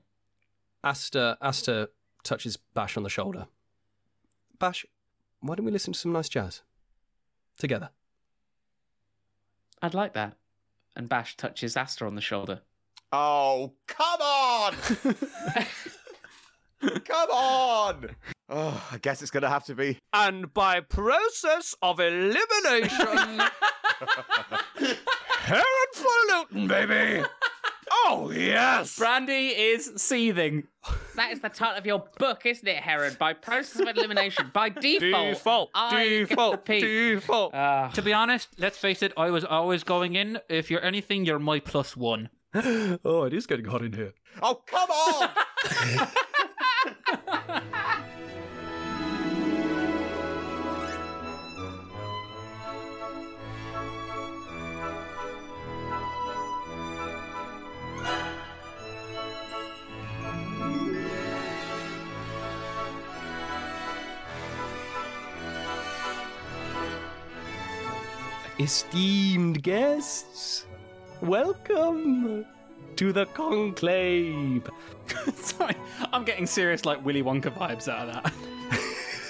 Asta, 0.84 1.36
Asta 1.42 1.90
touches 2.22 2.56
Bash 2.56 2.96
on 2.96 3.02
the 3.02 3.10
shoulder. 3.10 3.48
Bash, 4.60 4.86
why 5.40 5.56
don't 5.56 5.64
we 5.64 5.72
listen 5.72 5.94
to 5.94 5.98
some 5.98 6.12
nice 6.12 6.28
jazz? 6.28 6.62
Together. 7.58 7.90
I'd 9.82 9.94
like 9.94 10.12
that. 10.12 10.36
And 10.94 11.08
Bash 11.08 11.36
touches 11.36 11.76
Asta 11.76 12.04
on 12.04 12.14
the 12.14 12.20
shoulder. 12.20 12.60
Oh, 13.10 13.72
come 13.86 14.20
on! 14.20 14.74
come 17.04 17.30
on! 17.30 18.10
Oh, 18.50 18.88
I 18.92 18.98
guess 18.98 19.22
it's 19.22 19.30
going 19.30 19.42
to 19.42 19.48
have 19.48 19.64
to 19.64 19.74
be. 19.74 19.98
And 20.12 20.52
by 20.52 20.80
process 20.80 21.74
of 21.80 21.98
elimination, 21.98 23.40
Herod 25.38 25.94
for 25.94 26.06
Luton, 26.28 26.68
baby. 26.68 27.24
Oh 27.92 28.30
yes. 28.30 28.96
Brandy 28.96 29.48
is 29.48 29.92
seething. 29.96 30.66
That 31.16 31.32
is 31.32 31.40
the 31.40 31.48
title 31.48 31.76
of 31.76 31.86
your 31.86 32.04
book, 32.18 32.46
isn't 32.46 32.66
it, 32.66 32.76
Herod? 32.76 33.18
By 33.18 33.32
process 33.32 33.80
of 33.80 33.88
elimination, 33.88 34.50
by 34.52 34.68
default. 34.70 35.28
Default. 35.34 35.70
I 35.74 35.90
get 35.90 36.08
the 36.10 36.26
Default. 36.26 36.64
peak. 36.64 36.80
Default. 36.82 37.54
Ah. 37.54 37.90
To 37.94 38.02
be 38.02 38.12
honest, 38.12 38.48
let's 38.58 38.78
face 38.78 39.02
it, 39.02 39.12
I 39.16 39.30
was 39.30 39.44
always 39.44 39.84
going 39.84 40.14
in. 40.14 40.38
If 40.48 40.70
you're 40.70 40.84
anything, 40.84 41.24
you're 41.24 41.38
my 41.38 41.60
plus 41.60 41.96
one. 41.96 42.30
oh, 42.54 43.24
it 43.24 43.32
is 43.34 43.46
getting 43.46 43.66
hot 43.66 43.82
in 43.82 43.92
here. 43.92 44.12
Oh, 44.42 44.62
come 44.66 44.90
on! 44.90 45.30
Esteemed 68.60 69.62
guests, 69.62 70.66
welcome 71.22 72.44
to 72.94 73.10
the 73.10 73.24
conclave. 73.24 74.68
Sorry, 75.34 75.74
I'm 76.12 76.26
getting 76.26 76.44
serious 76.44 76.84
like 76.84 77.02
Willy 77.02 77.22
Wonka 77.22 77.56
vibes 77.56 77.88
out 77.88 78.10
of 78.10 78.22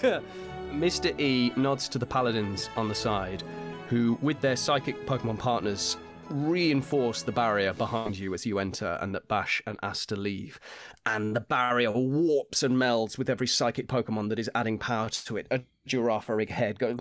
that. 0.02 0.22
Mr. 0.72 1.16
E 1.20 1.52
nods 1.56 1.88
to 1.90 1.98
the 1.98 2.06
paladins 2.06 2.70
on 2.76 2.88
the 2.88 2.94
side, 2.94 3.44
who, 3.88 4.18
with 4.20 4.40
their 4.40 4.56
psychic 4.56 5.06
Pokemon 5.06 5.38
partners, 5.38 5.96
reinforce 6.28 7.22
the 7.22 7.30
barrier 7.30 7.72
behind 7.72 8.18
you 8.18 8.34
as 8.34 8.44
you 8.44 8.58
enter 8.58 8.98
and 9.00 9.14
that 9.14 9.28
Bash 9.28 9.62
and 9.64 9.78
Asta 9.80 10.16
leave. 10.16 10.58
And 11.06 11.36
the 11.36 11.40
barrier 11.40 11.92
warps 11.92 12.64
and 12.64 12.76
melds 12.76 13.16
with 13.16 13.30
every 13.30 13.46
psychic 13.46 13.86
Pokemon 13.86 14.28
that 14.30 14.40
is 14.40 14.50
adding 14.56 14.78
power 14.78 15.08
to 15.08 15.36
it. 15.36 15.46
A 15.86 15.88
Girafarig 15.88 16.50
head 16.50 16.78
going. 16.78 17.00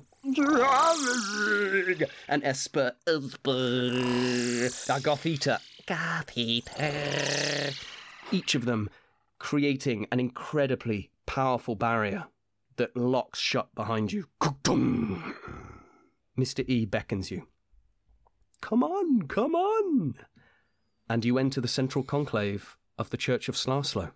And 2.27 2.43
Espurr. 2.43 2.93
Espurr. 3.05 4.89
A 4.89 5.01
Gothita. 5.01 5.59
Gothita. 5.85 7.85
Each 8.31 8.55
of 8.55 8.65
them 8.65 8.89
creating 9.39 10.07
an 10.11 10.19
incredibly 10.19 11.09
powerful 11.25 11.75
barrier 11.75 12.25
that 12.77 12.95
locks 12.95 13.39
shut 13.39 13.73
behind 13.75 14.11
you. 14.11 14.27
Mr. 16.37 16.63
E 16.67 16.85
beckons 16.85 17.31
you. 17.31 17.47
Come 18.61 18.83
on, 18.83 19.23
come 19.23 19.55
on! 19.55 20.15
And 21.09 21.25
you 21.25 21.37
enter 21.37 21.61
the 21.61 21.67
central 21.67 22.03
conclave 22.03 22.77
of 22.97 23.09
the 23.09 23.17
Church 23.17 23.49
of 23.49 23.55
Slarslow. 23.55 24.11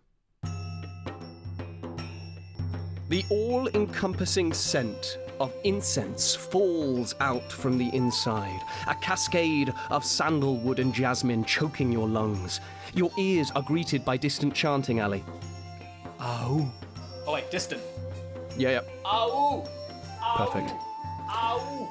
The 3.14 3.24
all 3.30 3.68
encompassing 3.76 4.54
scent 4.54 5.20
of 5.40 5.54
incense 5.64 6.34
falls 6.34 7.14
out 7.20 7.52
from 7.52 7.78
the 7.78 7.96
inside, 7.96 8.60
a 8.88 8.96
cascade 8.96 9.72
of 9.92 10.04
sandalwood 10.04 10.80
and 10.80 10.92
jasmine 10.92 11.46
choking 11.46 11.92
your 11.92 12.08
lungs. 12.08 12.60
Your 12.96 13.12
ears 13.20 13.52
are 13.52 13.62
greeted 13.62 14.04
by 14.04 14.18
distant 14.18 14.56
chanting, 14.56 15.00
Ali. 15.00 15.24
Oh. 16.20 16.74
Oh 17.28 17.34
wait, 17.34 17.52
distant. 17.52 17.84
Yeah, 18.58 18.72
yeah. 18.72 18.82
Ow! 19.06 19.64
Perfect. 20.36 20.72
Ow! 21.30 21.88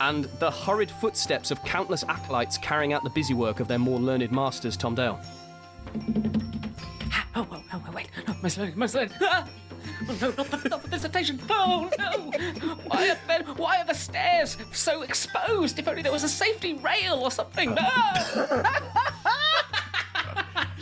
And 0.00 0.24
the 0.38 0.50
hurried 0.50 0.90
footsteps 0.90 1.50
of 1.50 1.62
countless 1.64 2.04
acolytes 2.04 2.56
carrying 2.56 2.94
out 2.94 3.04
the 3.04 3.10
busy 3.10 3.34
work 3.34 3.60
of 3.60 3.68
their 3.68 3.78
more 3.78 3.98
learned 3.98 4.32
masters, 4.32 4.78
Tom 4.78 4.94
Dale. 4.94 5.20
Oh, 7.36 7.46
oh, 7.52 7.62
oh, 7.74 7.82
wait. 7.92 8.08
No, 8.26 8.34
my 8.42 8.48
sled, 8.48 8.76
my 8.78 8.86
sled. 8.86 9.12
Ah! 9.20 9.46
Oh, 10.08 10.16
no, 10.20 10.28
not 10.36 10.50
the, 10.50 10.68
not 10.68 10.82
the 10.82 10.88
dissertation. 10.88 11.40
Oh, 11.48 11.90
no. 11.98 12.30
Why 12.86 13.10
are, 13.10 13.18
there, 13.26 13.42
why 13.54 13.80
are 13.80 13.86
the 13.86 13.94
stairs 13.94 14.56
so 14.72 15.02
exposed? 15.02 15.78
If 15.78 15.88
only 15.88 16.02
there 16.02 16.12
was 16.12 16.24
a 16.24 16.28
safety 16.28 16.74
rail 16.74 17.20
or 17.22 17.30
something. 17.30 17.74
No! 17.74 17.82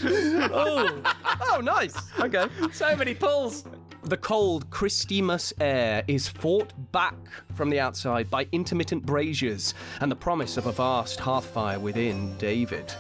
oh. 0.05 1.03
Oh, 1.40 1.61
nice. 1.62 1.94
Okay. 2.20 2.46
So 2.72 2.96
many 2.96 3.14
pulls. 3.14 3.64
The 4.05 4.16
cold, 4.16 4.68
Christmas 4.70 5.53
air 5.61 6.03
is 6.09 6.27
fought 6.27 6.72
back 6.90 7.14
from 7.55 7.70
the 7.70 7.79
outside 7.79 8.29
by 8.29 8.48
intermittent 8.51 9.07
braziers 9.07 9.75
and 10.01 10.11
the 10.11 10.16
promise 10.16 10.57
of 10.57 10.66
a 10.66 10.72
vast 10.72 11.20
hearth 11.20 11.46
fire 11.46 11.79
within 11.79 12.37
David. 12.38 12.92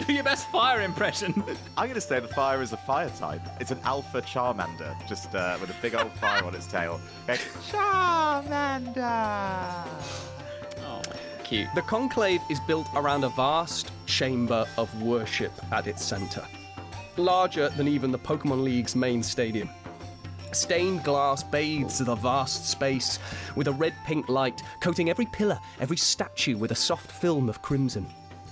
Do 0.06 0.12
your 0.14 0.24
best 0.24 0.48
fire 0.48 0.80
impression. 0.80 1.34
I'm 1.76 1.84
going 1.84 1.94
to 1.94 2.00
say 2.00 2.20
the 2.20 2.28
fire 2.28 2.62
is 2.62 2.72
a 2.72 2.78
fire 2.78 3.10
type. 3.10 3.42
It's 3.60 3.70
an 3.70 3.80
alpha 3.84 4.22
Charmander, 4.22 4.96
just 5.06 5.34
uh, 5.34 5.58
with 5.60 5.68
a 5.70 5.74
big 5.82 5.94
old 5.94 6.12
fire 6.12 6.42
on 6.44 6.54
its 6.54 6.66
tail. 6.66 6.98
Okay. 7.28 7.40
Charmander! 7.70 8.96
Oh, 10.86 11.02
cute. 11.44 11.68
The 11.74 11.82
conclave 11.82 12.40
is 12.48 12.58
built 12.60 12.86
around 12.94 13.24
a 13.24 13.28
vast 13.30 13.92
chamber 14.06 14.66
of 14.78 15.02
worship 15.02 15.52
at 15.70 15.86
its 15.86 16.02
centre, 16.02 16.46
larger 17.16 17.68
than 17.70 17.86
even 17.86 18.10
the 18.10 18.18
Pokemon 18.18 18.62
League's 18.62 18.96
main 18.96 19.22
stadium. 19.22 19.68
Stained 20.52 21.04
glass 21.04 21.42
bathes 21.44 21.98
the 21.98 22.14
vast 22.16 22.68
space 22.68 23.18
with 23.54 23.68
a 23.68 23.72
red 23.72 23.94
pink 24.06 24.28
light 24.30 24.62
coating 24.80 25.10
every 25.10 25.26
pillar, 25.26 25.60
every 25.78 25.98
statue 25.98 26.56
with 26.56 26.72
a 26.72 26.74
soft 26.74 27.12
film 27.12 27.48
of 27.50 27.60
crimson. 27.60 28.06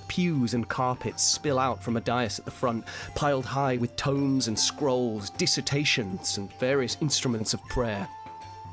Pews 0.09 0.55
and 0.55 0.69
carpets 0.69 1.23
spill 1.23 1.59
out 1.59 1.83
from 1.83 1.97
a 1.97 2.01
dais 2.01 2.39
at 2.39 2.45
the 2.45 2.51
front, 2.51 2.85
piled 3.15 3.47
high 3.47 3.77
with 3.77 3.95
tomes 3.97 4.49
and 4.49 4.59
scrolls, 4.59 5.31
dissertations, 5.31 6.39
and 6.39 6.53
various 6.55 6.97
instruments 7.01 7.55
of 7.55 7.63
prayer. 7.67 8.09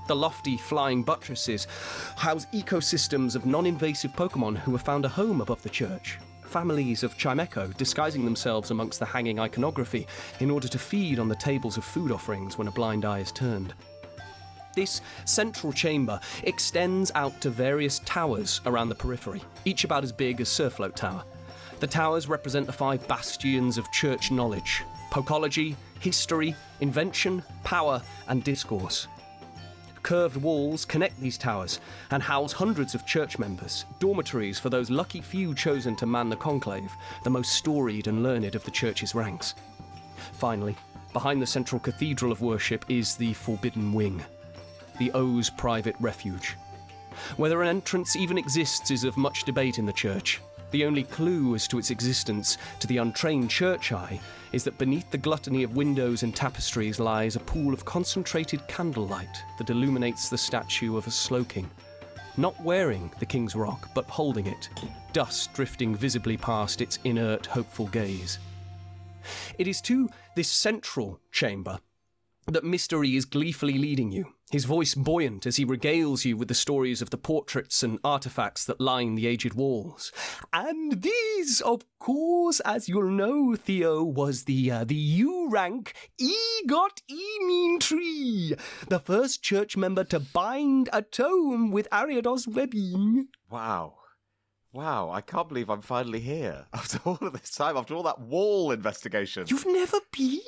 The 0.08 0.16
lofty 0.16 0.58
flying 0.58 1.04
buttresses 1.04 1.68
house 2.16 2.46
ecosystems 2.54 3.36
of 3.36 3.46
non 3.46 3.66
invasive 3.66 4.14
Pokemon 4.14 4.58
who 4.58 4.72
have 4.72 4.84
found 4.84 5.04
a 5.04 5.10
home 5.10 5.42
above 5.42 5.64
the 5.64 5.70
church. 5.70 6.20
Families 6.44 7.04
of 7.04 7.18
Chimecho 7.18 7.76
disguising 7.76 8.24
themselves 8.24 8.72
amongst 8.72 9.00
the 9.00 9.06
hanging 9.06 9.40
iconography 9.40 10.08
in 10.40 10.52
order 10.52 10.68
to 10.68 10.80
feed 10.80 11.20
on 11.20 11.28
the 11.28 11.36
tables 11.36 11.76
of 11.76 11.84
food 11.84 12.12
offerings 12.12 12.58
when 12.58 12.68
a 12.68 12.72
blind 12.72 13.04
eye 13.04 13.20
is 13.20 13.32
turned. 13.32 13.74
This 14.76 15.02
central 15.24 15.72
chamber 15.72 16.20
extends 16.44 17.12
out 17.16 17.40
to 17.42 17.50
various 17.50 18.00
towers 18.00 18.60
around 18.66 18.90
the 18.90 18.96
periphery, 18.96 19.42
each 19.64 19.86
about 19.86 20.04
as 20.04 20.12
big 20.12 20.42
as 20.42 20.50
Surfloat 20.50 20.96
Tower. 20.96 21.24
The 21.80 21.88
towers 21.88 22.28
represent 22.28 22.66
the 22.68 22.74
five 22.74 23.08
bastions 23.08 23.78
of 23.78 23.92
church 23.92 24.32
knowledge 24.32 24.84
pokology, 25.12 25.76
history, 26.02 26.54
invention, 26.82 27.42
power, 27.64 28.02
and 28.28 28.44
discourse. 28.44 29.08
Curved 30.04 30.36
walls 30.36 30.84
connect 30.84 31.20
these 31.22 31.38
towers 31.38 31.80
and 32.12 32.22
house 32.22 32.52
hundreds 32.52 32.96
of 32.96 33.06
church 33.06 33.40
members, 33.40 33.86
dormitories 34.00 34.60
for 34.60 34.70
those 34.70 34.90
lucky 34.90 35.22
few 35.22 35.56
chosen 35.56 35.96
to 35.96 36.06
man 36.06 36.30
the 36.30 36.36
conclave, 36.36 36.92
the 37.24 37.30
most 37.30 37.54
storied 37.54 38.08
and 38.08 38.24
learned 38.24 38.56
of 38.56 38.64
the 38.66 38.72
church's 38.72 39.16
ranks. 39.16 39.56
Finally, 40.34 40.76
behind 41.14 41.42
the 41.42 41.48
central 41.48 41.80
cathedral 41.80 42.32
of 42.32 42.42
worship 42.42 42.84
is 42.90 43.16
the 43.16 43.34
Forbidden 43.34 43.94
Wing, 43.94 44.22
the 44.98 45.12
O's 45.14 45.50
private 45.50 45.96
refuge. 46.00 46.56
Whether 47.38 47.62
an 47.62 47.70
entrance 47.70 48.16
even 48.16 48.38
exists 48.38 48.92
is 48.92 49.04
of 49.04 49.18
much 49.18 49.44
debate 49.44 49.80
in 49.80 49.86
the 49.86 49.94
church. 49.94 50.42
The 50.72 50.86
only 50.86 51.04
clue 51.04 51.56
as 51.56 51.68
to 51.70 51.78
its 51.78 51.90
existence 51.90 52.58
to 52.80 52.88
the 52.88 52.98
untrained 52.98 53.50
church 53.50 53.92
eye 53.92 54.20
is 54.52 54.64
that 54.66 54.78
beneath 54.78 55.10
the 55.12 55.18
gluttony 55.18 55.64
of 55.64 55.76
windows 55.76 56.24
and 56.24 56.36
tapestries 56.36 57.00
lies 57.00 57.36
a 57.36 57.40
pool 57.42 57.74
of 57.74 57.86
concentrated 57.86 58.68
candlelight 58.68 59.44
that 59.58 59.70
illuminates 59.70 60.28
the 60.28 60.38
statue 60.38 60.98
of 60.98 61.08
a 61.08 61.12
Slowking. 61.12 61.70
Not 62.38 62.62
wearing 62.62 63.10
the 63.20 63.26
King's 63.26 63.56
Rock, 63.56 63.90
but 63.94 64.06
holding 64.06 64.48
it, 64.48 64.70
dust 65.14 65.54
drifting 65.54 65.96
visibly 65.96 66.36
past 66.36 66.82
its 66.82 67.00
inert, 67.06 67.46
hopeful 67.46 67.88
gaze. 67.88 68.40
It 69.58 69.68
is 69.68 69.80
to 69.84 70.10
this 70.36 70.50
central 70.50 71.20
chamber 71.32 71.80
that 72.48 72.64
Mystery 72.64 73.16
is 73.16 73.26
gleefully 73.26 73.78
leading 73.78 74.12
you, 74.12 74.35
his 74.52 74.66
voice 74.66 74.94
buoyant 74.94 75.46
as 75.46 75.56
he 75.56 75.66
regales 75.66 76.24
you 76.24 76.38
with 76.38 76.48
the 76.48 76.54
stories 76.54 77.02
of 77.02 77.10
the 77.10 77.18
portraits 77.18 77.82
and 77.82 78.00
artifacts 78.04 78.66
that 78.66 78.80
line 78.80 79.16
the 79.16 79.28
aged 79.28 79.54
walls. 79.54 80.12
And 80.54 81.02
these, 81.02 81.62
of 81.62 81.84
course, 82.00 82.60
as 82.62 82.88
you'll 82.88 83.10
know, 83.10 83.56
Theo, 83.56 84.04
was 84.04 84.44
the 84.44 84.72
uh, 84.72 84.84
the 84.84 84.96
U 84.96 85.50
rank 85.50 85.94
Egot 86.22 87.02
Emean 87.10 87.80
Tree, 87.80 88.56
the 88.88 89.00
first 89.00 89.42
church 89.42 89.76
member 89.76 90.04
to 90.06 90.20
bind 90.20 90.90
a 90.94 91.02
tome 91.02 91.72
with 91.72 91.90
Ariados 91.92 92.48
webbing. 92.48 93.30
Wow. 93.50 93.96
Wow, 94.72 95.10
I 95.10 95.22
can't 95.22 95.48
believe 95.48 95.70
I'm 95.70 95.82
finally 95.82 96.20
here. 96.20 96.66
After 96.74 97.00
all 97.06 97.18
of 97.22 97.32
this 97.32 97.52
time, 97.52 97.78
after 97.78 97.96
all 97.96 98.04
that 98.04 98.20
wall 98.20 98.72
investigation. 98.72 99.46
You've 99.48 99.66
never 99.66 100.00
been? 100.12 100.42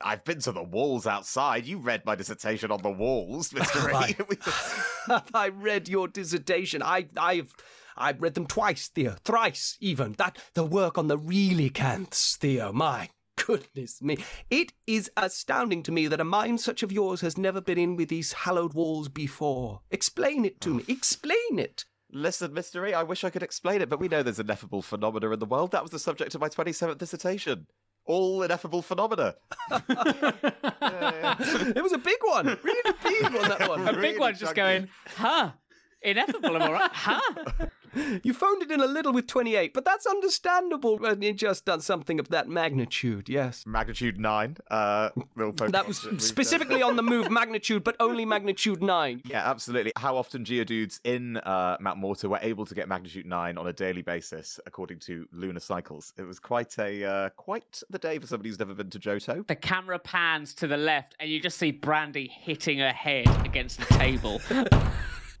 I've 0.00 0.24
been 0.24 0.40
to 0.40 0.52
the 0.52 0.62
walls 0.62 1.06
outside. 1.06 1.66
You 1.66 1.78
read 1.78 2.04
my 2.04 2.14
dissertation 2.14 2.70
on 2.70 2.82
the 2.82 2.90
walls. 2.90 3.52
We- 3.52 3.60
Have 5.08 5.30
I 5.34 5.48
read 5.48 5.88
your 5.88 6.08
dissertation? 6.08 6.82
I, 6.82 7.08
I've, 7.16 7.54
I've 7.96 8.22
read 8.22 8.34
them 8.34 8.46
twice, 8.46 8.88
Theo, 8.88 9.16
thrice 9.24 9.76
even. 9.80 10.12
That 10.18 10.38
the 10.54 10.64
work 10.64 10.98
on 10.98 11.08
the 11.08 11.18
Relicanths, 11.18 12.36
Theo. 12.36 12.72
My 12.72 13.08
goodness 13.36 14.02
me, 14.02 14.18
it 14.50 14.72
is 14.86 15.10
astounding 15.16 15.82
to 15.84 15.92
me 15.92 16.06
that 16.06 16.20
a 16.20 16.24
mind 16.24 16.60
such 16.60 16.82
of 16.82 16.92
yours 16.92 17.20
has 17.22 17.38
never 17.38 17.60
been 17.60 17.78
in 17.78 17.96
with 17.96 18.08
these 18.08 18.32
hallowed 18.32 18.74
walls 18.74 19.08
before. 19.08 19.80
Explain 19.90 20.44
it 20.44 20.60
to 20.60 20.74
me. 20.74 20.84
Explain 20.88 21.58
it. 21.58 21.84
Listen, 22.10 22.52
Mr. 22.52 22.88
E, 22.88 22.94
I 22.94 23.02
wish 23.02 23.22
I 23.22 23.30
could 23.30 23.42
explain 23.42 23.82
it, 23.82 23.88
but 23.90 24.00
we 24.00 24.08
know 24.08 24.22
there's 24.22 24.38
ineffable 24.38 24.80
phenomena 24.80 25.30
in 25.30 25.38
the 25.40 25.46
world. 25.46 25.72
That 25.72 25.82
was 25.82 25.90
the 25.90 25.98
subject 25.98 26.34
of 26.34 26.40
my 26.40 26.48
27th 26.48 26.96
dissertation. 26.98 27.66
All 28.08 28.42
ineffable 28.42 28.82
phenomena. 28.82 29.34
It 31.40 31.82
was 31.82 31.92
a 31.92 31.98
big 31.98 32.16
one, 32.24 32.46
really 32.62 32.94
big 33.04 33.22
one. 33.34 33.48
That 33.48 33.68
one. 33.68 33.86
A 33.86 33.92
big 33.92 34.18
one 34.18 34.32
just 34.32 34.56
chunky. 34.56 34.60
going, 34.60 34.88
huh? 35.16 35.50
Ineffable, 36.02 36.56
am 36.56 36.62
I 36.62 36.72
right? 36.72 36.90
Huh? 36.92 37.20
You 38.22 38.32
phoned 38.32 38.62
it 38.62 38.70
in 38.70 38.80
a 38.80 38.86
little 38.86 39.12
with 39.12 39.26
28, 39.26 39.74
but 39.74 39.84
that's 39.84 40.06
understandable 40.06 40.98
when 40.98 41.22
you 41.22 41.32
just 41.32 41.64
done 41.64 41.80
something 41.80 42.18
of 42.20 42.28
that 42.28 42.48
magnitude. 42.48 43.28
Yes. 43.28 43.64
Magnitude 43.66 44.18
9. 44.18 44.56
Uh, 44.70 45.10
little 45.36 45.52
That 45.52 45.86
was 45.86 46.06
specifically 46.18 46.82
on 46.82 46.96
the 46.96 47.02
move 47.02 47.30
magnitude, 47.30 47.84
but 47.84 47.96
only 48.00 48.24
magnitude 48.24 48.82
9. 48.82 49.22
Yeah, 49.24 49.48
absolutely. 49.48 49.92
How 49.96 50.16
often 50.16 50.44
geodudes 50.44 51.00
in 51.04 51.36
uh, 51.38 51.76
Mount 51.80 51.98
Mortar 51.98 52.28
were 52.28 52.38
able 52.42 52.66
to 52.66 52.74
get 52.74 52.88
magnitude 52.88 53.26
nine 53.26 53.58
on 53.58 53.66
a 53.66 53.72
daily 53.72 54.02
basis, 54.02 54.60
according 54.66 54.98
to 55.00 55.26
lunar 55.32 55.60
cycles. 55.60 56.12
It 56.16 56.22
was 56.22 56.38
quite 56.38 56.78
a 56.78 57.04
uh, 57.04 57.28
quite 57.30 57.82
the 57.90 57.98
day 57.98 58.18
for 58.18 58.26
somebody 58.26 58.48
who's 58.48 58.58
never 58.58 58.74
been 58.74 58.90
to 58.90 58.98
Johto. 58.98 59.46
The 59.46 59.56
camera 59.56 59.98
pans 59.98 60.54
to 60.54 60.66
the 60.66 60.76
left, 60.76 61.14
and 61.20 61.30
you 61.30 61.40
just 61.40 61.58
see 61.58 61.70
Brandy 61.70 62.28
hitting 62.28 62.78
her 62.78 62.92
head 62.92 63.28
against 63.44 63.78
the 63.78 63.86
table. 63.94 64.40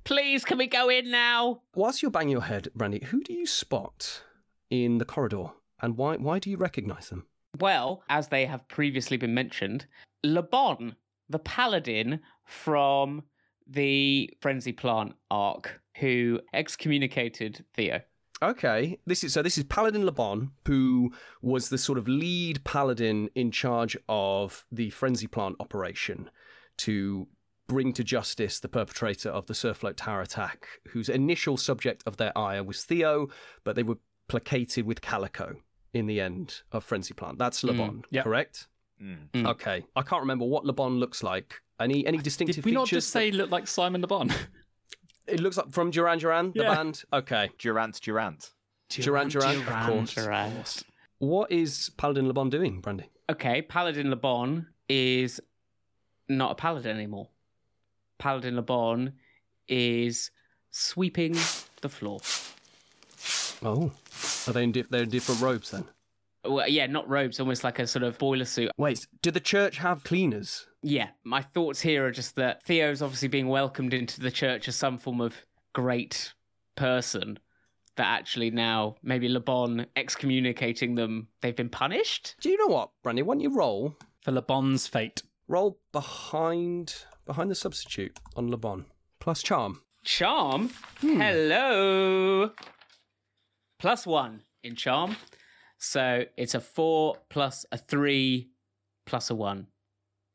Please, 0.08 0.42
can 0.42 0.56
we 0.56 0.66
go 0.66 0.88
in 0.88 1.10
now? 1.10 1.60
Whilst 1.74 2.00
you're 2.00 2.10
banging 2.10 2.30
your 2.30 2.40
head, 2.40 2.68
Brandy, 2.74 3.04
who 3.04 3.22
do 3.22 3.34
you 3.34 3.44
spot 3.44 4.22
in 4.70 4.96
the 4.96 5.04
corridor, 5.04 5.48
and 5.82 5.98
why 5.98 6.16
why 6.16 6.38
do 6.38 6.48
you 6.48 6.56
recognise 6.56 7.10
them? 7.10 7.26
Well, 7.60 8.02
as 8.08 8.28
they 8.28 8.46
have 8.46 8.66
previously 8.68 9.18
been 9.18 9.34
mentioned, 9.34 9.84
Le 10.24 10.42
Bon, 10.42 10.96
the 11.28 11.38
paladin 11.38 12.20
from 12.46 13.24
the 13.66 14.32
Frenzy 14.40 14.72
Plant 14.72 15.12
arc, 15.30 15.82
who 15.98 16.40
excommunicated 16.54 17.66
Theo. 17.74 18.00
Okay, 18.42 19.00
this 19.04 19.22
is 19.22 19.34
so. 19.34 19.42
This 19.42 19.58
is 19.58 19.64
Paladin 19.64 20.06
Lebon, 20.06 20.52
who 20.64 21.12
was 21.42 21.68
the 21.68 21.76
sort 21.76 21.98
of 21.98 22.08
lead 22.08 22.64
paladin 22.64 23.28
in 23.34 23.50
charge 23.50 23.94
of 24.08 24.64
the 24.72 24.88
frenzy 24.88 25.26
plant 25.26 25.56
operation 25.60 26.30
to 26.78 27.28
bring 27.68 27.92
to 27.92 28.02
justice 28.02 28.58
the 28.58 28.68
perpetrator 28.68 29.28
of 29.28 29.46
the 29.46 29.54
Surfloat 29.54 29.94
Tower 29.96 30.22
attack, 30.22 30.66
whose 30.88 31.08
initial 31.08 31.56
subject 31.56 32.02
of 32.06 32.16
their 32.16 32.36
ire 32.36 32.64
was 32.64 32.82
Theo, 32.84 33.28
but 33.62 33.76
they 33.76 33.82
were 33.82 33.98
placated 34.26 34.86
with 34.86 35.00
Calico 35.00 35.56
in 35.94 36.06
the 36.06 36.20
end 36.20 36.62
of 36.72 36.82
Frenzy 36.82 37.14
Plant. 37.14 37.38
That's 37.38 37.62
Lebon, 37.62 38.02
yep. 38.10 38.24
correct? 38.24 38.66
Mm. 39.02 39.46
Okay, 39.46 39.84
I 39.94 40.02
can't 40.02 40.22
remember 40.22 40.44
what 40.44 40.64
Lebon 40.64 40.98
looks 40.98 41.22
like. 41.22 41.60
Any 41.78 42.04
any 42.06 42.18
distinctive 42.18 42.56
features? 42.56 42.64
Did 42.64 42.70
we 42.70 42.74
not 42.74 42.88
features? 42.88 43.04
just 43.04 43.12
say 43.12 43.30
look 43.30 43.50
like 43.50 43.68
Simon 43.68 44.00
Le 44.00 44.08
Bon? 44.08 44.28
it 45.28 45.38
looks 45.40 45.56
like 45.56 45.70
from 45.70 45.90
Duran 45.92 46.18
Duran, 46.18 46.52
the 46.52 46.62
Yeah. 46.64 46.74
band. 46.74 47.04
Okay, 47.12 47.50
Durant, 47.58 48.00
Durant. 48.00 48.50
Duran 48.88 49.28
Duran, 49.28 49.56
of 49.60 49.86
course. 49.86 50.14
Durant. 50.14 50.82
What 51.18 51.52
is 51.52 51.90
Paladin 51.96 52.26
Lebon 52.26 52.48
doing, 52.48 52.80
Brandy? 52.80 53.10
Okay, 53.30 53.60
Paladin 53.62 54.08
Le 54.10 54.16
Bon 54.16 54.66
is 54.88 55.40
not 56.28 56.52
a 56.52 56.54
paladin 56.54 56.96
anymore. 56.96 57.28
Paladin 58.18 58.56
Le 58.56 58.62
Bon 58.62 59.12
is 59.68 60.30
sweeping 60.70 61.32
the 61.80 61.88
floor. 61.88 62.20
Oh, 63.62 63.92
are 64.46 64.52
they 64.52 64.62
in 64.64 64.72
di- 64.72 64.82
they're 64.82 65.02
in 65.02 65.10
different 65.10 65.40
robes 65.40 65.70
then? 65.70 65.84
Well, 66.44 66.68
yeah, 66.68 66.86
not 66.86 67.08
robes, 67.08 67.40
almost 67.40 67.64
like 67.64 67.78
a 67.78 67.86
sort 67.86 68.04
of 68.04 68.16
boiler 68.18 68.44
suit. 68.44 68.70
Wait, 68.78 69.06
did 69.22 69.34
the 69.34 69.40
church 69.40 69.78
have 69.78 70.04
cleaners? 70.04 70.66
Yeah, 70.82 71.08
my 71.24 71.42
thoughts 71.42 71.80
here 71.80 72.06
are 72.06 72.12
just 72.12 72.36
that 72.36 72.62
Theo's 72.62 73.02
obviously 73.02 73.28
being 73.28 73.48
welcomed 73.48 73.92
into 73.92 74.20
the 74.20 74.30
church 74.30 74.68
as 74.68 74.76
some 74.76 74.98
form 74.98 75.20
of 75.20 75.34
great 75.72 76.32
person. 76.76 77.38
That 77.96 78.06
actually 78.06 78.52
now 78.52 78.94
maybe 79.02 79.28
Le 79.28 79.40
Bon 79.40 79.86
excommunicating 79.96 80.94
them, 80.94 81.26
they've 81.40 81.56
been 81.56 81.68
punished. 81.68 82.36
Do 82.40 82.48
you 82.48 82.56
know 82.56 82.72
what, 82.72 82.90
Brandy? 83.02 83.22
Why 83.22 83.34
don't 83.34 83.40
you 83.40 83.52
roll 83.56 83.96
For 84.22 84.30
Le 84.30 84.40
Bon's 84.42 84.86
fate. 84.86 85.24
roll 85.48 85.80
behind 85.90 86.94
behind 87.28 87.48
the 87.48 87.54
substitute 87.54 88.18
on 88.34 88.50
Le 88.50 88.56
Bon 88.56 88.84
plus 89.20 89.42
charm? 89.42 89.82
Charm. 90.02 90.70
Hmm. 91.00 91.20
Hello. 91.20 92.50
Plus 93.78 94.06
one 94.06 94.42
in 94.64 94.74
charm. 94.74 95.16
So 95.78 96.24
it's 96.36 96.54
a 96.54 96.60
four 96.60 97.16
plus 97.28 97.64
a 97.70 97.78
three 97.78 98.48
plus 99.06 99.30
a 99.30 99.34
one. 99.36 99.68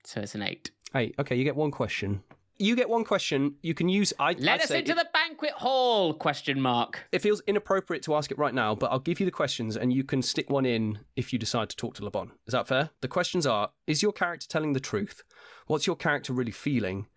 So 0.06 0.22
it's 0.22 0.36
an 0.36 0.44
eight. 0.44 0.72
Hey, 0.94 1.14
okay, 1.20 1.36
you 1.36 1.44
get 1.44 1.56
one 1.56 1.72
question. 1.72 2.24
You 2.64 2.78
get 2.78 2.88
one 2.88 3.04
question. 3.04 3.56
You 3.62 3.74
can 3.74 3.90
use. 3.90 4.14
I 4.18 4.36
Let 4.40 4.54
I'd 4.54 4.62
us 4.62 4.72
into 4.72 4.94
it, 4.94 4.96
the 4.96 5.08
banquet 5.14 5.52
hall? 5.52 6.14
Question 6.14 6.62
mark. 6.62 7.06
It 7.12 7.20
feels 7.20 7.42
inappropriate 7.46 8.04
to 8.04 8.16
ask 8.16 8.32
it 8.32 8.38
right 8.38 8.54
now, 8.54 8.74
but 8.74 8.90
I'll 8.90 9.00
give 9.00 9.20
you 9.20 9.26
the 9.26 9.34
questions, 9.34 9.76
and 9.76 9.92
you 9.92 10.06
can 10.06 10.22
stick 10.22 10.50
one 10.50 10.66
in 10.66 11.00
if 11.18 11.34
you 11.34 11.40
decide 11.40 11.70
to 11.72 11.76
talk 11.76 11.96
to 11.96 12.06
Le 12.06 12.10
Bon. 12.10 12.32
Is 12.48 12.54
that 12.54 12.66
fair? 12.66 12.92
The 13.02 13.10
questions 13.10 13.46
are: 13.46 13.72
Is 13.86 14.02
your 14.02 14.14
character 14.14 14.48
telling 14.48 14.72
the 14.72 14.80
truth? 14.80 15.24
What's 15.68 15.88
your 15.88 15.98
character 15.98 16.32
really 16.32 16.52
feeling? 16.54 17.08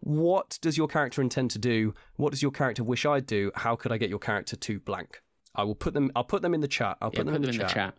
What 0.00 0.58
does 0.62 0.78
your 0.78 0.88
character 0.88 1.20
intend 1.20 1.50
to 1.50 1.58
do? 1.58 1.92
What 2.16 2.30
does 2.30 2.40
your 2.40 2.50
character 2.50 2.82
wish 2.82 3.04
I'd 3.04 3.26
do? 3.26 3.52
How 3.56 3.76
could 3.76 3.92
I 3.92 3.98
get 3.98 4.08
your 4.08 4.18
character 4.18 4.56
to 4.56 4.80
blank? 4.80 5.20
I 5.54 5.64
will 5.64 5.74
put 5.74 5.92
them. 5.92 6.12
I'll 6.16 6.24
put 6.24 6.40
them 6.40 6.54
in 6.54 6.62
the 6.62 6.68
chat. 6.68 6.96
I'll 7.02 7.10
Yeah, 7.12 7.18
put 7.18 7.26
them, 7.26 7.34
in, 7.36 7.42
the, 7.42 7.52
chat. 7.52 7.94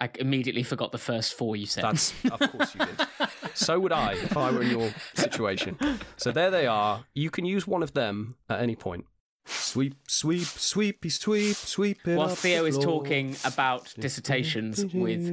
I 0.00 0.08
immediately 0.18 0.62
forgot 0.62 0.92
the 0.92 0.98
first 0.98 1.34
four 1.34 1.56
you 1.56 1.66
said. 1.66 1.84
That's 1.84 2.14
of 2.30 2.40
course 2.52 2.74
you 2.74 2.86
did. 2.86 3.06
so 3.54 3.78
would 3.78 3.92
I 3.92 4.12
if 4.14 4.36
I 4.36 4.50
were 4.50 4.62
in 4.62 4.70
your 4.70 4.94
situation. 5.14 5.76
So 6.16 6.32
there 6.32 6.50
they 6.50 6.66
are. 6.66 7.04
You 7.14 7.30
can 7.30 7.44
use 7.44 7.66
one 7.66 7.82
of 7.82 7.92
them 7.92 8.36
at 8.48 8.60
any 8.60 8.76
point. 8.76 9.04
Sweep, 9.46 9.94
sweep, 10.06 10.46
sweepy, 10.46 11.08
sweep, 11.08 11.56
sweep 11.56 12.06
it 12.06 12.16
While 12.16 12.30
up 12.30 12.38
Theo 12.38 12.62
the 12.62 12.68
is 12.68 12.74
floor. 12.76 12.84
talking 12.86 13.36
about 13.44 13.92
dissertations 13.98 14.84
with 14.94 15.26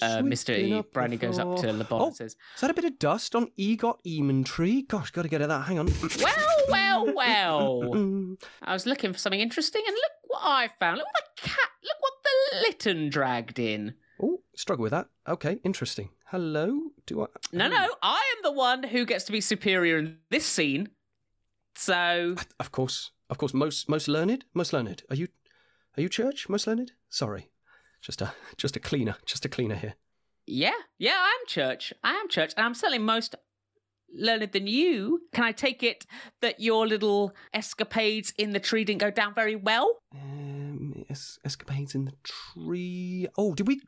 uh, 0.00 0.22
Mr. 0.22 0.50
E, 0.56 0.68
Sweeping 0.68 0.84
Brandy 0.92 1.16
up 1.16 1.20
the 1.20 1.26
goes 1.26 1.38
up 1.38 1.56
to 1.56 1.62
floor. 1.62 1.72
Le 1.72 1.86
Oh, 1.90 2.06
and 2.06 2.16
says, 2.16 2.36
is 2.54 2.60
that 2.60 2.70
a 2.70 2.74
bit 2.74 2.84
of 2.84 2.98
dust 2.98 3.34
on 3.34 3.48
Egot 3.58 3.96
Eamon 4.06 4.44
tree? 4.44 4.82
Gosh, 4.82 5.10
got 5.10 5.22
to 5.22 5.28
get 5.28 5.40
at 5.42 5.48
that. 5.48 5.62
Hang 5.62 5.78
on. 5.78 5.88
Well, 6.22 6.56
well, 6.68 7.14
well. 7.14 8.36
I 8.62 8.72
was 8.72 8.86
looking 8.86 9.12
for 9.12 9.18
something 9.18 9.40
interesting, 9.40 9.82
and 9.86 9.94
look 9.94 10.12
what 10.28 10.42
I 10.44 10.68
found. 10.78 10.98
Look 10.98 11.06
what 11.06 11.24
the 11.36 11.48
cat, 11.48 11.70
look 11.82 11.96
what 12.00 12.12
the 12.22 12.60
Litten 12.68 13.08
dragged 13.10 13.58
in. 13.58 13.94
Struggle 14.56 14.82
with 14.82 14.92
that. 14.92 15.06
Okay, 15.28 15.58
interesting. 15.64 16.10
Hello. 16.26 16.90
Do 17.06 17.22
I? 17.22 17.26
No, 17.52 17.68
no, 17.68 17.94
I 18.02 18.22
am 18.36 18.42
the 18.42 18.52
one 18.52 18.82
who 18.84 19.04
gets 19.04 19.24
to 19.24 19.32
be 19.32 19.40
superior 19.40 19.98
in 19.98 20.18
this 20.30 20.46
scene. 20.46 20.90
So, 21.76 22.36
Of 22.60 22.70
course, 22.72 23.10
of 23.30 23.38
course. 23.38 23.52
Most, 23.54 23.88
most 23.88 24.08
learned, 24.08 24.44
most 24.54 24.72
learned. 24.72 25.02
Are 25.10 25.16
you, 25.16 25.28
are 25.96 26.02
you 26.02 26.08
church? 26.08 26.48
Most 26.48 26.66
learned? 26.66 26.92
Sorry, 27.08 27.50
just 28.00 28.22
a, 28.22 28.32
just 28.56 28.76
a 28.76 28.80
cleaner, 28.80 29.16
just 29.26 29.44
a 29.44 29.48
cleaner 29.48 29.74
here. 29.74 29.94
yeah, 30.46 30.72
yeah, 30.98 31.16
I 31.18 31.28
am 31.40 31.46
church. 31.48 31.92
I 32.04 32.12
am 32.12 32.28
church, 32.28 32.52
and 32.56 32.64
I'm 32.64 32.74
certainly 32.74 32.98
most 32.98 33.34
learned 34.16 34.52
than 34.52 34.68
you. 34.68 35.22
Can 35.32 35.42
I 35.44 35.50
take 35.52 35.82
it 35.82 36.06
that 36.40 36.60
your 36.60 36.86
little 36.86 37.34
escapades 37.52 38.32
in 38.38 38.50
the 38.52 38.60
tree 38.60 38.84
didn't 38.84 39.00
go 39.00 39.10
down 39.10 39.34
very 39.34 39.56
well? 39.56 39.98
Um, 40.14 41.04
es- 41.10 41.38
escapades 41.44 41.94
in 41.96 42.04
the 42.04 42.12
tree. 42.22 43.26
Oh, 43.36 43.54
did 43.54 43.66
we, 43.66 43.80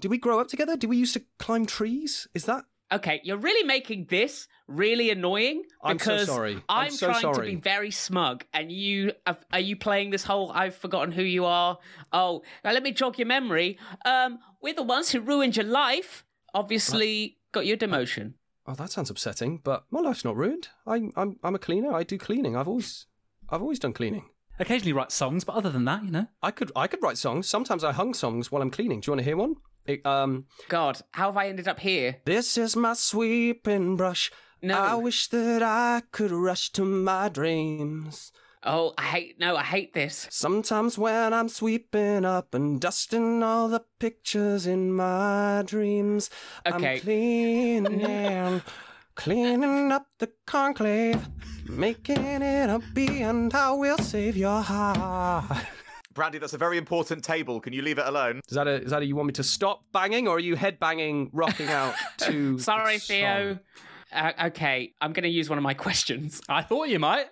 did 0.00 0.10
we 0.10 0.18
grow 0.18 0.40
up 0.40 0.48
together? 0.48 0.76
Did 0.76 0.90
we 0.90 0.96
used 0.96 1.14
to 1.14 1.22
climb 1.38 1.66
trees? 1.66 2.26
Is 2.34 2.44
that? 2.46 2.64
Okay, 2.92 3.20
you're 3.22 3.36
really 3.36 3.64
making 3.64 4.06
this 4.10 4.48
really 4.66 5.10
annoying 5.10 5.62
I'm 5.82 5.98
so 5.98 6.04
because 6.04 6.26
sorry. 6.26 6.54
I'm 6.68 6.86
I'm 6.86 6.90
so 6.90 7.12
trying 7.12 7.34
to 7.34 7.40
be 7.42 7.54
very 7.54 7.92
smug, 7.92 8.44
and 8.52 8.72
you 8.72 9.12
are, 9.26 9.38
are 9.52 9.60
you 9.60 9.76
playing 9.76 10.10
this 10.10 10.24
whole 10.24 10.50
"I've 10.52 10.74
forgotten 10.74 11.12
who 11.12 11.22
you 11.22 11.44
are"? 11.44 11.78
Oh, 12.12 12.42
now 12.64 12.72
let 12.72 12.82
me 12.82 12.90
jog 12.92 13.18
your 13.18 13.26
memory. 13.26 13.78
Um, 14.04 14.40
we're 14.60 14.74
the 14.74 14.82
ones 14.82 15.10
who 15.10 15.20
ruined 15.20 15.56
your 15.56 15.66
life. 15.66 16.24
Obviously, 16.52 17.38
got 17.52 17.64
your 17.66 17.76
demotion. 17.76 18.34
Oh, 18.66 18.74
that 18.74 18.90
sounds 18.90 19.10
upsetting. 19.10 19.60
But 19.62 19.84
my 19.90 20.00
life's 20.00 20.24
not 20.24 20.36
ruined. 20.36 20.68
I'm, 20.86 21.12
I'm, 21.16 21.38
I'm 21.42 21.54
a 21.54 21.58
cleaner. 21.58 21.92
I 21.92 22.02
do 22.02 22.18
cleaning. 22.18 22.56
I've 22.56 22.68
always, 22.68 23.06
I've 23.48 23.62
always 23.62 23.78
done 23.78 23.92
cleaning. 23.92 24.28
Occasionally 24.58 24.92
write 24.92 25.10
songs, 25.10 25.44
but 25.44 25.56
other 25.56 25.70
than 25.70 25.86
that, 25.86 26.04
you 26.04 26.10
know. 26.10 26.26
I 26.42 26.50
could, 26.50 26.70
I 26.76 26.86
could 26.86 27.02
write 27.02 27.18
songs. 27.18 27.48
Sometimes 27.48 27.82
I 27.82 27.92
hung 27.92 28.14
songs 28.14 28.52
while 28.52 28.62
I'm 28.62 28.70
cleaning. 28.70 29.00
Do 29.00 29.06
you 29.06 29.12
want 29.12 29.20
to 29.20 29.24
hear 29.24 29.36
one? 29.36 29.56
Um, 30.04 30.46
God, 30.68 31.00
how 31.12 31.26
have 31.26 31.36
I 31.36 31.48
ended 31.48 31.68
up 31.68 31.80
here? 31.80 32.16
this 32.24 32.56
is 32.58 32.76
my 32.76 32.94
sweeping 32.94 33.96
brush. 33.96 34.30
No. 34.62 34.78
I 34.78 34.94
wish 34.94 35.28
that 35.28 35.62
I 35.62 36.02
could 36.12 36.30
rush 36.30 36.70
to 36.72 36.84
my 36.84 37.28
dreams. 37.28 38.30
Oh, 38.62 38.92
I 38.98 39.04
hate. 39.04 39.40
No, 39.40 39.56
I 39.56 39.62
hate 39.62 39.94
this. 39.94 40.26
Sometimes 40.30 40.98
when 40.98 41.32
I'm 41.32 41.48
sweeping 41.48 42.26
up 42.26 42.54
and 42.54 42.78
dusting 42.78 43.42
all 43.42 43.68
the 43.68 43.82
pictures 43.98 44.66
in 44.66 44.92
my 44.92 45.62
dreams, 45.64 46.28
Okay. 46.66 46.96
I'm 46.96 47.00
cleaning, 47.00 48.62
cleaning 49.14 49.92
up 49.92 50.06
the 50.18 50.30
conclave, 50.46 51.26
making 51.66 52.42
it 52.42 52.68
a 52.68 52.82
and 53.22 53.54
I 53.54 53.70
will 53.72 53.96
save 53.98 54.36
your 54.36 54.60
heart. 54.60 55.66
Brandy, 56.12 56.38
that's 56.38 56.54
a 56.54 56.58
very 56.58 56.76
important 56.78 57.22
table. 57.24 57.60
Can 57.60 57.72
you 57.72 57.82
leave 57.82 57.98
it 57.98 58.06
alone? 58.06 58.40
Is 58.48 58.54
that 58.56 58.66
a, 58.66 58.82
is 58.82 58.90
that 58.90 59.02
a, 59.02 59.04
you 59.06 59.14
want 59.16 59.26
me 59.28 59.32
to 59.34 59.44
stop 59.44 59.84
banging 59.92 60.26
or 60.26 60.36
are 60.36 60.40
you 60.40 60.56
head 60.56 60.78
banging, 60.80 61.30
rocking 61.32 61.68
out 61.68 61.94
to? 62.18 62.58
Sorry, 62.58 62.98
song? 62.98 63.06
Theo. 63.16 63.58
Uh, 64.12 64.32
okay, 64.46 64.92
I'm 65.00 65.12
going 65.12 65.22
to 65.22 65.28
use 65.28 65.48
one 65.48 65.56
of 65.58 65.62
my 65.62 65.74
questions, 65.74 66.40
I 66.48 66.62
thought 66.62 66.88
you 66.88 66.98
might. 66.98 67.26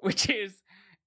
which 0.00 0.28
is: 0.28 0.60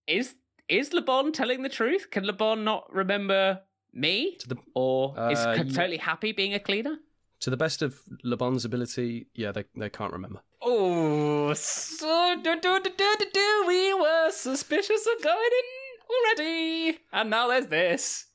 is 0.08 0.36
is 0.70 0.92
LeBon 0.92 1.34
telling 1.34 1.62
the 1.64 1.70
truth? 1.70 2.10
Can 2.10 2.24
LeBon 2.26 2.64
not 2.64 2.86
remember 2.94 3.60
me, 3.94 4.36
To 4.40 4.48
the 4.48 4.58
or 4.76 5.14
is 5.32 5.40
Uh, 5.40 5.56
c- 5.56 5.64
yeah. 5.64 5.74
totally 5.76 5.98
happy 5.98 6.32
being 6.32 6.54
a 6.54 6.60
cleaner? 6.60 6.98
to 7.42 7.50
the 7.50 7.56
best 7.58 7.82
of 7.82 8.02
Le 8.26 8.36
Bon's 8.36 8.66
ability, 8.66 9.28
yeah, 9.34 9.52
they 9.52 9.64
they 9.76 9.90
can't 9.90 10.12
remember. 10.14 10.42
Oh, 10.62 11.54
so 11.54 12.36
do, 12.44 12.60
do, 12.60 12.80
do, 12.82 12.90
do, 12.98 13.16
do, 13.20 13.26
do, 13.34 13.64
we 13.68 13.94
were 13.94 14.30
suspicious 14.32 15.08
of 15.08 15.24
going 15.24 15.40
in 15.60 15.66
already. 16.10 17.00
And 17.12 17.30
now 17.30 17.48
there's 17.48 17.68
this. 17.68 18.26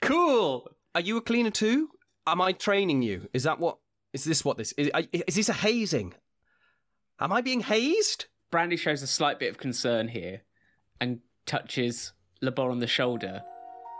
Cool. 0.00 0.70
Are 0.94 1.00
you 1.00 1.16
a 1.16 1.20
cleaner 1.20 1.50
too? 1.50 1.90
Am 2.26 2.40
I 2.40 2.52
training 2.52 3.02
you? 3.02 3.28
Is 3.32 3.42
that 3.42 3.58
what? 3.58 3.78
Is 4.12 4.24
this 4.24 4.44
what 4.44 4.56
this 4.56 4.72
is? 4.72 4.90
Is 5.12 5.34
this 5.34 5.48
a 5.48 5.54
hazing? 5.54 6.14
Am 7.20 7.32
I 7.32 7.40
being 7.40 7.60
hazed? 7.60 8.26
Brandy 8.50 8.76
shows 8.76 9.02
a 9.02 9.06
slight 9.06 9.38
bit 9.38 9.50
of 9.50 9.58
concern 9.58 10.08
here, 10.08 10.42
and 11.00 11.20
touches 11.46 12.12
LeBon 12.42 12.70
on 12.70 12.78
the 12.78 12.86
shoulder, 12.86 13.42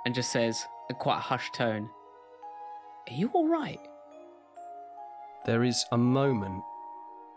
and 0.07 0.15
just 0.15 0.31
says, 0.31 0.65
in 0.89 0.97
quite 0.97 1.17
a 1.17 1.21
hushed 1.21 1.55
tone, 1.55 1.91
"Are 3.09 3.15
you 3.15 3.31
all 3.35 3.49
right?" 3.49 3.81
There 5.47 5.65
is 5.65 5.85
a 5.91 5.99
moment 5.99 6.63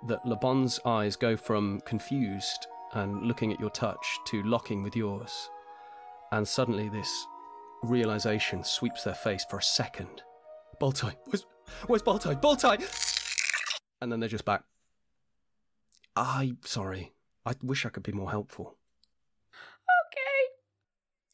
that 0.07 0.25
Le 0.25 0.35
Bon's 0.35 0.79
eyes 0.85 1.15
go 1.15 1.35
from 1.35 1.81
confused 1.81 2.67
and 2.93 3.23
looking 3.23 3.51
at 3.51 3.59
your 3.59 3.71
touch 3.71 4.19
to 4.27 4.43
locking 4.43 4.83
with 4.83 4.95
yours, 4.95 5.49
and 6.31 6.47
suddenly 6.47 6.89
this 6.89 7.27
realization 7.83 8.63
sweeps 8.63 9.03
their 9.03 9.15
face 9.15 9.45
for 9.49 9.59
a 9.59 9.63
second. 9.63 10.21
Bowtie, 10.79 11.15
where's, 11.25 11.45
where's 11.87 12.03
Bowtie? 12.03 12.39
Bowtie! 12.41 12.81
And 14.01 14.11
then 14.11 14.19
they're 14.19 14.29
just 14.29 14.45
back. 14.45 14.63
I'm 16.15 16.57
sorry. 16.65 17.13
I 17.45 17.53
wish 17.63 17.85
I 17.85 17.89
could 17.89 18.03
be 18.03 18.11
more 18.11 18.31
helpful. 18.31 18.77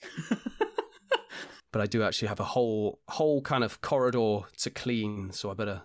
Okay. 0.02 0.38
but 1.72 1.82
I 1.82 1.86
do 1.86 2.04
actually 2.04 2.28
have 2.28 2.40
a 2.40 2.46
whole 2.46 3.00
whole 3.08 3.42
kind 3.42 3.64
of 3.64 3.82
corridor 3.82 4.42
to 4.58 4.70
clean, 4.70 5.32
so 5.32 5.50
I 5.50 5.54
better 5.54 5.82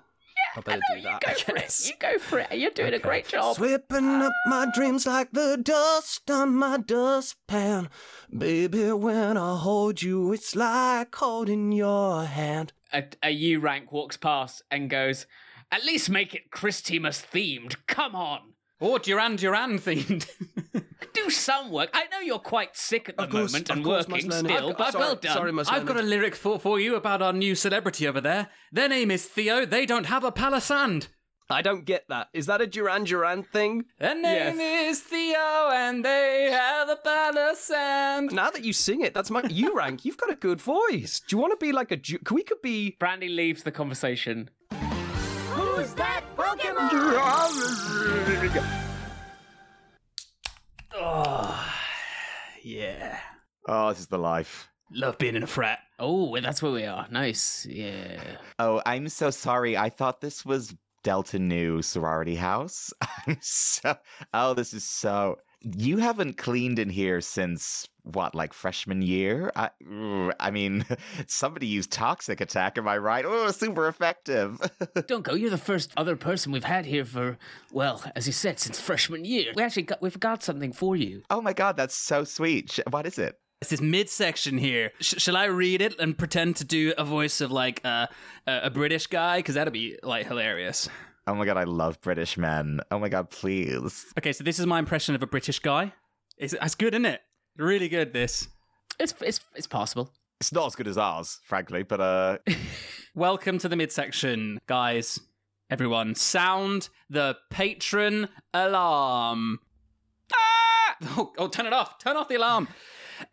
I 0.56 0.61
better 0.61 0.80
do 0.94 1.02
that. 1.02 1.20
Go 1.20 1.30
I 1.30 1.32
it. 1.32 1.46
guess. 1.46 1.88
You 1.88 1.94
go 1.98 2.18
for 2.18 2.38
it. 2.40 2.52
You're 2.52 2.70
doing 2.70 2.94
a 2.94 2.98
great 2.98 3.28
job. 3.28 3.56
Sweeping 3.56 4.22
up 4.22 4.32
my 4.46 4.66
dreams 4.74 5.06
like 5.06 5.30
the 5.32 5.58
dust 5.62 6.30
on 6.30 6.54
my 6.56 6.78
dustpan. 6.78 7.88
Baby, 8.37 8.92
when 8.92 9.37
I 9.37 9.56
hold 9.56 10.02
you, 10.02 10.32
it's 10.32 10.56
like 10.56 11.14
holding 11.14 11.72
your 11.72 12.24
hand. 12.24 12.72
A, 12.92 13.04
a 13.22 13.30
U 13.30 13.61
rank 13.61 13.92
walks 13.92 14.16
past 14.16 14.62
and 14.70 14.88
goes, 14.90 15.26
"At 15.70 15.84
least 15.84 16.08
make 16.11 16.34
it 16.34 16.50
Christmas 16.50 17.20
themed. 17.22 17.76
Come 17.87 18.14
on." 18.14 18.54
Or 18.81 18.99
Duran 18.99 19.37
Duran 19.37 19.79
themed. 19.79 20.29
Do 21.14 21.31
some 21.31 21.71
work. 21.71 21.91
I 21.95 22.07
know 22.12 22.21
you're 22.21 22.38
quite 22.38 22.77
sick 22.77 23.09
at 23.09 23.17
the 23.17 23.25
Of 23.25 23.31
course- 23.31 23.53
moment 23.53 23.71
of 23.71 23.77
and 23.77 23.85
course, 23.85 24.07
working 24.09 24.29
Mus 24.29 24.38
still, 24.38 24.69
I've- 24.69 24.75
but 24.79 24.93
sorry- 24.93 25.05
well 25.05 25.17
done. 25.17 25.33
sorry, 25.33 25.53
Mus 25.53 25.69
I've 25.69 25.87
got 25.87 25.97
a 25.99 26.03
lyric 26.03 26.35
for, 26.37 26.59
for 26.61 26.79
you 26.79 26.95
about 26.95 27.21
our 27.23 27.33
new 27.33 27.55
celebrity 27.55 28.07
over 28.07 28.21
there. 28.21 28.49
Their 28.71 28.88
name 28.88 29.11
is 29.11 29.25
Theo. 29.27 29.64
They 29.67 29.85
don't 29.87 30.07
have 30.07 30.23
a 30.25 30.31
palisand. 30.31 31.09
I 31.51 31.62
don't 31.62 31.87
get 31.87 32.05
that. 32.11 32.29
Is 32.35 32.45
that 32.45 32.61
a 32.61 32.67
Duran 32.67 33.05
Duran 33.05 33.43
thing? 33.43 33.87
Their 33.99 34.14
name 34.14 34.61
is 34.61 35.01
Theo, 35.01 35.71
and 35.73 36.05
they 36.05 36.51
have 36.53 36.91
a 36.91 36.97
palisand. 36.97 38.33
Now 38.33 38.51
that 38.51 38.64
you 38.64 38.75
sing 38.75 39.01
it, 39.01 39.14
that's 39.14 39.31
my 39.31 39.43
you 39.49 39.75
rank. 39.75 40.05
You've 40.05 40.19
got 40.19 40.31
a 40.31 40.35
good 40.37 40.61
voice. 40.61 41.21
Do 41.27 41.35
you 41.37 41.41
want 41.41 41.59
to 41.59 41.64
be 41.64 41.73
like 41.73 41.91
a? 41.91 41.97
Ju- 41.97 42.19
We 42.31 42.43
could 42.43 42.61
be. 42.62 42.97
Brandy 43.01 43.29
leaves 43.31 43.62
the 43.62 43.73
conversation. 43.73 44.51
Who's 46.38 46.57
that 46.57 46.74
Pokemon? 50.94 51.55
Yeah. 52.64 53.18
Oh, 53.66 53.88
this 53.88 54.01
is 54.01 54.09
the 54.09 54.18
life. 54.18 54.68
Love 54.92 55.16
being 55.16 55.37
in 55.37 55.42
a 55.42 55.46
frat. 55.46 55.79
Oh, 55.98 56.38
that's 56.38 56.61
where 56.62 56.72
we 56.72 56.85
are. 56.85 57.07
Nice. 57.11 57.64
Yeah. 57.66 58.20
Oh, 58.59 58.83
I'm 58.85 59.09
so 59.09 59.31
sorry. 59.31 59.77
I 59.77 59.88
thought 59.88 60.20
this 60.20 60.44
was 60.44 60.74
Delta 61.03 61.38
Nu 61.38 61.81
Sorority 61.81 62.35
House. 62.35 62.92
I'm 63.27 63.38
so. 63.40 63.96
Oh, 64.35 64.53
this 64.55 64.74
is 64.74 64.85
so. 64.85 65.37
You 65.61 65.99
haven't 65.99 66.37
cleaned 66.37 66.79
in 66.79 66.88
here 66.88 67.21
since 67.21 67.88
what, 68.05 68.35
like 68.35 68.53
freshman 68.53 69.03
year? 69.03 69.51
I, 69.57 69.71
I 70.38 70.51
mean, 70.51 70.87
somebody 71.27 71.66
used 71.66 71.90
Toxic 71.90 72.40
Attack. 72.40 72.79
Am 72.79 72.87
I 72.87 72.97
right? 72.99 73.25
Oh, 73.27 73.51
super 73.51 73.88
effective. 73.88 74.61
Don't 75.09 75.23
go. 75.25 75.35
You're 75.35 75.51
the 75.51 75.59
first 75.59 75.92
other 75.97 76.16
person 76.16 76.53
we've 76.53 76.64
had 76.64 76.87
here 76.87 77.05
for, 77.05 77.38
well, 77.73 78.03
as 78.14 78.27
you 78.27 78.33
said, 78.33 78.61
since 78.61 78.81
freshman 78.81 79.25
year. 79.25 79.53
We 79.57 79.62
actually 79.62 79.83
got, 79.83 80.01
we've 80.01 80.21
got 80.21 80.42
something 80.42 80.73
for 80.73 80.97
you. 80.97 81.23
oh 81.31 81.40
my 81.42 81.53
god, 81.53 81.77
that's 81.77 81.94
so 81.94 82.25
sweet. 82.25 82.79
What 82.90 83.07
is 83.07 83.18
it? 83.18 83.38
It's 83.61 83.71
this 83.71 83.81
midsection 83.81 84.57
here. 84.59 84.92
Sh- 85.01 85.14
shall 85.18 85.37
I 85.37 85.47
read 85.47 85.83
it 85.83 85.99
and 85.99 86.16
pretend 86.16 86.55
to 86.57 86.64
do 86.64 86.94
a 86.97 87.05
voice 87.05 87.40
of 87.40 87.51
like 87.51 87.81
uh, 87.85 88.07
a 88.47 88.61
a 88.64 88.71
British 88.71 89.09
guy? 89.09 89.38
Because 89.38 89.57
that'd 89.57 89.73
be 89.73 89.99
like 90.05 90.29
hilarious. 90.29 90.88
Oh 91.29 91.35
my 91.35 91.45
god, 91.45 91.59
I 91.59 91.64
love 91.64 92.01
British 92.01 92.38
men. 92.38 92.81
Oh 92.91 92.99
my 92.99 93.11
god, 93.11 93.29
please. 93.29 94.07
Okay, 94.19 94.33
so 94.33 94.43
this 94.43 94.59
is 94.59 94.64
my 94.64 94.79
impression 94.79 95.14
of 95.14 95.23
a 95.23 95.27
British 95.27 95.59
guy. 95.59 95.93
It's, 96.38 96.55
that's 96.59 96.75
good, 96.75 96.95
isn't 96.95 97.05
it? 97.05 97.21
Really 97.59 97.91
good. 97.91 98.14
This. 98.14 98.49
It's 98.99 99.12
it's 99.21 99.38
it's 99.55 99.67
possible. 99.67 100.11
It's 100.41 100.53
not 100.55 100.64
as 100.69 100.75
good 100.75 100.88
as 100.88 100.97
ours, 100.97 101.38
frankly, 101.45 101.83
but 101.83 102.01
uh, 102.01 102.38
Welcome 103.14 103.59
to 103.59 103.69
the 103.69 103.77
midsection, 103.77 104.59
guys. 104.67 105.21
Everyone, 105.69 106.14
sound 106.14 106.88
the 107.11 107.37
patron 107.51 108.31
alarm. 108.55 109.59
Ah! 110.33 110.97
Oh, 111.11 111.33
oh, 111.37 111.49
turn 111.49 111.67
it 111.67 111.75
off. 111.75 111.99
Turn 111.99 112.17
off 112.17 112.29
the 112.29 112.37
alarm. 112.37 112.69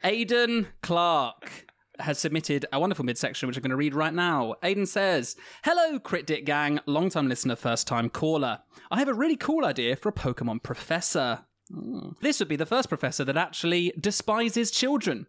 Aidan 0.04 0.68
Clark 0.84 1.64
has 2.00 2.20
submitted 2.20 2.66
a 2.72 2.80
wonderful 2.80 3.06
midsection, 3.06 3.48
which 3.48 3.58
I'm 3.58 3.64
going 3.64 3.72
to 3.72 3.76
read 3.76 3.96
right 3.96 4.14
now. 4.14 4.56
Aidan 4.64 4.86
says, 4.86 5.36
Hello, 5.64 6.00
Crit 6.00 6.28
Dick 6.28 6.46
Gang, 6.46 6.80
long 6.86 7.10
time 7.10 7.28
listener, 7.28 7.56
first 7.56 7.88
time 7.88 8.10
caller. 8.10 8.60
I 8.92 9.00
have 9.00 9.08
a 9.08 9.14
really 9.14 9.36
cool 9.36 9.66
idea 9.66 9.96
for 9.96 10.10
a 10.10 10.14
Pokemon 10.14 10.64
professor. 10.64 11.46
Hmm. 11.74 12.10
This 12.22 12.40
would 12.40 12.48
be 12.48 12.56
the 12.56 12.66
first 12.66 12.90
professor 12.90 13.24
that 13.26 13.38
actually 13.38 13.94
despises 14.00 14.72
children. 14.72 15.28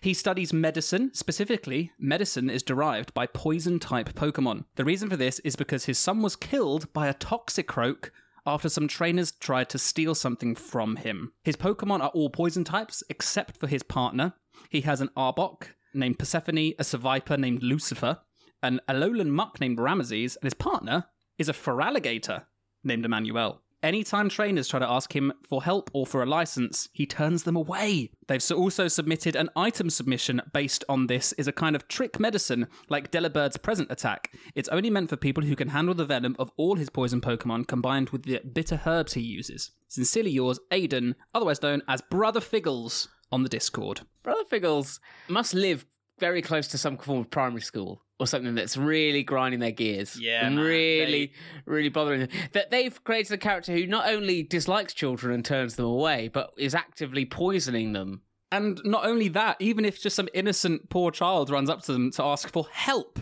He 0.00 0.14
studies 0.14 0.52
medicine. 0.52 1.10
Specifically, 1.12 1.92
medicine 1.98 2.48
is 2.48 2.62
derived 2.62 3.12
by 3.12 3.26
poison 3.26 3.78
type 3.78 4.14
Pokemon. 4.14 4.64
The 4.76 4.84
reason 4.84 5.10
for 5.10 5.16
this 5.16 5.40
is 5.40 5.56
because 5.56 5.84
his 5.84 5.98
son 5.98 6.22
was 6.22 6.36
killed 6.36 6.92
by 6.92 7.06
a 7.06 7.14
Toxicroak 7.14 8.10
after 8.46 8.68
some 8.68 8.88
trainers 8.88 9.32
tried 9.32 9.68
to 9.70 9.78
steal 9.78 10.14
something 10.14 10.54
from 10.54 10.96
him. 10.96 11.32
His 11.42 11.56
Pokemon 11.56 12.00
are 12.00 12.10
all 12.10 12.30
poison 12.30 12.64
types 12.64 13.02
except 13.08 13.58
for 13.58 13.66
his 13.66 13.82
partner. 13.82 14.34
He 14.68 14.82
has 14.82 15.00
an 15.00 15.10
Arbok 15.16 15.68
named 15.94 16.18
Persephone, 16.18 16.72
a 16.78 16.82
Seviper 16.82 17.38
named 17.38 17.62
Lucifer, 17.62 18.18
an 18.62 18.80
Alolan 18.88 19.28
Muk 19.28 19.60
named 19.60 19.78
Ramesses, 19.78 20.36
and 20.36 20.44
his 20.44 20.54
partner 20.54 21.06
is 21.38 21.48
a 21.48 21.52
Feraligatr 21.52 22.44
named 22.82 23.04
Emmanuel. 23.04 23.60
Anytime 23.84 24.30
trainers 24.30 24.66
try 24.66 24.78
to 24.78 24.88
ask 24.88 25.14
him 25.14 25.30
for 25.46 25.62
help 25.62 25.90
or 25.92 26.06
for 26.06 26.22
a 26.22 26.26
license, 26.26 26.88
he 26.94 27.04
turns 27.04 27.42
them 27.42 27.54
away. 27.54 28.12
They've 28.28 28.42
also 28.50 28.88
submitted 28.88 29.36
an 29.36 29.50
item 29.54 29.90
submission 29.90 30.40
based 30.54 30.84
on 30.88 31.06
this 31.06 31.34
is 31.34 31.46
a 31.46 31.52
kind 31.52 31.76
of 31.76 31.86
trick 31.86 32.18
medicine 32.18 32.68
like 32.88 33.10
Delibird's 33.10 33.58
present 33.58 33.92
attack. 33.92 34.32
It's 34.54 34.70
only 34.70 34.88
meant 34.88 35.10
for 35.10 35.16
people 35.16 35.44
who 35.44 35.54
can 35.54 35.68
handle 35.68 35.94
the 35.94 36.06
venom 36.06 36.34
of 36.38 36.50
all 36.56 36.76
his 36.76 36.88
poison 36.88 37.20
Pokemon 37.20 37.68
combined 37.68 38.08
with 38.08 38.22
the 38.22 38.40
bitter 38.40 38.80
herbs 38.86 39.12
he 39.12 39.20
uses. 39.20 39.72
Sincerely 39.86 40.30
yours, 40.30 40.58
Aidan, 40.70 41.14
otherwise 41.34 41.60
known 41.60 41.82
as 41.86 42.00
Brother 42.00 42.40
Figgles 42.40 43.08
on 43.32 43.42
the 43.42 43.48
Discord. 43.48 44.02
Brother 44.22 44.44
Figgles 44.48 45.00
must 45.28 45.54
live 45.54 45.86
very 46.18 46.42
close 46.42 46.68
to 46.68 46.78
some 46.78 46.96
form 46.96 47.20
of 47.20 47.30
primary 47.30 47.60
school 47.60 48.02
or 48.20 48.26
something 48.26 48.54
that's 48.54 48.76
really 48.76 49.22
grinding 49.22 49.60
their 49.60 49.72
gears. 49.72 50.18
Yeah, 50.20 50.46
and 50.46 50.56
man, 50.56 50.64
really, 50.64 51.32
really 51.66 51.88
bothering 51.88 52.20
them. 52.20 52.28
That 52.52 52.70
they've 52.70 53.02
created 53.02 53.32
a 53.32 53.38
character 53.38 53.72
who 53.72 53.86
not 53.86 54.08
only 54.08 54.42
dislikes 54.42 54.94
children 54.94 55.34
and 55.34 55.44
turns 55.44 55.74
them 55.76 55.86
away, 55.86 56.28
but 56.28 56.52
is 56.56 56.74
actively 56.74 57.24
poisoning 57.24 57.92
them. 57.92 58.22
And 58.52 58.80
not 58.84 59.04
only 59.04 59.28
that, 59.28 59.56
even 59.58 59.84
if 59.84 60.00
just 60.00 60.14
some 60.14 60.28
innocent 60.32 60.88
poor 60.88 61.10
child 61.10 61.50
runs 61.50 61.68
up 61.68 61.82
to 61.82 61.92
them 61.92 62.12
to 62.12 62.22
ask 62.22 62.48
for 62.48 62.68
help, 62.70 63.18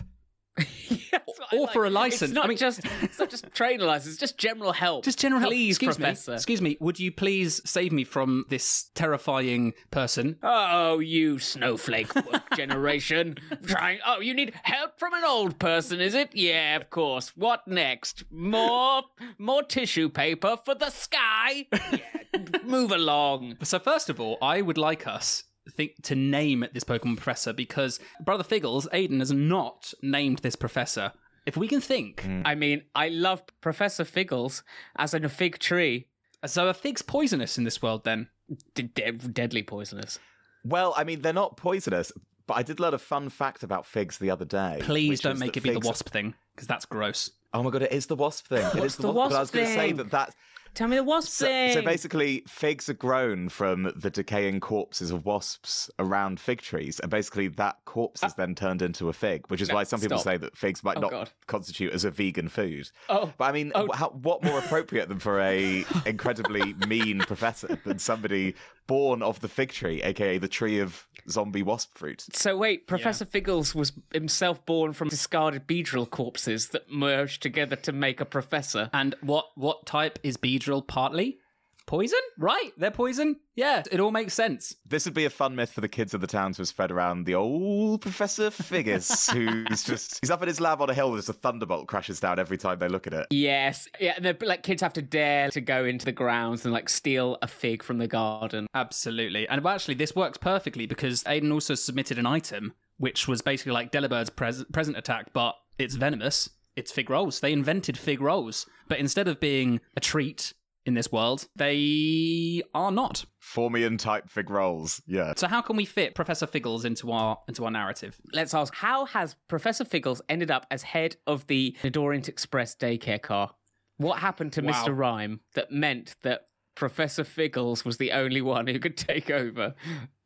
or 1.53 1.67
for 1.69 1.85
a 1.85 1.89
license. 1.89 2.31
It's 2.31 2.33
not 2.33 2.45
I 2.45 2.47
mean- 2.49 2.57
just 2.57 2.81
it's 3.01 3.17
not 3.19 3.29
just 3.29 3.51
trainer 3.53 3.85
license, 3.85 4.17
just 4.17 4.37
general 4.37 4.71
help. 4.71 5.03
just 5.03 5.19
general 5.19 5.39
help. 5.41 5.51
Please, 5.51 5.75
excuse 5.75 5.97
Professor. 5.97 6.31
me, 6.31 6.35
excuse 6.35 6.61
me, 6.61 6.77
would 6.79 6.99
you 6.99 7.11
please 7.11 7.61
save 7.65 7.91
me 7.91 8.03
from 8.03 8.45
this 8.49 8.89
terrifying 8.93 9.73
person? 9.91 10.37
Oh, 10.43 10.99
you 10.99 11.39
snowflake 11.39 12.13
work 12.31 12.43
generation. 12.55 13.35
Trying 13.65 13.99
oh, 14.05 14.19
you 14.19 14.33
need 14.33 14.53
help 14.63 14.99
from 14.99 15.13
an 15.13 15.23
old 15.23 15.59
person, 15.59 15.99
is 16.01 16.13
it? 16.13 16.29
Yeah, 16.35 16.75
of 16.75 16.89
course. 16.89 17.33
What 17.35 17.67
next? 17.67 18.23
More 18.31 19.03
more 19.37 19.63
tissue 19.63 20.09
paper 20.09 20.57
for 20.63 20.75
the 20.75 20.89
sky? 20.89 21.67
Yeah, 21.71 21.99
move 22.63 22.91
along. 22.91 23.57
So 23.63 23.79
first 23.79 24.09
of 24.09 24.19
all, 24.19 24.37
I 24.41 24.61
would 24.61 24.77
like 24.77 25.07
us 25.07 25.43
think 25.71 26.01
to 26.03 26.15
name 26.15 26.65
this 26.73 26.83
Pokemon 26.83 27.17
professor 27.17 27.53
because 27.53 27.99
Brother 28.23 28.43
Figgles, 28.43 28.87
Aiden, 28.93 29.19
has 29.19 29.31
not 29.31 29.93
named 30.01 30.39
this 30.39 30.55
professor. 30.55 31.13
If 31.45 31.57
we 31.57 31.67
can 31.67 31.81
think, 31.81 32.21
hmm. 32.21 32.41
I 32.45 32.55
mean, 32.55 32.83
I 32.95 33.09
love 33.09 33.43
Professor 33.61 34.05
Figgles 34.05 34.63
as 34.95 35.13
in 35.13 35.25
a 35.25 35.29
fig 35.29 35.59
tree. 35.59 36.07
so 36.45 36.67
are 36.67 36.73
figs 36.73 37.01
poisonous 37.01 37.57
in 37.57 37.63
this 37.63 37.81
world 37.81 38.03
then? 38.05 38.29
D- 38.75 38.83
de- 38.83 39.11
deadly 39.11 39.63
poisonous. 39.63 40.19
well, 40.63 40.93
I 40.95 41.03
mean, 41.03 41.21
they're 41.21 41.33
not 41.33 41.57
poisonous, 41.57 42.11
but 42.47 42.55
I 42.55 42.63
did 42.63 42.79
learn 42.79 42.93
a 42.93 42.99
fun 42.99 43.29
fact 43.29 43.63
about 43.63 43.85
figs 43.85 44.17
the 44.17 44.29
other 44.29 44.45
day. 44.45 44.79
Please 44.81 45.19
don't 45.21 45.39
make 45.39 45.53
that 45.53 45.59
it 45.59 45.63
be 45.63 45.71
the 45.71 45.79
wasp 45.79 46.09
thing 46.09 46.33
because 46.55 46.67
that's 46.67 46.85
gross. 46.85 47.31
Oh 47.53 47.61
my 47.63 47.69
god, 47.69 47.83
it 47.83 47.91
is 47.91 48.07
the 48.07 48.15
wasp 48.15 48.47
thing. 48.47 48.65
It 48.65 48.75
What's 48.75 48.85
is 48.85 48.95
the, 48.97 49.03
the 49.03 49.11
wasp. 49.11 49.31
But 49.31 49.37
I 49.37 49.39
was 49.41 49.51
going 49.51 49.65
to 49.65 49.73
say 49.73 49.87
thing? 49.87 49.97
that 49.97 50.11
that. 50.11 50.35
Tell 50.73 50.87
me 50.87 50.95
the 50.95 51.03
wasp 51.03 51.29
So, 51.29 51.45
thing. 51.45 51.73
so 51.73 51.81
basically, 51.83 52.43
figs 52.47 52.89
are 52.89 52.93
grown 52.95 53.49
from 53.49 53.91
the 53.95 54.09
decaying 54.09 54.59
corpses 54.59 55.11
of 55.11 55.23
wasps 55.25 55.89
around 55.99 56.39
fig 56.39 56.61
trees, 56.61 56.99
and 56.99 57.11
basically 57.11 57.47
that 57.49 57.77
corpse 57.85 58.23
is 58.23 58.31
ah. 58.31 58.35
then 58.37 58.55
turned 58.55 58.81
into 58.81 59.07
a 59.09 59.13
fig, 59.13 59.45
which 59.49 59.61
is 59.61 59.69
No, 59.69 59.75
why 59.75 59.83
some 59.83 59.99
people 60.01 60.17
stop. 60.17 60.33
say 60.33 60.37
that 60.37 60.57
figs 60.57 60.83
might 60.83 60.97
Oh, 60.97 61.01
not 61.01 61.11
God. 61.11 61.29
constitute 61.45 61.93
as 61.93 62.03
a 62.05 62.11
vegan 62.11 62.49
food. 62.49 62.89
Oh. 63.09 63.31
but 63.37 63.45
I 63.45 63.51
mean, 63.51 63.71
Oh. 63.75 63.87
how, 63.93 64.09
what 64.09 64.43
more 64.43 64.57
appropriate 64.57 65.09
than 65.09 65.19
for 65.19 65.39
a 65.39 65.85
incredibly 66.07 66.73
mean 66.87 67.19
professor 67.19 67.77
than 67.85 67.99
somebody 67.99 68.55
born 68.87 69.21
of 69.21 69.39
the 69.41 69.47
fig 69.47 69.71
tree, 69.71 70.01
aka 70.01 70.37
the 70.39 70.47
tree 70.47 70.79
of 70.79 71.07
zombie 71.29 71.61
wasp 71.63 71.95
fruit? 71.95 72.25
So 72.33 72.57
wait, 72.57 72.87
Professor 72.87 73.25
Figgles 73.25 73.75
was 73.75 73.91
himself 74.11 74.65
born 74.65 74.93
from 74.93 75.09
discarded 75.09 75.67
Beedrill 75.67 76.09
corpses 76.09 76.69
that 76.69 76.91
merged 76.91 77.41
together 77.43 77.75
to 77.77 77.91
make 77.91 78.19
a 78.19 78.25
professor. 78.25 78.89
And 78.91 79.15
what 79.21 79.45
what 79.55 79.85
type 79.85 80.17
is 80.23 80.35
Beedrill 80.37 80.62
partly? 80.81 81.39
Poison? 81.85 82.19
Right, 82.37 82.71
they're 82.77 82.91
poison. 82.91 83.35
Yeah, 83.55 83.83
it 83.91 83.99
all 83.99 84.11
makes 84.11 84.33
sense. 84.33 84.73
This 84.85 85.03
would 85.03 85.13
be 85.13 85.25
a 85.25 85.29
fun 85.29 85.55
myth 85.55 85.73
for 85.73 85.81
the 85.81 85.89
kids 85.89 86.13
of 86.13 86.21
the 86.21 86.27
town 86.27 86.53
to 86.53 86.61
have 86.61 86.67
spread 86.69 86.91
around 86.91 87.25
the 87.25 87.35
old 87.35 88.01
Professor 88.01 88.49
Figgis, 88.49 89.29
who's 89.67 89.83
just 89.83 90.19
he's 90.21 90.31
up 90.31 90.41
in 90.41 90.47
his 90.47 90.61
lab 90.61 90.81
on 90.81 90.89
a 90.89 90.93
hill. 90.93 91.11
There's 91.11 91.27
a 91.27 91.33
thunderbolt 91.33 91.87
crashes 91.87 92.21
down 92.21 92.39
every 92.39 92.57
time 92.57 92.79
they 92.79 92.87
look 92.87 93.05
at 93.05 93.13
it. 93.13 93.27
Yes, 93.31 93.89
yeah, 93.99 94.13
and 94.15 94.23
the 94.23 94.37
like 94.45 94.63
kids 94.63 94.81
have 94.81 94.93
to 94.93 95.01
dare 95.01 95.49
to 95.51 95.59
go 95.59 95.83
into 95.83 96.05
the 96.05 96.13
grounds 96.13 96.63
and 96.63 96.73
like 96.73 96.87
steal 96.87 97.37
a 97.41 97.47
fig 97.47 97.83
from 97.83 97.97
the 97.97 98.07
garden. 98.07 98.67
Absolutely. 98.73 99.45
And 99.49 99.61
well, 99.61 99.75
actually, 99.75 99.95
this 99.95 100.15
works 100.15 100.37
perfectly 100.37 100.85
because 100.85 101.23
Aiden 101.25 101.51
also 101.51 101.75
submitted 101.75 102.17
an 102.17 102.25
item 102.25 102.73
which 102.97 103.27
was 103.27 103.41
basically 103.41 103.73
like 103.73 103.91
Delibird's 103.91 104.29
pres- 104.29 104.63
present 104.71 104.97
attack, 104.97 105.33
but 105.33 105.55
it's 105.77 105.95
venomous. 105.95 106.49
It's 106.75 106.91
fig 106.91 107.09
rolls. 107.09 107.39
They 107.39 107.53
invented 107.53 107.97
fig 107.97 108.21
rolls, 108.21 108.65
but 108.87 108.99
instead 108.99 109.27
of 109.27 109.39
being 109.39 109.79
a 109.95 109.99
treat 109.99 110.53
in 110.85 110.95
this 110.95 111.11
world, 111.11 111.47
they 111.55 112.61
are 112.73 112.91
not. 112.91 113.25
Formian 113.41 113.97
type 113.97 114.29
fig 114.29 114.49
rolls. 114.49 115.01
Yeah. 115.07 115.33
So 115.37 115.47
how 115.47 115.61
can 115.61 115.75
we 115.75 115.85
fit 115.85 116.15
Professor 116.15 116.45
Figgles 116.47 116.83
into 116.83 117.11
our 117.11 117.39
into 117.47 117.63
our 117.65 117.71
narrative? 117.71 118.19
Let's 118.33 118.53
ask 118.53 118.73
how 118.75 119.05
has 119.05 119.35
Professor 119.47 119.85
Figgles 119.85 120.21
ended 120.27 120.51
up 120.51 120.65
as 120.71 120.83
head 120.83 121.15
of 121.27 121.47
the 121.47 121.75
Nidorient 121.83 122.27
Express 122.27 122.75
daycare 122.75 123.21
car? 123.21 123.51
What 123.97 124.19
happened 124.19 124.51
to 124.53 124.61
Wow. 124.61 124.71
Mr. 124.73 124.97
Rime 124.97 125.39
that 125.53 125.71
meant 125.71 126.15
that 126.23 126.47
Professor 126.75 127.23
Figgles 127.23 127.85
was 127.85 127.97
the 127.97 128.11
only 128.11 128.41
one 128.41 128.67
who 128.67 128.79
could 128.79 128.97
take 128.97 129.29
over? 129.29 129.75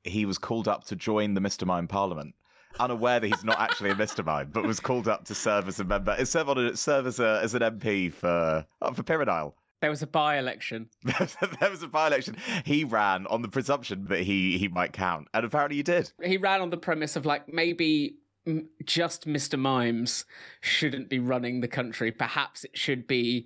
He 0.03 0.25
was 0.25 0.37
called 0.37 0.67
up 0.67 0.85
to 0.85 0.95
join 0.95 1.33
the 1.33 1.41
Mr. 1.41 1.67
Mime 1.67 1.87
Parliament. 1.87 2.33
Unaware 2.79 3.19
that 3.19 3.27
he's 3.27 3.43
not 3.43 3.59
actually 3.59 3.91
a 3.91 3.95
Mr. 3.95 4.25
Mime, 4.25 4.49
but 4.51 4.65
was 4.65 4.79
called 4.79 5.07
up 5.07 5.25
to 5.25 5.35
serve 5.35 5.67
as 5.67 5.79
a 5.79 5.83
member, 5.83 6.11
uh, 6.11 6.25
serve 6.25 6.49
on 6.49 6.57
a, 6.57 6.75
serve 6.75 7.07
as 7.07 7.19
a 7.19 7.39
as 7.43 7.53
an 7.53 7.61
MP 7.61 8.11
for 8.11 8.65
oh, 8.81 8.91
for 8.93 9.03
Pyramidile. 9.03 9.53
There 9.81 9.91
was 9.91 10.01
a 10.01 10.07
by-election. 10.07 10.89
there 11.03 11.69
was 11.69 11.83
a 11.83 11.87
by-election. 11.87 12.37
He 12.65 12.83
ran 12.83 13.27
on 13.27 13.43
the 13.43 13.47
presumption 13.47 14.05
that 14.05 14.21
he 14.21 14.57
he 14.57 14.67
might 14.67 14.93
count, 14.93 15.27
and 15.33 15.45
apparently 15.45 15.77
he 15.77 15.83
did. 15.83 16.11
He 16.23 16.37
ran 16.37 16.61
on 16.61 16.69
the 16.69 16.77
premise 16.77 17.15
of 17.15 17.25
like 17.25 17.51
maybe 17.51 18.17
just 18.85 19.27
Mr. 19.27 19.59
Mimes 19.59 20.25
shouldn't 20.61 21.09
be 21.09 21.19
running 21.19 21.61
the 21.61 21.67
country. 21.67 22.11
Perhaps 22.11 22.63
it 22.63 22.77
should 22.77 23.07
be, 23.07 23.45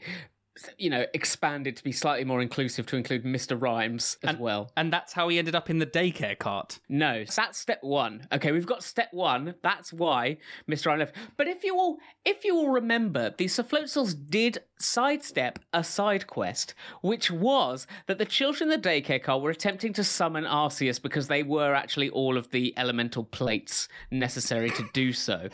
you 0.77 0.89
know, 0.89 1.05
expanded 1.13 1.75
to 1.77 1.83
be 1.83 1.91
slightly 1.91 2.25
more 2.25 2.41
inclusive 2.41 2.85
to 2.87 2.97
include 2.97 3.23
Mr. 3.23 3.59
Rimes 3.61 4.17
as 4.23 4.37
well. 4.37 4.71
And 4.77 4.91
that's 4.91 5.13
how 5.13 5.27
he 5.29 5.37
ended 5.39 5.55
up 5.55 5.69
in 5.69 5.79
the 5.79 5.85
daycare 5.85 6.37
cart. 6.37 6.79
No, 6.89 7.25
so 7.25 7.41
that's 7.41 7.57
step 7.59 7.79
one. 7.81 8.27
Okay, 8.31 8.51
we've 8.51 8.65
got 8.65 8.83
step 8.83 9.09
one. 9.11 9.55
That's 9.61 9.91
why 9.93 10.37
Mr. 10.69 10.87
Rime 10.87 10.99
left. 10.99 11.15
But 11.37 11.47
if 11.47 11.63
you 11.63 11.75
all, 11.77 11.97
if 12.25 12.43
you 12.45 12.55
all 12.55 12.69
remember, 12.69 13.33
the 13.37 13.45
Soflotzels 13.45 14.15
did 14.29 14.59
sidestep 14.79 15.59
a 15.73 15.83
side 15.83 16.27
quest, 16.27 16.73
which 17.01 17.29
was 17.31 17.85
that 18.07 18.17
the 18.17 18.25
children 18.25 18.71
in 18.71 18.81
the 18.81 18.89
daycare 18.89 19.21
car 19.21 19.39
were 19.39 19.49
attempting 19.51 19.93
to 19.93 20.03
summon 20.03 20.43
Arceus 20.43 21.01
because 21.01 21.27
they 21.27 21.43
were 21.43 21.73
actually 21.73 22.09
all 22.09 22.37
of 22.37 22.49
the 22.51 22.73
elemental 22.77 23.23
plates 23.23 23.87
necessary 24.09 24.69
to 24.71 24.83
do 24.93 25.13
so. 25.13 25.49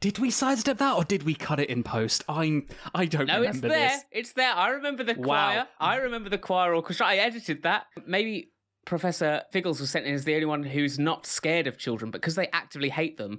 Did 0.00 0.18
we 0.18 0.30
sidestep 0.30 0.78
that 0.78 0.96
or 0.96 1.04
did 1.04 1.22
we 1.22 1.34
cut 1.34 1.60
it 1.60 1.68
in 1.70 1.82
post? 1.82 2.24
I'm 2.28 2.66
I 2.94 3.06
don't 3.06 3.26
No, 3.26 3.42
it's 3.42 3.56
remember 3.56 3.68
there. 3.68 3.88
this. 3.88 4.04
It's 4.10 4.32
there. 4.32 4.51
I 4.56 4.70
remember 4.70 5.02
the 5.04 5.14
Wow. 5.14 5.24
choir. 5.24 5.68
I 5.80 5.96
remember 5.96 6.28
the 6.28 6.38
choir 6.38 6.74
orchestra. 6.74 7.06
I 7.06 7.16
edited 7.16 7.62
that. 7.62 7.86
Maybe 8.06 8.50
Professor 8.84 9.42
Figgles 9.52 9.80
was 9.80 9.90
sent 9.90 10.06
in 10.06 10.14
as 10.14 10.24
the 10.24 10.34
only 10.34 10.46
one 10.46 10.64
who's 10.64 10.98
not 10.98 11.24
scared 11.24 11.66
of 11.68 11.78
children 11.78 12.10
because 12.10 12.34
they 12.34 12.48
actively 12.52 12.88
hate 12.88 13.16
them. 13.16 13.38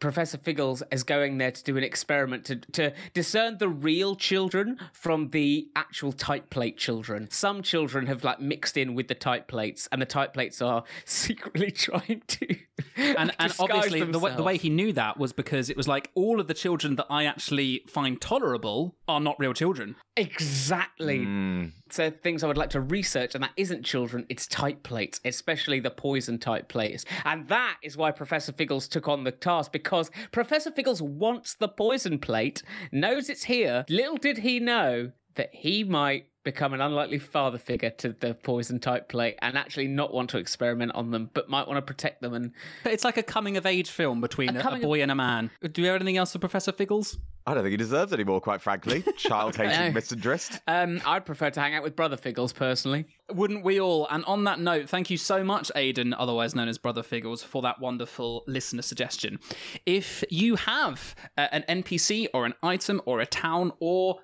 Professor 0.00 0.38
Figgles 0.38 0.82
is 0.90 1.02
going 1.02 1.38
there 1.38 1.50
to 1.50 1.62
do 1.62 1.76
an 1.76 1.84
experiment 1.84 2.44
to, 2.46 2.56
to 2.56 2.92
discern 3.12 3.58
the 3.58 3.68
real 3.68 4.16
children 4.16 4.78
from 4.92 5.28
the 5.28 5.68
actual 5.76 6.12
type 6.12 6.50
plate 6.50 6.78
children. 6.78 7.30
Some 7.30 7.62
children 7.62 8.06
have 8.06 8.24
like 8.24 8.40
mixed 8.40 8.76
in 8.76 8.94
with 8.94 9.08
the 9.08 9.14
type 9.14 9.46
plates, 9.46 9.88
and 9.92 10.00
the 10.00 10.06
type 10.06 10.32
plates 10.32 10.62
are 10.62 10.84
secretly 11.04 11.70
trying 11.70 12.22
to. 12.26 12.56
And 12.96 13.32
and 13.38 13.54
obviously 13.60 14.00
the 14.02 14.18
way, 14.18 14.34
the 14.34 14.42
way 14.42 14.56
he 14.56 14.70
knew 14.70 14.92
that 14.94 15.18
was 15.18 15.32
because 15.32 15.68
it 15.68 15.76
was 15.76 15.86
like 15.86 16.10
all 16.14 16.40
of 16.40 16.48
the 16.48 16.54
children 16.54 16.96
that 16.96 17.06
I 17.10 17.24
actually 17.26 17.84
find 17.86 18.20
tolerable 18.20 18.96
are 19.06 19.20
not 19.20 19.38
real 19.38 19.52
children. 19.52 19.96
Exactly. 20.16 21.20
Mm. 21.20 21.72
So 21.90 22.10
things 22.10 22.44
I 22.44 22.46
would 22.46 22.56
like 22.56 22.70
to 22.70 22.80
research, 22.80 23.34
and 23.34 23.42
that 23.42 23.52
isn't 23.56 23.84
children, 23.84 24.26
it's 24.28 24.46
type 24.46 24.82
plates, 24.82 25.20
especially 25.24 25.80
the 25.80 25.90
poison 25.90 26.38
type 26.38 26.68
plates. 26.68 27.04
And 27.24 27.48
that 27.48 27.78
is 27.82 27.96
why 27.96 28.12
Professor 28.12 28.52
Figgles 28.52 28.88
took 28.88 29.08
on 29.08 29.24
the 29.24 29.32
task, 29.32 29.72
because 29.72 30.10
Professor 30.30 30.70
Figgles 30.70 31.02
wants 31.02 31.54
the 31.54 31.68
poison 31.68 32.18
plate, 32.18 32.62
knows 32.92 33.28
it's 33.28 33.44
here. 33.44 33.84
Little 33.88 34.16
did 34.16 34.38
he 34.38 34.60
know 34.60 35.12
that 35.34 35.50
he 35.52 35.84
might 35.84 36.26
become 36.42 36.72
an 36.72 36.80
unlikely 36.80 37.18
father 37.18 37.58
figure 37.58 37.90
to 37.90 38.14
the 38.18 38.34
poison 38.34 38.80
type 38.80 39.08
plate 39.08 39.36
and 39.42 39.58
actually 39.58 39.88
not 39.88 40.12
want 40.14 40.30
to 40.30 40.38
experiment 40.38 40.92
on 40.94 41.10
them, 41.10 41.30
but 41.34 41.48
might 41.50 41.66
want 41.68 41.76
to 41.78 41.82
protect 41.82 42.22
them 42.22 42.32
and 42.34 42.52
It's 42.84 43.04
like 43.04 43.16
a 43.18 43.22
coming 43.22 43.56
of 43.56 43.66
age 43.66 43.90
film 43.90 44.20
between 44.20 44.56
a, 44.56 44.58
a 44.58 44.62
coming 44.62 44.82
of- 44.82 44.88
boy 44.88 45.02
and 45.02 45.10
a 45.10 45.14
man. 45.14 45.50
Do 45.72 45.82
you 45.82 45.88
have 45.88 45.96
anything 45.96 46.16
else 46.16 46.32
for 46.32 46.38
Professor 46.38 46.72
Figgles? 46.72 47.18
I 47.46 47.54
don't 47.54 47.62
think 47.62 47.72
he 47.72 47.76
deserves 47.78 48.12
any 48.12 48.22
more, 48.22 48.40
quite 48.40 48.60
frankly. 48.60 49.02
Child 49.16 49.56
hating 49.56 49.92
No. 49.94 50.00
misandrist. 50.00 50.60
um 50.68 51.00
I'd 51.06 51.24
prefer 51.26 51.50
to 51.50 51.60
hang 51.60 51.74
out 51.74 51.82
with 51.82 51.96
Brother 51.96 52.16
Figgles 52.16 52.52
personally. 52.52 53.06
Wouldn't 53.32 53.64
we 53.64 53.80
all? 53.80 54.06
And 54.10 54.24
on 54.26 54.44
that 54.44 54.60
note, 54.60 54.88
thank 54.88 55.10
you 55.10 55.16
so 55.16 55.42
much, 55.42 55.70
Aidan, 55.74 56.14
otherwise 56.14 56.54
known 56.54 56.68
as 56.68 56.78
Brother 56.78 57.02
Figgles, 57.02 57.42
for 57.42 57.62
that 57.62 57.80
wonderful 57.80 58.44
listener 58.46 58.82
suggestion. 58.82 59.38
If 59.86 60.22
you 60.30 60.56
have 60.56 61.14
uh, 61.38 61.48
an 61.52 61.64
NPC 61.82 62.28
or 62.34 62.44
an 62.46 62.54
item 62.62 63.00
or 63.06 63.20
a 63.20 63.26
town 63.26 63.72
or 63.80 64.16
pff, 64.16 64.20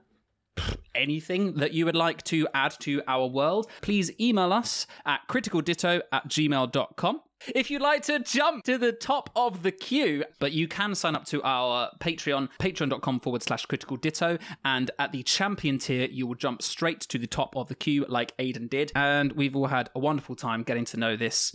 anything 0.94 1.54
that 1.54 1.72
you 1.72 1.84
would 1.84 1.96
like 1.96 2.22
to 2.24 2.48
add 2.54 2.74
to 2.80 3.02
our 3.06 3.26
world, 3.26 3.70
please 3.82 4.10
email 4.20 4.52
us 4.52 4.86
at 5.04 5.20
criticalditto 5.28 6.00
at 6.12 6.28
gmail.com. 6.28 7.20
If 7.54 7.70
you'd 7.70 7.82
like 7.82 8.02
to 8.04 8.18
jump 8.20 8.64
to 8.64 8.78
the 8.78 8.92
top 8.92 9.30
of 9.36 9.62
the 9.62 9.70
queue, 9.70 10.24
but 10.38 10.52
you 10.52 10.66
can 10.66 10.94
sign 10.94 11.14
up 11.14 11.26
to 11.26 11.42
our 11.42 11.90
Patreon, 12.00 12.48
patreon.com 12.58 13.20
forward 13.20 13.42
slash 13.42 13.66
critical 13.66 13.96
ditto, 13.96 14.38
and 14.64 14.90
at 14.98 15.12
the 15.12 15.22
champion 15.22 15.78
tier, 15.78 16.08
you 16.10 16.26
will 16.26 16.34
jump 16.34 16.62
straight 16.62 17.00
to 17.00 17.18
the 17.18 17.26
top 17.26 17.54
of 17.54 17.68
the 17.68 17.74
queue 17.74 18.06
like 18.08 18.32
Aidan 18.38 18.68
did. 18.68 18.90
And 18.94 19.32
we've 19.32 19.54
all 19.54 19.66
had 19.66 19.90
a 19.94 19.98
wonderful 19.98 20.34
time 20.34 20.62
getting 20.62 20.86
to 20.86 20.96
know 20.96 21.14
this 21.16 21.54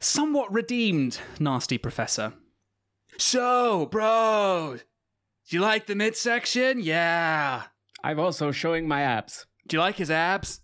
somewhat 0.00 0.52
redeemed 0.52 1.18
nasty 1.38 1.78
professor. 1.78 2.32
So, 3.18 3.86
bro, 3.86 4.78
do 5.48 5.56
you 5.56 5.60
like 5.60 5.86
the 5.86 5.94
midsection? 5.94 6.80
Yeah. 6.80 7.64
I'm 8.06 8.20
also 8.20 8.52
showing 8.52 8.86
my 8.86 9.00
abs. 9.02 9.46
Do 9.66 9.76
you 9.76 9.80
like 9.80 9.96
his 9.96 10.12
abs? 10.12 10.60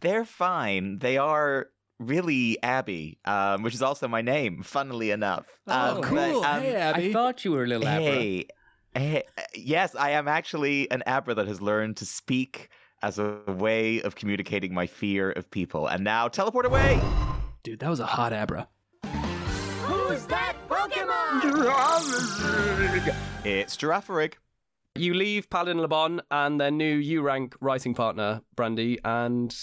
They're 0.00 0.24
fine. 0.24 0.98
They 0.98 1.18
are 1.18 1.68
really 2.00 2.60
Abby, 2.64 3.20
um, 3.24 3.62
which 3.62 3.74
is 3.74 3.80
also 3.82 4.08
my 4.08 4.22
name, 4.22 4.64
funnily 4.64 5.12
enough. 5.12 5.46
Oh, 5.68 5.98
Um, 5.98 6.02
cool. 6.02 6.40
but, 6.42 6.50
um, 6.56 6.62
hey, 6.62 6.74
Abby. 6.74 7.10
I 7.10 7.12
thought 7.12 7.44
you 7.44 7.52
were 7.52 7.62
a 7.62 7.66
little 7.68 7.86
Abra. 7.86 8.02
Hey, 8.02 8.48
hey, 8.96 9.22
yes, 9.54 9.94
I 9.94 10.10
am 10.10 10.26
actually 10.26 10.90
an 10.90 11.04
Abra 11.06 11.34
that 11.34 11.46
has 11.46 11.62
learned 11.62 11.96
to 11.98 12.06
speak 12.06 12.70
as 13.02 13.20
a 13.20 13.38
way 13.46 14.02
of 14.02 14.16
communicating 14.16 14.74
my 14.74 14.88
fear 14.88 15.30
of 15.30 15.48
people. 15.52 15.86
And 15.86 16.02
now 16.02 16.26
teleport 16.26 16.66
away. 16.66 17.00
Dude, 17.62 17.78
that 17.78 17.88
was 17.88 18.00
a 18.00 18.06
hot 18.06 18.32
Abra. 18.32 18.66
Who's 19.84 20.26
that 20.26 20.56
Pokemon? 20.68 21.40
It's 23.44 23.76
Girafarig. 23.76 24.32
You 24.96 25.14
leave 25.14 25.50
Paladin 25.50 25.78
Lebon 25.78 26.22
and 26.30 26.60
their 26.60 26.70
new 26.70 26.94
U 26.94 27.22
rank 27.22 27.56
writing 27.60 27.94
partner, 27.94 28.42
Brandy, 28.54 28.98
and 29.04 29.54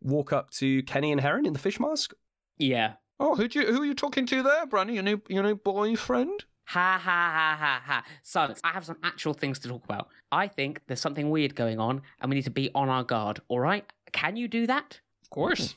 walk 0.00 0.32
up 0.32 0.50
to 0.50 0.82
Kenny 0.82 1.12
and 1.12 1.20
Heron 1.20 1.46
in 1.46 1.52
the 1.52 1.60
fish 1.60 1.78
mask. 1.78 2.12
Yeah. 2.58 2.94
Oh, 3.20 3.36
who 3.36 3.46
do 3.46 3.60
you, 3.60 3.66
who 3.66 3.82
are 3.82 3.86
you 3.86 3.94
talking 3.94 4.26
to 4.26 4.42
there, 4.42 4.66
Brandy? 4.66 4.94
Your 4.94 5.04
new 5.04 5.22
your 5.28 5.44
new 5.44 5.54
boyfriend? 5.54 6.44
Ha 6.64 7.00
ha 7.02 7.32
ha 7.34 7.56
ha 7.58 7.82
ha. 7.84 8.04
Silence. 8.22 8.60
I 8.64 8.70
have 8.70 8.84
some 8.84 8.96
actual 9.04 9.32
things 9.32 9.58
to 9.60 9.68
talk 9.68 9.84
about. 9.84 10.08
I 10.32 10.48
think 10.48 10.80
there's 10.86 11.00
something 11.00 11.30
weird 11.30 11.54
going 11.54 11.78
on 11.78 12.02
and 12.20 12.28
we 12.28 12.36
need 12.36 12.44
to 12.44 12.50
be 12.50 12.70
on 12.74 12.88
our 12.88 13.04
guard, 13.04 13.40
all 13.48 13.60
right? 13.60 13.84
Can 14.12 14.36
you 14.36 14.48
do 14.48 14.66
that? 14.66 15.00
Of 15.22 15.30
course. 15.30 15.76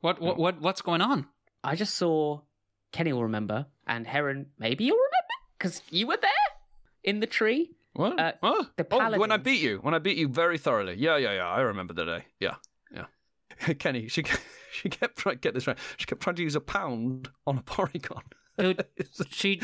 What 0.00 0.20
what 0.20 0.38
what 0.38 0.60
what's 0.60 0.82
going 0.82 1.00
on? 1.00 1.26
I 1.62 1.76
just 1.76 1.94
saw 1.94 2.40
Kenny 2.92 3.12
will 3.12 3.24
remember 3.24 3.66
and 3.86 4.06
Heron 4.06 4.46
maybe 4.58 4.84
you'll 4.84 4.96
remember 4.96 5.34
because 5.58 5.82
you 5.90 6.06
were 6.06 6.18
there 6.20 6.30
in 7.02 7.20
the 7.20 7.26
tree. 7.26 7.72
What? 7.94 8.18
Uh, 8.18 8.32
Huh? 8.42 8.64
the 8.76 8.86
oh, 8.90 9.18
when 9.18 9.30
I 9.30 9.36
beat 9.36 9.60
you, 9.60 9.78
when 9.78 9.94
I 9.94 9.98
beat 9.98 10.16
you 10.16 10.28
very 10.28 10.58
thoroughly. 10.58 10.94
Yeah, 10.94 11.16
yeah, 11.16 11.34
yeah. 11.34 11.48
I 11.48 11.60
remember 11.60 11.94
the 11.94 12.04
day. 12.04 12.24
Yeah, 12.40 12.56
yeah. 12.92 13.74
Kenny, 13.78 14.08
she 14.08 14.24
she 14.72 14.88
kept 14.88 15.16
trying 15.16 15.38
get 15.38 15.54
this 15.54 15.66
right. 15.66 15.78
She 15.96 16.06
kept 16.06 16.20
trying 16.20 16.36
to 16.36 16.42
use 16.42 16.56
a 16.56 16.60
pound 16.60 17.30
on 17.46 17.58
a 17.58 17.62
Porygon. 17.62 18.22
Dude, 18.58 18.84
she 19.30 19.60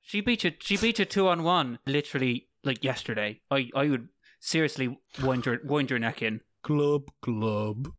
she 0.00 0.20
beat 0.20 0.44
you 0.44 0.52
she 0.60 0.76
beat 0.76 0.98
you 0.98 1.04
two 1.04 1.28
on 1.28 1.42
one 1.42 1.78
literally 1.86 2.48
like 2.64 2.84
yesterday. 2.84 3.40
I 3.50 3.68
I 3.74 3.88
would 3.88 4.08
seriously 4.38 4.98
wind 5.22 5.46
your 5.46 5.58
wind 5.64 5.90
your 5.90 5.98
neck 5.98 6.22
in. 6.22 6.40
Club, 6.62 7.10
club. 7.20 7.92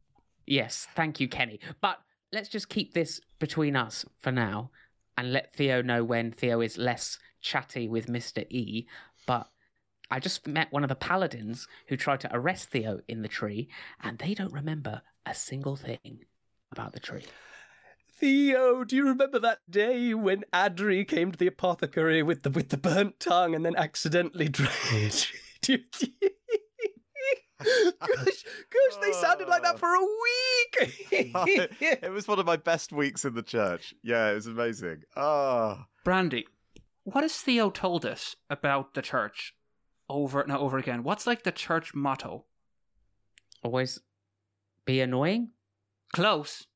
Yes, 0.45 0.87
thank 0.95 1.19
you, 1.19 1.27
Kenny. 1.27 1.59
But 1.81 1.99
let's 2.31 2.49
just 2.49 2.69
keep 2.69 2.93
this 2.93 3.19
between 3.39 3.75
us 3.75 4.05
for 4.21 4.31
now 4.31 4.71
and 5.17 5.33
let 5.33 5.53
Theo 5.53 5.81
know 5.81 6.03
when 6.03 6.31
Theo 6.31 6.61
is 6.61 6.77
less 6.77 7.19
chatty 7.41 7.87
with 7.87 8.07
Mr. 8.07 8.49
E. 8.49 8.87
But 9.27 9.47
I 10.11 10.19
just 10.19 10.47
met 10.47 10.71
one 10.71 10.83
of 10.83 10.89
the 10.89 10.95
paladins 10.95 11.67
who 11.87 11.97
tried 11.97 12.19
to 12.21 12.35
arrest 12.35 12.69
Theo 12.69 12.99
in 13.07 13.21
the 13.21 13.27
tree, 13.27 13.67
and 14.01 14.17
they 14.19 14.33
don't 14.33 14.53
remember 14.53 15.01
a 15.25 15.33
single 15.33 15.75
thing 15.75 16.25
about 16.71 16.93
the 16.93 16.99
tree. 16.99 17.23
Theo, 18.19 18.83
do 18.83 18.95
you 18.95 19.07
remember 19.07 19.39
that 19.39 19.59
day 19.69 20.13
when 20.13 20.43
Adri 20.53 21.07
came 21.07 21.31
to 21.31 21.37
the 21.37 21.47
apothecary 21.47 22.21
with 22.23 22.43
the 22.43 22.49
with 22.49 22.69
the 22.69 22.77
burnt 22.77 23.19
tongue 23.19 23.55
and 23.55 23.65
then 23.65 23.75
accidentally 23.75 24.47
drank? 24.49 25.27
Do 25.61 25.73
you- 25.73 25.79
gosh, 27.99 28.43
gosh, 28.45 28.97
they 29.01 29.11
sounded 29.13 29.47
like 29.47 29.63
that 29.63 29.79
for 29.79 29.93
a 29.93 29.99
week. 30.01 30.97
it 31.81 32.11
was 32.11 32.27
one 32.27 32.39
of 32.39 32.45
my 32.45 32.57
best 32.57 32.91
weeks 32.91 33.23
in 33.23 33.33
the 33.35 33.41
church. 33.41 33.93
Yeah, 34.03 34.31
it 34.31 34.35
was 34.35 34.47
amazing. 34.47 35.03
Oh. 35.15 35.83
Brandy, 36.03 36.45
what 37.03 37.23
has 37.23 37.35
Theo 37.37 37.69
told 37.69 38.05
us 38.05 38.35
about 38.49 38.93
the 38.95 39.01
church 39.01 39.53
over 40.13 40.41
and 40.41 40.51
over 40.51 40.77
again? 40.77 41.03
What's 41.03 41.27
like 41.27 41.43
the 41.43 41.51
church 41.51 41.93
motto? 41.93 42.45
Always 43.63 43.99
be 44.85 45.01
annoying. 45.01 45.49
Close. 46.13 46.67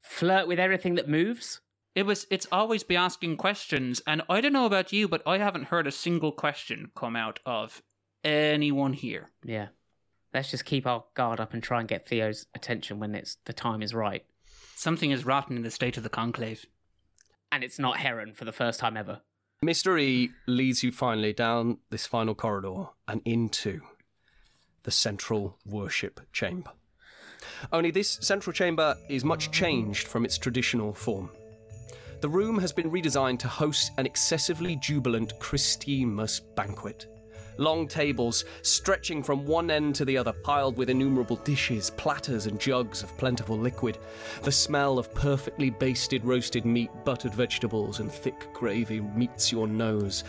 Flirt 0.00 0.46
with 0.46 0.58
everything 0.58 0.96
that 0.96 1.08
moves. 1.08 1.60
It 1.94 2.06
was. 2.06 2.26
It's 2.30 2.46
always 2.50 2.82
be 2.82 2.96
asking 2.96 3.36
questions, 3.36 4.00
and 4.06 4.22
I 4.28 4.40
don't 4.40 4.52
know 4.52 4.66
about 4.66 4.92
you, 4.92 5.08
but 5.08 5.22
I 5.26 5.38
haven't 5.38 5.64
heard 5.64 5.86
a 5.86 5.92
single 5.92 6.32
question 6.32 6.90
come 6.94 7.16
out 7.16 7.38
of 7.44 7.82
anyone 8.24 8.94
here. 8.94 9.30
Yeah. 9.44 9.68
Let's 10.32 10.50
just 10.50 10.64
keep 10.64 10.86
our 10.86 11.04
guard 11.14 11.40
up 11.40 11.52
and 11.52 11.62
try 11.62 11.80
and 11.80 11.88
get 11.88 12.08
Theo's 12.08 12.46
attention 12.54 12.98
when 12.98 13.14
it's 13.14 13.36
the 13.44 13.52
time 13.52 13.82
is 13.82 13.92
right. 13.92 14.24
Something 14.74 15.10
is 15.10 15.26
rotten 15.26 15.56
in 15.56 15.62
the 15.62 15.70
state 15.70 15.98
of 15.98 16.02
the 16.02 16.08
conclave. 16.08 16.64
And 17.50 17.62
it's 17.62 17.78
not 17.78 17.98
Heron 17.98 18.32
for 18.32 18.46
the 18.46 18.52
first 18.52 18.80
time 18.80 18.96
ever. 18.96 19.20
Mr. 19.64 20.00
E 20.00 20.32
leads 20.48 20.82
you 20.82 20.90
finally 20.90 21.32
down 21.32 21.78
this 21.90 22.04
final 22.04 22.34
corridor 22.34 22.86
and 23.06 23.22
into 23.24 23.80
the 24.82 24.90
central 24.90 25.56
worship 25.64 26.20
chamber. 26.32 26.72
Only 27.72 27.92
this 27.92 28.18
central 28.20 28.52
chamber 28.52 28.96
is 29.08 29.24
much 29.24 29.52
changed 29.52 30.08
from 30.08 30.24
its 30.24 30.36
traditional 30.36 30.92
form. 30.92 31.30
The 32.22 32.28
room 32.28 32.58
has 32.58 32.72
been 32.72 32.90
redesigned 32.90 33.38
to 33.40 33.48
host 33.48 33.92
an 33.98 34.06
excessively 34.06 34.74
jubilant 34.74 35.38
Christmas 35.38 36.40
banquet. 36.40 37.06
Long 37.58 37.86
tables 37.86 38.44
stretching 38.62 39.22
from 39.22 39.44
one 39.44 39.70
end 39.70 39.94
to 39.96 40.04
the 40.04 40.16
other, 40.16 40.32
piled 40.32 40.76
with 40.76 40.90
innumerable 40.90 41.36
dishes, 41.36 41.90
platters, 41.90 42.46
and 42.46 42.58
jugs 42.60 43.02
of 43.02 43.16
plentiful 43.18 43.58
liquid. 43.58 43.98
The 44.42 44.52
smell 44.52 44.98
of 44.98 45.12
perfectly 45.14 45.70
basted 45.70 46.24
roasted 46.24 46.64
meat, 46.64 46.90
buttered 47.04 47.34
vegetables, 47.34 48.00
and 48.00 48.10
thick 48.10 48.52
gravy 48.52 49.00
meets 49.00 49.52
your 49.52 49.66
nose. 49.66 50.24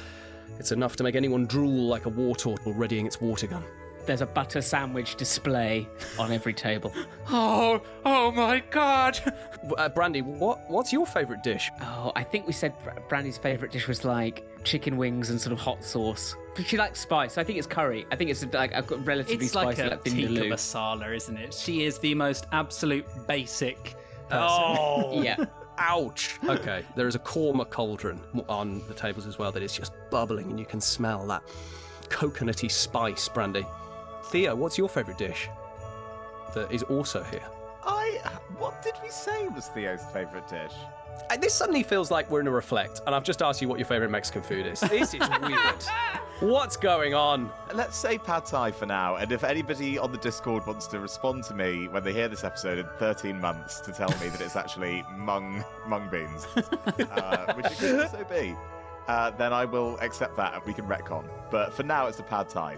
It's 0.60 0.72
enough 0.72 0.96
to 0.98 1.04
make 1.04 1.16
anyone 1.16 1.46
drool 1.46 1.88
like 1.88 2.06
a 2.06 2.12
Wartortle 2.12 2.78
readying 2.78 3.06
its 3.06 3.22
water 3.22 3.48
gun. 3.48 3.64
There's 4.06 4.22
a 4.22 4.26
butter 4.26 4.62
sandwich 4.62 5.16
display 5.16 5.88
on 6.20 6.32
every 6.32 6.54
table. 6.54 6.94
Oh, 7.30 7.82
oh 8.06 8.32
my 8.32 8.60
god! 8.70 9.18
Uh, 9.78 9.88
Brandy, 9.88 10.22
what 10.22 10.70
what's 10.70 10.92
your 10.92 11.06
favourite 11.06 11.42
dish? 11.42 11.72
Oh, 11.82 12.12
I 12.18 12.24
think 12.24 12.46
we 12.46 12.52
said 12.54 12.74
Brandy's 13.08 13.38
favourite 13.38 13.72
dish 13.72 13.88
was 13.88 14.04
like 14.04 14.46
chicken 14.66 14.98
wings 14.98 15.30
and 15.30 15.40
sort 15.40 15.54
of 15.54 15.60
hot 15.60 15.84
sauce. 15.84 16.36
She 16.66 16.76
likes 16.78 17.00
spice. 17.00 17.38
I 17.38 17.44
think 17.46 17.58
it's 17.58 17.66
curry. 17.66 18.06
I 18.12 18.18
think 18.18 18.30
it's 18.30 18.46
like 18.54 18.74
a 18.74 18.84
relatively 18.98 19.46
It's 19.46 19.56
like 19.56 19.78
spicy, 19.78 19.88
a 19.88 19.92
like 19.92 20.04
tikka 20.04 20.44
masala, 20.44 21.16
isn't 21.16 21.38
it? 21.38 21.54
She 21.54 21.86
is 21.86 21.98
the 22.00 22.14
most 22.14 22.46
absolute 22.52 23.06
basic 23.26 23.96
person. 24.30 24.78
Oh, 24.78 25.22
Yeah. 25.24 25.46
ouch. 25.78 26.38
Okay, 26.44 26.84
there 26.96 27.08
is 27.08 27.16
a 27.16 27.20
korma 27.20 27.68
cauldron 27.68 28.20
on 28.50 28.86
the 28.90 28.94
tables 28.94 29.26
as 29.26 29.40
well 29.40 29.52
that 29.54 29.64
is 29.64 29.74
just 29.76 29.94
bubbling, 30.12 30.50
and 30.50 30.60
you 30.60 30.66
can 30.66 30.82
smell 30.82 31.26
that 31.28 31.42
coconutty 32.10 32.70
spice, 32.70 33.28
Brandy. 33.30 33.66
Theo, 34.34 34.56
what's 34.56 34.80
your 34.80 34.90
favourite 34.90 35.20
dish 35.20 35.48
that 36.56 36.72
is 36.72 36.82
also 36.82 37.22
here? 37.22 37.44
I. 37.84 38.20
What 38.58 38.82
did 38.82 38.96
we 39.04 39.10
say 39.10 39.48
was 39.50 39.68
Theo's 39.68 40.02
favourite 40.12 40.48
dish? 40.48 40.74
Uh, 41.30 41.38
This 41.38 41.54
suddenly 41.54 41.84
feels 41.84 42.10
like 42.10 42.32
we're 42.32 42.40
in 42.40 42.48
a 42.48 42.52
reflect, 42.52 43.02
and 43.06 43.14
I've 43.14 43.24
just 43.24 43.44
asked 43.44 43.62
you 43.62 43.68
what 43.68 43.78
your 43.78 43.86
favourite 43.86 44.10
Mexican 44.10 44.42
food 44.42 44.66
is. 44.66 44.80
This 44.80 45.14
is 45.14 45.20
weird. 45.44 45.84
What's 46.40 46.78
going 46.78 47.14
on? 47.14 47.52
Let's 47.76 47.96
say 47.96 48.18
pad 48.18 48.46
thai 48.48 48.72
for 48.72 48.88
now, 48.88 49.18
and 49.18 49.32
if 49.32 49.44
anybody 49.44 50.00
on 50.00 50.12
the 50.12 50.18
Discord 50.18 50.66
wants 50.66 50.88
to 50.88 51.00
respond 51.00 51.44
to 51.44 51.54
me 51.54 51.88
when 51.90 52.04
they 52.04 52.12
hear 52.12 52.28
this 52.28 52.44
episode 52.44 52.80
in 52.80 52.88
13 52.98 53.40
months 53.40 53.82
to 53.82 53.92
tell 53.92 54.10
me 54.20 54.30
that 54.30 54.42
it's 54.42 54.56
actually 54.56 55.04
mung 55.16 55.64
mung 55.86 56.10
beans, 56.10 56.48
uh, 56.56 57.54
which 57.54 57.68
it 57.68 57.78
could 57.78 58.00
also 58.00 58.24
be, 58.28 58.56
uh, 59.08 59.30
then 59.30 59.54
I 59.54 59.66
will 59.66 59.96
accept 60.00 60.36
that 60.38 60.56
and 60.56 60.64
we 60.66 60.74
can 60.74 60.86
retcon. 60.88 61.24
But 61.52 61.72
for 61.76 61.84
now, 61.84 62.08
it's 62.08 62.18
a 62.18 62.24
pad 62.24 62.50
thai. 62.50 62.78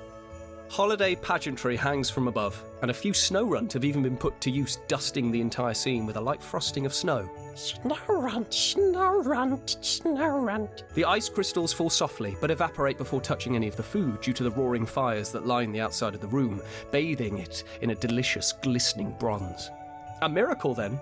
Holiday 0.69 1.15
pageantry 1.15 1.77
hangs 1.77 2.09
from 2.09 2.27
above, 2.27 2.61
and 2.81 2.91
a 2.91 2.93
few 2.93 3.13
Snorunt 3.13 3.71
have 3.73 3.85
even 3.85 4.03
been 4.03 4.17
put 4.17 4.41
to 4.41 4.51
use, 4.51 4.77
dusting 4.87 5.31
the 5.31 5.39
entire 5.39 5.73
scene 5.73 6.05
with 6.05 6.17
a 6.17 6.21
light 6.21 6.41
frosting 6.41 6.85
of 6.85 6.93
snow. 6.93 7.29
Snow 7.55 7.97
runt, 8.09 8.49
Snorunt, 8.49 9.83
snow 9.83 10.39
runt. 10.39 10.83
The 10.95 11.05
ice 11.05 11.29
crystals 11.29 11.71
fall 11.71 11.89
softly, 11.89 12.35
but 12.41 12.51
evaporate 12.51 12.97
before 12.97 13.21
touching 13.21 13.55
any 13.55 13.67
of 13.67 13.77
the 13.77 13.83
food 13.83 14.19
due 14.21 14.33
to 14.33 14.43
the 14.43 14.51
roaring 14.51 14.85
fires 14.85 15.31
that 15.31 15.47
line 15.47 15.71
the 15.71 15.79
outside 15.79 16.15
of 16.15 16.21
the 16.21 16.27
room, 16.27 16.61
bathing 16.91 17.37
it 17.37 17.63
in 17.81 17.91
a 17.91 17.95
delicious, 17.95 18.51
glistening 18.51 19.15
bronze. 19.19 19.69
A 20.23 20.29
miracle, 20.29 20.73
then, 20.73 20.99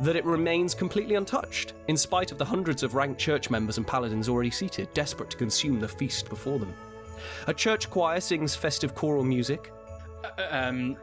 that 0.00 0.16
it 0.16 0.24
remains 0.24 0.74
completely 0.74 1.14
untouched, 1.14 1.72
in 1.88 1.96
spite 1.96 2.30
of 2.30 2.38
the 2.38 2.44
hundreds 2.44 2.82
of 2.82 2.94
ranked 2.94 3.18
church 3.18 3.50
members 3.50 3.78
and 3.78 3.86
paladins 3.86 4.28
already 4.28 4.50
seated, 4.50 4.92
desperate 4.94 5.30
to 5.30 5.36
consume 5.36 5.80
the 5.80 5.88
feast 5.88 6.28
before 6.28 6.58
them. 6.58 6.74
A 7.46 7.54
church 7.54 7.90
choir 7.90 8.20
sings 8.20 8.54
festive 8.54 8.94
choral 8.94 9.24
music, 9.24 9.72
Um, 10.50 10.96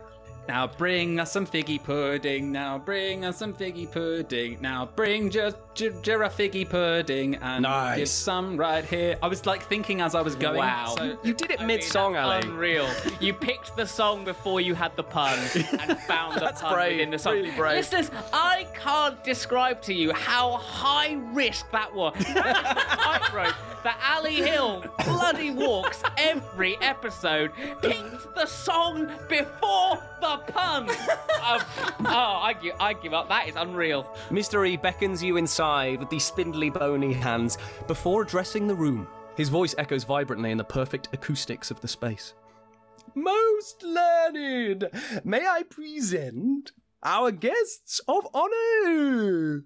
now 0.49 0.67
bring 0.67 1.21
us 1.21 1.32
some 1.32 1.47
figgy 1.47 1.82
pudding. 1.82 2.51
Now 2.51 2.78
bring 2.78 3.24
us 3.24 3.38
some 3.38 3.53
figgy 3.53 3.89
pudding. 3.89 4.57
Now 4.59 4.89
bring 4.93 5.30
just 5.30 5.55
j- 5.74 5.91
j- 6.01 6.11
a 6.15 6.17
figgy 6.30 6.69
pudding 6.69 7.36
and 7.36 7.63
Nice. 7.63 7.97
give 7.97 8.09
some 8.09 8.57
right 8.57 8.84
here. 8.84 9.15
I 9.24 9.28
was 9.28 9.45
like 9.45 9.63
thinking 9.69 10.01
as 10.01 10.15
I 10.15 10.21
was 10.21 10.36
going. 10.36 10.57
Wow. 10.57 10.95
So 10.97 11.17
You 11.24 11.34
did 11.34 11.51
it 11.51 11.61
I 11.61 11.65
mean, 11.65 11.78
mid 11.78 11.84
song, 11.84 12.11
that's 12.13 12.45
Ali. 12.45 12.51
Unreal. 12.53 12.89
You 13.21 13.34
picked 13.34 13.78
the 13.78 13.86
song 13.88 14.26
before 14.26 14.59
you 14.59 14.76
had 14.76 14.93
the 14.97 15.03
pun 15.03 15.39
and 15.80 15.97
found 15.99 16.36
the 16.36 16.41
That's 16.41 16.61
pun 16.61 16.74
brave, 16.74 16.91
within 16.97 17.11
the 17.11 17.19
song. 17.19 17.34
really 17.36 17.51
brave. 17.51 17.78
Listeners, 17.78 18.11
I 18.34 18.67
can't 18.76 19.24
describe 19.24 19.82
to 19.84 19.93
you 19.93 20.11
how 20.11 20.57
high 20.57 21.13
risk 21.32 21.71
that 21.71 21.95
was. 21.95 22.15
Tightrope 22.26 23.55
that 23.84 23.99
Ali 24.15 24.36
Hill 24.36 24.84
bloody 25.05 25.51
walks 25.51 26.01
every 26.17 26.77
episode. 26.77 27.51
Picked 27.81 28.36
the 28.36 28.45
song 28.45 29.07
before 29.27 30.01
the 30.21 30.38
pun. 30.47 30.88
oh, 30.89 31.95
oh, 32.05 32.39
I 32.41 32.53
give, 32.53 32.75
I 32.79 32.93
give 32.93 33.13
up. 33.13 33.27
That 33.29 33.47
is 33.47 33.55
unreal. 33.55 34.03
Mr. 34.29 34.67
E 34.67 34.77
beckons 34.77 35.21
you 35.21 35.38
inside 35.38 35.99
with 35.99 36.09
these 36.09 36.23
spindly, 36.23 36.69
bony 36.69 37.13
hands 37.13 37.57
before 37.88 38.21
addressing 38.23 38.67
the 38.67 38.75
room. 38.75 39.07
His 39.36 39.49
voice 39.49 39.75
echoes 39.77 40.03
vibrantly 40.03 40.51
in 40.51 40.57
the 40.57 40.63
perfect 40.63 41.09
acoustics 41.13 41.71
of 41.71 41.81
the 41.81 41.88
space. 41.88 42.34
Most 43.15 43.84
learned, 43.84 44.89
may 45.23 45.45
I 45.45 45.63
present 45.63 46.71
our 47.03 47.31
guests 47.31 47.99
of 48.07 48.27
honor? 48.34 49.65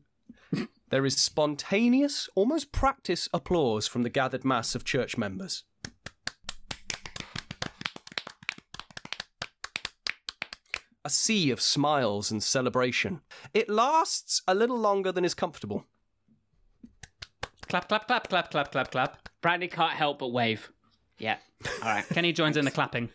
There 0.90 1.06
is 1.06 1.18
spontaneous, 1.18 2.30
almost 2.36 2.72
practice 2.72 3.28
applause 3.34 3.88
from 3.88 4.04
the 4.04 4.10
gathered 4.10 4.46
mass 4.46 4.74
of 4.76 4.86
church 4.86 5.18
members. 5.18 5.64
A 11.04 11.10
sea 11.10 11.52
of 11.52 11.62
smiles 11.62 12.32
and 12.32 12.44
celebration. 12.44 13.22
It 13.54 13.70
lasts 13.70 14.42
a 14.48 14.56
little 14.56 14.78
longer 14.78 15.12
than 15.12 15.24
is 15.26 15.34
comfortable. 15.34 15.86
clap, 17.70 17.88
clap, 17.88 18.08
clap, 18.08 18.30
clap, 18.30 18.52
clap, 18.52 18.72
clap, 18.72 18.92
clap. 18.92 19.30
Brandy 19.42 19.68
can't 19.68 19.94
help 19.94 20.20
but 20.20 20.32
wave. 20.32 20.72
Yeah. 21.18 21.38
All 21.82 21.90
right. 21.90 22.06
Kenny 22.10 22.34
joins 22.34 22.58
in 22.58 22.66
the 22.66 22.72
clapping. 22.72 23.10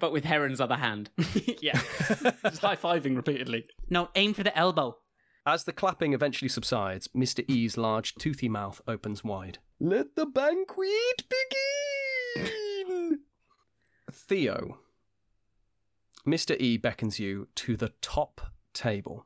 but 0.00 0.12
with 0.12 0.24
Heron's 0.24 0.60
other 0.60 0.76
hand. 0.76 1.10
yeah, 1.60 1.80
just 2.42 2.62
high 2.62 2.76
fiving 2.76 3.16
repeatedly. 3.16 3.66
No, 3.90 4.08
aim 4.14 4.34
for 4.34 4.42
the 4.42 4.56
elbow. 4.56 4.96
As 5.48 5.62
the 5.62 5.72
clapping 5.72 6.12
eventually 6.12 6.48
subsides, 6.48 7.06
Mr. 7.16 7.48
E's 7.48 7.76
large, 7.76 8.16
toothy 8.16 8.48
mouth 8.48 8.80
opens 8.88 9.22
wide. 9.22 9.58
Let 9.78 10.16
the 10.16 10.26
banquet 10.26 11.22
begin! 11.28 13.20
Theo, 14.10 14.78
Mr. 16.26 16.56
E 16.58 16.76
beckons 16.78 17.20
you 17.20 17.46
to 17.54 17.76
the 17.76 17.92
top 18.02 18.52
table. 18.74 19.24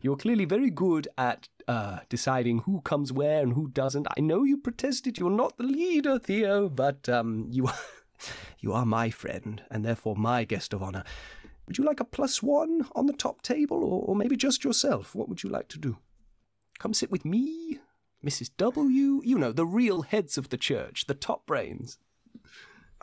You're 0.00 0.16
clearly 0.16 0.44
very 0.44 0.70
good 0.70 1.08
at 1.18 1.48
uh, 1.66 2.00
deciding 2.08 2.60
who 2.60 2.80
comes 2.82 3.12
where 3.12 3.42
and 3.42 3.54
who 3.54 3.66
doesn't. 3.66 4.06
I 4.16 4.20
know 4.20 4.44
you 4.44 4.56
protested 4.56 5.18
you're 5.18 5.30
not 5.30 5.56
the 5.56 5.64
leader, 5.64 6.20
Theo, 6.20 6.68
but 6.68 7.08
um, 7.08 7.48
you 7.50 7.66
are, 7.66 7.78
you 8.60 8.72
are 8.72 8.86
my 8.86 9.10
friend 9.10 9.62
and 9.68 9.84
therefore 9.84 10.14
my 10.14 10.44
guest 10.44 10.72
of 10.72 10.80
honor. 10.80 11.02
Would 11.68 11.76
you 11.76 11.84
like 11.84 12.00
a 12.00 12.04
plus 12.04 12.42
one 12.42 12.88
on 12.96 13.04
the 13.04 13.12
top 13.12 13.42
table, 13.42 13.84
or, 13.84 14.02
or 14.06 14.16
maybe 14.16 14.36
just 14.36 14.64
yourself? 14.64 15.14
What 15.14 15.28
would 15.28 15.42
you 15.42 15.50
like 15.50 15.68
to 15.68 15.78
do? 15.78 15.98
Come 16.78 16.94
sit 16.94 17.10
with 17.10 17.26
me, 17.26 17.78
Mrs. 18.24 18.50
W. 18.56 19.20
You 19.22 19.38
know, 19.38 19.52
the 19.52 19.66
real 19.66 20.00
heads 20.02 20.38
of 20.38 20.48
the 20.48 20.56
church, 20.56 21.04
the 21.06 21.14
top 21.14 21.44
brains. 21.46 21.98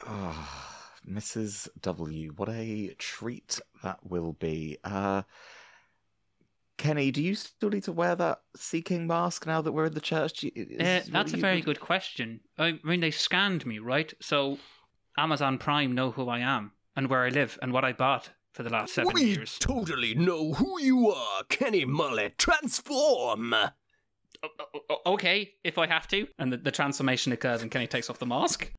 Ah, 0.06 0.90
Mrs. 1.08 1.68
W. 1.80 2.32
What 2.36 2.50
a 2.50 2.96
treat 2.98 3.60
that 3.84 4.00
will 4.04 4.34
be. 4.34 4.80
Uh, 4.84 5.22
Kenny, 6.78 7.12
do 7.12 7.22
you 7.22 7.36
still 7.36 7.70
need 7.70 7.84
to 7.84 7.92
wear 7.92 8.16
that 8.16 8.42
Seaking 8.56 9.06
mask 9.06 9.46
now 9.46 9.62
that 9.62 9.72
we're 9.74 9.86
in 9.86 9.94
the 9.94 10.02
church? 10.02 10.40
Do 10.40 10.50
is- 10.56 10.82
Uh, 10.82 11.12
that's 11.12 11.34
a 11.34 11.38
you- 11.38 11.42
very 11.42 11.62
good 11.62 11.80
question. 11.80 12.42
I 12.58 12.80
mean, 12.84 13.00
they 13.00 13.12
scanned 13.12 13.66
me, 13.68 13.78
right? 13.78 14.12
So 14.20 14.58
Amazon 15.20 15.60
Prime 15.60 15.94
know 15.94 16.10
who 16.12 16.28
I 16.30 16.40
am 16.40 16.72
and 16.96 17.08
where 17.12 17.24
I 17.24 17.30
live 17.30 17.60
and 17.62 17.72
what 17.72 17.86
I 17.86 17.94
bought 17.94 18.32
for 18.56 18.64
the 18.64 18.70
last 18.70 18.94
seven 18.94 19.16
years. 19.18 19.60
totally 19.60 20.16
know 20.16 20.54
who 20.54 20.80
you 20.82 21.12
are, 21.12 21.44
Kenny 21.50 21.84
Mullet. 21.84 22.38
Transform! 22.38 23.54
"O- 23.54 23.70
o- 24.44 24.80
o- 24.90 25.14
okay, 25.14 25.54
if 25.66 25.78
I 25.78 25.88
have 25.88 26.08
to. 26.08 26.28
And 26.40 26.54
the, 26.54 26.58
the 26.58 26.72
transformation 26.72 27.34
occurs, 27.34 27.62
and 27.62 27.70
Kenny 27.70 27.86
takes 27.88 28.10
off 28.10 28.18
the 28.20 28.26
mask. 28.26 28.72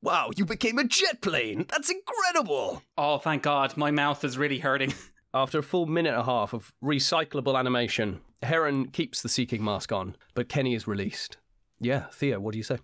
Wow, 0.00 0.30
you 0.34 0.44
became 0.46 0.78
a 0.78 0.84
jet 0.84 1.20
plane! 1.20 1.66
That's 1.68 1.90
incredible! 1.90 2.82
Oh, 2.96 3.18
thank 3.18 3.42
God, 3.42 3.76
my 3.76 3.90
mouth 3.90 4.24
is 4.24 4.38
really 4.38 4.60
hurting. 4.60 4.94
After 5.34 5.58
a 5.58 5.62
full 5.62 5.84
minute 5.86 6.12
and 6.14 6.22
a 6.22 6.24
half 6.24 6.54
of 6.54 6.72
recyclable 6.82 7.58
animation, 7.58 8.20
Heron 8.42 8.88
keeps 8.88 9.20
the 9.20 9.28
Seaking 9.28 9.62
mask 9.62 9.92
on, 9.92 10.16
but 10.34 10.48
Kenny 10.48 10.74
is 10.74 10.86
released. 10.88 11.36
Yeah, 11.80 12.06
Theo, 12.12 12.40
what 12.40 12.52
do 12.52 12.58
you 12.58 12.64
say? 12.64 12.78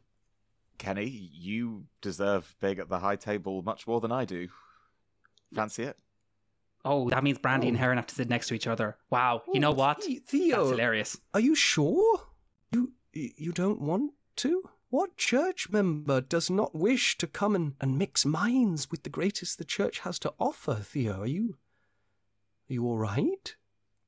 Kenny, 0.76 1.07
you 1.32 1.84
deserve 2.03 2.55
being 2.61 2.80
at 2.80 2.90
the 2.90 2.99
high 2.99 3.16
table 3.16 3.62
much 3.62 3.86
more 3.86 4.01
than 4.01 4.12
I 4.12 4.24
do. 4.26 4.49
Fancy 5.55 5.84
it? 5.84 5.97
Oh, 6.85 7.09
that 7.09 7.24
means 7.24 7.39
Brandy 7.39 7.68
and 7.68 7.76
oh. 7.76 7.80
Heron 7.80 7.97
have 7.97 8.07
to 8.09 8.14
sit 8.14 8.28
next 8.28 8.49
to 8.49 8.55
each 8.55 8.66
other. 8.66 8.97
Wow, 9.11 9.43
you 9.53 9.61
know 9.61 9.70
oh, 9.70 9.74
what? 9.74 10.03
The- 10.03 10.22
Theo, 10.26 10.57
That's 10.57 10.70
hilarious. 10.70 11.16
Are 11.32 11.41
you 11.41 11.55
sure? 11.55 12.20
You 12.72 12.93
you 13.12 13.53
don't 13.53 13.80
want 13.80 14.12
to? 14.37 14.68
What 14.91 15.16
church 15.16 15.70
member 15.70 16.20
does 16.20 16.51
not 16.51 16.74
wish 16.74 17.18
to 17.18 17.26
come 17.26 17.57
and, 17.57 17.74
and 17.80 17.99
mix 17.99 18.24
minds 18.24 18.91
with 18.91 19.03
the 19.03 19.11
greatest 19.11 19.59
the 19.59 19.64
church 19.64 20.01
has 20.01 20.18
to 20.20 20.35
offer, 20.39 20.74
Theo? 20.74 21.22
Are 21.22 21.26
you 21.26 21.57
are 22.70 22.74
you 22.74 22.87
all 22.87 22.99
right? 22.99 23.57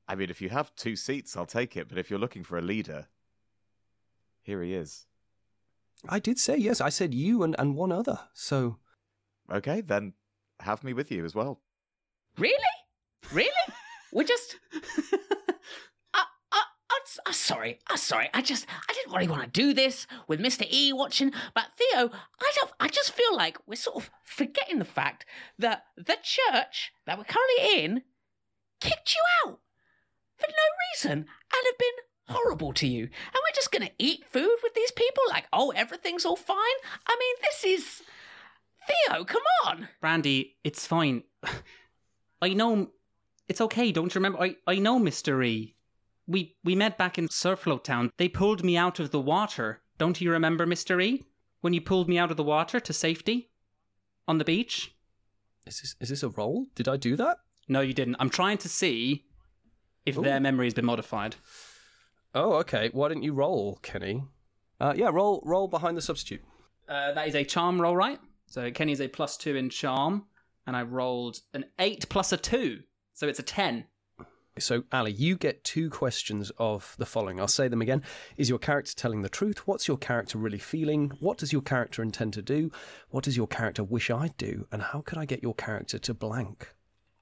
I 0.07 0.15
mean, 0.15 0.29
if 0.29 0.41
you 0.41 0.49
have 0.49 0.75
two 0.75 0.95
seats, 0.95 1.35
I'll 1.35 1.45
take 1.45 1.75
it. 1.75 1.89
But 1.89 1.97
if 1.97 2.09
you're 2.09 2.19
looking 2.19 2.43
for 2.43 2.57
a 2.57 2.61
leader, 2.61 3.07
here 4.41 4.61
he 4.61 4.73
is. 4.73 5.05
I 6.07 6.19
did 6.19 6.39
say 6.39 6.57
yes. 6.57 6.79
I 6.79 6.89
said 6.89 7.13
you 7.13 7.43
and, 7.43 7.55
and 7.59 7.75
one 7.75 7.91
other. 7.91 8.19
So 8.33 8.77
Okay, 9.51 9.81
then 9.81 10.13
have 10.59 10.83
me 10.83 10.93
with 10.93 11.11
you 11.11 11.25
as 11.25 11.35
well. 11.35 11.61
Really? 12.37 12.55
Really? 13.31 13.51
We're 14.13 14.23
just. 14.23 14.57
I, 16.13 16.23
I, 16.51 16.63
I'm, 17.25 17.33
sorry. 17.33 17.79
I'm 17.87 17.97
sorry. 17.97 18.29
I 18.33 18.41
just, 18.41 18.65
I 18.87 18.93
didn't 18.93 19.13
really 19.13 19.27
want 19.27 19.41
to 19.41 19.49
do 19.49 19.73
this 19.73 20.07
with 20.27 20.39
Mr. 20.39 20.65
E 20.69 20.93
watching, 20.93 21.31
but 21.53 21.65
Theo, 21.77 22.09
I 22.39 22.51
don't. 22.55 22.71
I 22.79 22.87
just 22.87 23.11
feel 23.11 23.35
like 23.35 23.57
we're 23.65 23.75
sort 23.75 23.97
of 23.97 24.11
forgetting 24.23 24.79
the 24.79 24.85
fact 24.85 25.25
that 25.57 25.85
the 25.97 26.17
church 26.21 26.91
that 27.05 27.17
we're 27.17 27.25
currently 27.25 27.83
in 27.83 28.03
kicked 28.79 29.15
you 29.15 29.21
out 29.45 29.59
for 30.37 30.47
no 30.47 31.11
reason 31.11 31.11
and 31.11 31.65
have 31.65 31.77
been 31.79 32.35
horrible 32.35 32.73
to 32.73 32.87
you, 32.87 33.03
and 33.03 33.33
we're 33.33 33.55
just 33.55 33.71
gonna 33.71 33.91
eat 33.97 34.25
food 34.31 34.57
with 34.61 34.73
these 34.75 34.91
people 34.91 35.23
like, 35.29 35.45
oh, 35.51 35.71
everything's 35.75 36.25
all 36.25 36.35
fine. 36.35 36.57
I 37.07 37.17
mean, 37.19 37.35
this 37.41 37.63
is 37.65 38.03
Theo. 38.87 39.25
Come 39.25 39.41
on. 39.65 39.89
Brandy, 39.99 40.57
it's 40.63 40.85
fine. 40.85 41.23
I 42.41 42.53
know 42.53 42.91
it's 43.47 43.61
okay, 43.61 43.91
don't 43.91 44.13
you 44.13 44.19
remember? 44.19 44.41
I, 44.41 44.55
I 44.65 44.75
know 44.75 44.99
Mr. 44.99 45.45
E. 45.45 45.75
We 46.27 46.55
we 46.63 46.75
met 46.75 46.97
back 46.97 47.17
in 47.17 47.27
Surfloat 47.27 47.83
Town. 47.83 48.11
They 48.17 48.27
pulled 48.27 48.63
me 48.63 48.77
out 48.77 48.99
of 48.99 49.11
the 49.11 49.19
water. 49.19 49.81
Don't 49.97 50.19
you 50.19 50.31
remember, 50.31 50.67
Mr. 50.67 51.01
E? 51.01 51.23
When 51.61 51.73
you 51.73 51.81
pulled 51.81 52.09
me 52.09 52.17
out 52.17 52.31
of 52.31 52.37
the 52.37 52.43
water 52.43 52.79
to 52.79 52.93
safety? 52.93 53.49
On 54.27 54.37
the 54.37 54.45
beach? 54.45 54.93
is 55.67 55.81
this 55.81 55.95
is 55.99 56.09
this 56.09 56.23
a 56.23 56.29
role? 56.29 56.67
Did 56.75 56.87
I 56.87 56.97
do 56.97 57.15
that? 57.15 57.37
No, 57.67 57.81
you 57.81 57.93
didn't. 57.93 58.17
I'm 58.19 58.29
trying 58.29 58.57
to 58.59 58.69
see 58.69 59.25
if 60.05 60.17
Ooh. 60.17 60.21
their 60.21 60.39
memory 60.39 60.67
has 60.67 60.73
been 60.73 60.85
modified. 60.85 61.35
Oh, 62.33 62.53
okay. 62.55 62.89
Why 62.93 63.09
didn't 63.09 63.23
you 63.23 63.33
roll, 63.33 63.79
Kenny? 63.81 64.23
Uh, 64.79 64.93
yeah, 64.95 65.09
roll 65.11 65.41
roll 65.45 65.67
behind 65.67 65.97
the 65.97 66.01
substitute. 66.01 66.41
Uh, 66.87 67.13
that 67.13 67.27
is 67.27 67.35
a 67.35 67.43
charm 67.43 67.81
roll, 67.81 67.95
right? 67.95 68.19
So 68.45 68.71
Kenny's 68.71 69.01
a 69.01 69.07
plus 69.07 69.37
two 69.37 69.55
in 69.55 69.69
charm, 69.69 70.25
and 70.67 70.75
I 70.75 70.83
rolled 70.83 71.39
an 71.53 71.65
eight 71.79 72.07
plus 72.09 72.31
a 72.31 72.37
two, 72.37 72.81
so 73.13 73.27
it's 73.27 73.39
a 73.39 73.43
ten. 73.43 73.85
So, 74.59 74.83
Ali, 74.91 75.11
you 75.11 75.37
get 75.37 75.63
two 75.63 75.89
questions 75.89 76.51
of 76.57 76.95
the 76.97 77.05
following. 77.05 77.39
I'll 77.39 77.47
say 77.47 77.67
them 77.67 77.81
again. 77.81 78.01
Is 78.37 78.49
your 78.49 78.57
character 78.57 78.93
telling 78.95 79.21
the 79.21 79.29
truth? 79.29 79.67
What's 79.67 79.87
your 79.87 79.97
character 79.97 80.37
really 80.37 80.57
feeling? 80.57 81.11
What 81.19 81.37
does 81.37 81.53
your 81.53 81.61
character 81.61 82.01
intend 82.01 82.33
to 82.33 82.41
do? 82.41 82.71
What 83.09 83.23
does 83.23 83.37
your 83.37 83.47
character 83.47 83.83
wish 83.83 84.09
I'd 84.09 84.35
do? 84.37 84.67
And 84.71 84.81
how 84.81 85.01
could 85.01 85.19
I 85.19 85.25
get 85.25 85.43
your 85.43 85.53
character 85.53 85.99
to 85.99 86.13
blank? 86.13 86.73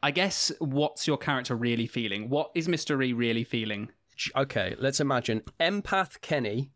I 0.02 0.12
guess 0.12 0.52
what's 0.60 1.08
your 1.08 1.18
character 1.18 1.56
really 1.56 1.88
feeling? 1.88 2.30
What 2.30 2.52
is 2.56 2.68
Mr. 2.68 3.04
E 3.06 3.12
really 3.12 3.44
feeling? 3.44 3.90
Okay, 4.36 4.76
let's 4.80 5.00
imagine 5.02 5.42
empath 5.60 6.22
Kenny 6.22 6.72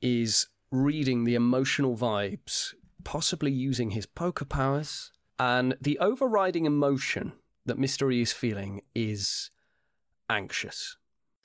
is 0.00 0.46
reading 0.70 1.24
the 1.24 1.34
emotional 1.34 1.96
vibes, 1.96 2.74
possibly 3.02 3.50
using 3.50 3.90
his 3.90 4.06
poker 4.06 4.44
powers, 4.44 5.10
and 5.38 5.76
the 5.80 5.98
overriding 5.98 6.66
emotion 6.66 7.32
that 7.66 7.78
Mr. 7.78 8.12
E 8.12 8.22
is 8.22 8.32
feeling 8.32 8.82
is 8.94 9.50
anxious. 10.28 10.96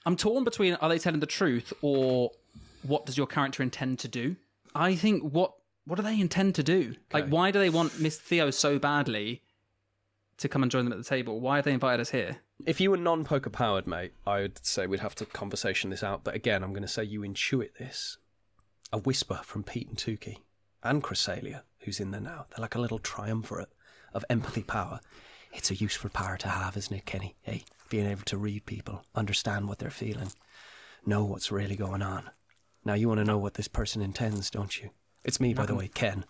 I'm 0.05 0.17
torn 0.17 0.43
between 0.43 0.75
are 0.75 0.89
they 0.89 0.99
telling 0.99 1.19
the 1.19 1.25
truth 1.25 1.71
or 1.81 2.31
what 2.81 3.05
does 3.05 3.17
your 3.17 3.27
character 3.27 3.63
intend 3.63 3.99
to 3.99 4.07
do? 4.07 4.35
I 4.75 4.95
think 4.95 5.23
what 5.23 5.53
what 5.85 5.97
do 5.97 6.01
they 6.01 6.19
intend 6.19 6.55
to 6.55 6.63
do? 6.63 6.95
Like 7.11 7.27
why 7.27 7.51
do 7.51 7.59
they 7.59 7.69
want 7.69 7.99
Miss 7.99 8.17
Theo 8.17 8.49
so 8.51 8.79
badly 8.79 9.41
to 10.37 10.49
come 10.49 10.63
and 10.63 10.71
join 10.71 10.85
them 10.85 10.93
at 10.93 10.97
the 10.97 11.05
table? 11.05 11.39
Why 11.39 11.57
have 11.57 11.65
they 11.65 11.73
invited 11.73 12.01
us 12.01 12.09
here? 12.09 12.37
If 12.65 12.79
you 12.79 12.91
were 12.91 12.97
non 12.97 13.23
poker 13.23 13.49
powered, 13.49 13.87
mate, 13.87 14.13
I 14.25 14.41
would 14.41 14.65
say 14.65 14.87
we'd 14.87 15.01
have 15.01 15.15
to 15.15 15.25
conversation 15.25 15.89
this 15.89 16.03
out. 16.03 16.23
But 16.23 16.35
again, 16.35 16.63
I'm 16.63 16.71
going 16.71 16.83
to 16.83 16.87
say 16.87 17.03
you 17.03 17.21
intuit 17.21 17.75
this. 17.77 18.17
A 18.91 18.99
whisper 18.99 19.41
from 19.43 19.63
Pete 19.63 19.89
and 19.89 19.97
Tukey 19.97 20.37
and 20.83 21.03
Cresselia, 21.03 21.63
who's 21.79 21.99
in 21.99 22.11
there 22.11 22.21
now. 22.21 22.45
They're 22.49 22.61
like 22.61 22.75
a 22.75 22.79
little 22.79 22.99
triumvirate 22.99 23.72
of 24.13 24.25
empathy 24.29 24.63
power. 24.63 24.99
It's 25.51 25.71
a 25.71 25.75
useful 25.75 26.09
power 26.09 26.37
to 26.37 26.47
have, 26.47 26.77
isn't 26.77 26.95
it, 26.95 27.05
Kenny? 27.05 27.35
Hey, 27.41 27.63
being 27.89 28.07
able 28.07 28.23
to 28.23 28.37
read 28.37 28.65
people, 28.65 29.03
understand 29.13 29.67
what 29.67 29.79
they're 29.79 29.89
feeling, 29.89 30.31
know 31.05 31.23
what's 31.23 31.51
really 31.51 31.75
going 31.75 32.01
on. 32.01 32.29
Now, 32.85 32.95
you 32.95 33.07
want 33.07 33.19
to 33.19 33.25
know 33.25 33.37
what 33.37 33.53
this 33.53 33.67
person 33.67 34.01
intends, 34.01 34.49
don't 34.49 34.81
you? 34.81 34.89
It's 35.23 35.39
me, 35.39 35.53
by 35.53 35.65
the 35.65 35.75
way, 35.75 35.87
Ken. 35.87 36.25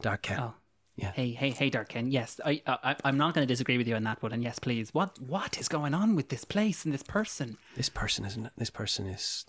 Dark 0.00 0.22
Ken. 0.22 0.40
Oh. 0.40 0.54
Yeah. 0.96 1.12
Hey, 1.12 1.32
hey, 1.32 1.50
hey, 1.50 1.68
Darken. 1.68 2.10
Yes, 2.10 2.40
I, 2.44 2.62
I, 2.66 2.96
I'm 3.04 3.18
not 3.18 3.34
going 3.34 3.46
to 3.46 3.52
disagree 3.52 3.76
with 3.76 3.86
you 3.86 3.96
on 3.96 4.04
that 4.04 4.22
one. 4.22 4.32
And 4.32 4.42
yes, 4.42 4.58
please. 4.58 4.94
What, 4.94 5.20
what 5.20 5.60
is 5.60 5.68
going 5.68 5.92
on 5.92 6.16
with 6.16 6.30
this 6.30 6.44
place 6.44 6.86
and 6.86 6.94
this 6.94 7.02
person? 7.02 7.58
This 7.76 7.90
person 7.90 8.24
isn't. 8.24 8.48
This 8.56 8.70
person 8.70 9.06
is 9.06 9.44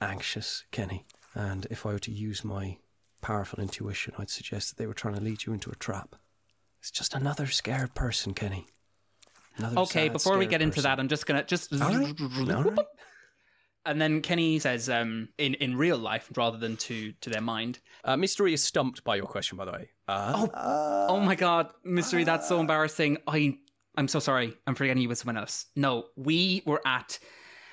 anxious, 0.00 0.62
Kenny. 0.70 1.04
And 1.34 1.66
if 1.68 1.84
I 1.84 1.92
were 1.92 1.98
to 1.98 2.12
use 2.12 2.44
my 2.44 2.78
powerful 3.22 3.58
intuition, 3.58 4.14
I'd 4.18 4.30
suggest 4.30 4.68
that 4.70 4.76
they 4.76 4.86
were 4.86 4.94
trying 4.94 5.16
to 5.16 5.20
lead 5.20 5.46
you 5.46 5.52
into 5.52 5.70
a 5.70 5.76
trap. 5.76 6.14
It's 6.84 6.90
just 6.90 7.14
another 7.14 7.46
scared 7.46 7.94
person, 7.94 8.34
Kenny. 8.34 8.66
Another 9.56 9.78
Okay, 9.80 10.04
sad, 10.04 10.12
before 10.12 10.36
we 10.36 10.44
get 10.44 10.60
into 10.60 10.74
person. 10.76 10.90
that, 10.90 11.00
I'm 11.00 11.08
just 11.08 11.24
gonna 11.26 11.42
just. 11.42 11.72
All 11.72 11.78
right. 11.88 12.14
All 12.50 12.62
right. 12.62 12.78
And 13.86 13.98
then 13.98 14.20
Kenny 14.20 14.58
says, 14.58 14.90
um, 14.90 15.30
in 15.38 15.54
in 15.54 15.78
real 15.78 15.96
life 15.96 16.30
rather 16.36 16.58
than 16.58 16.76
to 16.76 17.12
to 17.22 17.30
their 17.30 17.40
mind. 17.40 17.78
Uh, 18.04 18.18
Mystery 18.18 18.52
is 18.52 18.62
stumped 18.62 19.02
by 19.02 19.16
your 19.16 19.24
question, 19.24 19.56
by 19.56 19.64
the 19.64 19.72
way. 19.72 19.88
Uh, 20.08 20.46
Oh, 20.52 21.06
oh 21.08 21.20
my 21.20 21.34
God, 21.36 21.72
mystery! 21.84 22.22
That's 22.22 22.46
so 22.46 22.60
embarrassing. 22.60 23.16
I 23.26 23.56
I'm 23.96 24.06
so 24.08 24.18
sorry. 24.18 24.52
I'm 24.66 24.74
forgetting 24.74 25.02
you 25.02 25.08
with 25.08 25.16
someone 25.16 25.38
else. 25.38 25.64
No, 25.76 26.08
we 26.16 26.62
were 26.66 26.82
at 26.84 27.18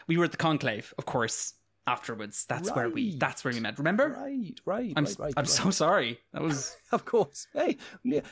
we 0.08 0.16
were 0.16 0.24
at 0.24 0.32
the 0.32 0.38
conclave, 0.38 0.94
of 0.98 1.06
course. 1.06 1.54
Afterwards, 1.88 2.46
that's 2.48 2.72
where 2.72 2.90
we 2.90 3.16
that's 3.18 3.44
where 3.44 3.54
we 3.54 3.60
met. 3.60 3.78
Remember? 3.80 4.10
Right, 4.10 4.54
right, 4.66 4.94
I'm 4.96 5.06
right, 5.06 5.16
right. 5.20 5.34
I'm 5.36 5.42
right. 5.44 5.50
so 5.50 5.72
sorry. 5.72 6.20
That 6.32 6.44
was 6.44 6.78
Of 6.92 7.06
course. 7.06 7.48
Hey, 7.54 7.78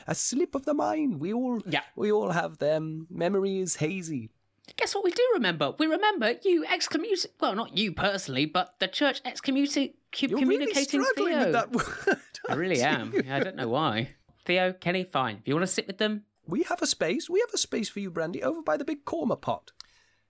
a 0.06 0.14
slip 0.14 0.54
of 0.54 0.64
the 0.64 0.72
mind. 0.74 1.18
We 1.20 1.32
all, 1.32 1.60
Yeah. 1.66 1.82
we 1.96 2.12
all 2.12 2.30
have 2.30 2.58
them. 2.58 3.06
Memory 3.10 3.58
is 3.58 3.76
hazy. 3.76 4.30
Guess 4.76 4.94
what 4.94 5.02
we 5.02 5.10
do 5.10 5.22
remember? 5.34 5.74
We 5.80 5.86
remember 5.88 6.34
you 6.44 6.64
excommunicating, 6.64 7.32
well, 7.40 7.56
not 7.56 7.76
you 7.76 7.92
personally, 7.92 8.46
but 8.46 8.74
the 8.78 8.86
church 8.86 9.20
excommunicating, 9.24 9.94
You're 10.16 10.30
really 10.30 10.42
communicating 10.42 11.02
struggling 11.02 11.32
Theo. 11.34 11.44
with 11.44 11.52
that 11.52 11.72
word. 12.08 12.18
I 12.48 12.54
really 12.54 12.84
aren't 12.84 13.14
am. 13.16 13.22
Yeah, 13.26 13.36
I 13.36 13.40
don't 13.40 13.56
know 13.56 13.68
why. 13.68 14.10
Theo, 14.46 14.72
Kenny, 14.72 15.02
fine. 15.02 15.38
If 15.40 15.48
you 15.48 15.54
want 15.54 15.66
to 15.66 15.72
sit 15.72 15.88
with 15.88 15.98
them, 15.98 16.22
We 16.46 16.62
have 16.64 16.82
a 16.82 16.86
space. 16.86 17.28
We 17.28 17.40
have 17.40 17.52
a 17.52 17.58
space 17.58 17.88
for 17.88 17.98
you, 18.00 18.10
Brandy, 18.10 18.42
over 18.44 18.62
by 18.62 18.76
the 18.76 18.84
big 18.84 19.04
korma 19.04 19.40
pot. 19.40 19.72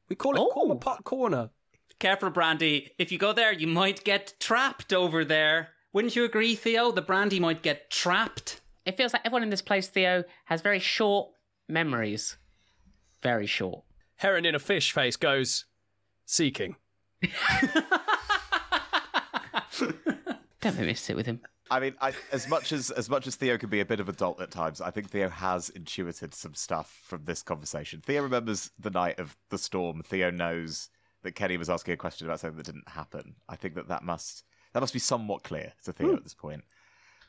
We 0.08 0.16
call 0.16 0.34
it 0.36 0.40
Oh. 0.40 0.50
korma 0.56 0.80
pot 0.80 1.04
corner. 1.04 1.50
Careful, 2.00 2.30
Brandy. 2.30 2.90
If 2.98 3.12
you 3.12 3.18
go 3.18 3.34
there, 3.34 3.52
you 3.52 3.66
might 3.66 4.02
get 4.04 4.32
trapped 4.40 4.92
over 4.94 5.22
there. 5.22 5.68
Wouldn't 5.92 6.16
you 6.16 6.24
agree, 6.24 6.54
Theo? 6.54 6.90
The 6.90 7.02
Brandy 7.02 7.38
might 7.38 7.62
get 7.62 7.90
trapped. 7.90 8.62
it 8.86 8.96
feels 8.96 9.12
like 9.12 9.20
everyone 9.24 9.42
in 9.42 9.50
this 9.50 9.60
place, 9.60 9.86
Theo, 9.88 10.24
has 10.46 10.62
very 10.62 10.78
short 10.78 11.28
memories. 11.68 12.38
Very 13.22 13.46
short. 13.46 13.84
Heron 14.16 14.46
in 14.46 14.54
a 14.54 14.58
fish 14.58 14.92
face 14.92 15.16
goes, 15.16 15.66
Seaking. 16.24 16.76
Don't 20.60 20.76
make 20.76 20.86
me 20.86 20.94
sit 20.94 21.16
with 21.16 21.26
him. 21.26 21.40
I 21.70 21.80
mean, 21.80 21.94
I, 22.00 22.14
as 22.32 22.48
much 22.48 22.72
as 22.72 22.90
as 22.90 23.10
much 23.10 23.26
as 23.26 23.36
Theo 23.36 23.58
can 23.58 23.68
be 23.68 23.80
a 23.80 23.84
bit 23.84 24.00
of 24.00 24.08
a 24.08 24.12
dolt 24.12 24.40
at 24.40 24.50
times, 24.50 24.80
I 24.80 24.90
think 24.90 25.10
Theo 25.10 25.28
has 25.28 25.68
intuited 25.68 26.34
some 26.34 26.54
stuff 26.54 27.00
from 27.04 27.24
this 27.26 27.42
conversation. 27.42 28.00
Theo 28.00 28.22
remembers 28.22 28.70
the 28.78 28.90
night 28.90 29.18
of 29.18 29.36
the 29.50 29.58
storm. 29.58 30.02
Theo 30.02 30.30
knows 30.30 30.88
that 31.22 31.32
Kenny 31.32 31.56
was 31.56 31.70
asking 31.70 31.94
a 31.94 31.96
question 31.96 32.26
about 32.26 32.40
something 32.40 32.56
that 32.56 32.66
didn't 32.66 32.88
happen. 32.88 33.34
I 33.48 33.56
think 33.56 33.74
that 33.74 33.88
that 33.88 34.02
must 34.02 34.44
that 34.72 34.80
must 34.80 34.92
be 34.92 34.98
somewhat 34.98 35.42
clear 35.42 35.72
to 35.84 35.92
Theo 35.92 36.14
at 36.14 36.22
this 36.22 36.34
point. 36.34 36.62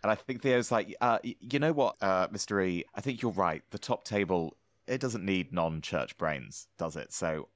And 0.04 0.12
I 0.12 0.16
think 0.16 0.42
Theo's 0.42 0.72
like, 0.72 0.96
uh, 1.00 1.20
you 1.24 1.60
know 1.60 1.74
what, 1.74 1.96
uh, 2.02 2.28
Mr. 2.28 2.66
E, 2.66 2.86
I 2.96 3.02
think 3.02 3.22
you're 3.22 3.32
right. 3.32 3.62
The 3.70 3.78
top 3.78 4.04
table, 4.04 4.58
it 4.88 5.00
doesn't 5.00 5.24
need 5.24 5.54
non-church 5.54 6.18
brains, 6.18 6.68
does 6.78 6.96
it? 6.96 7.14
So 7.14 7.50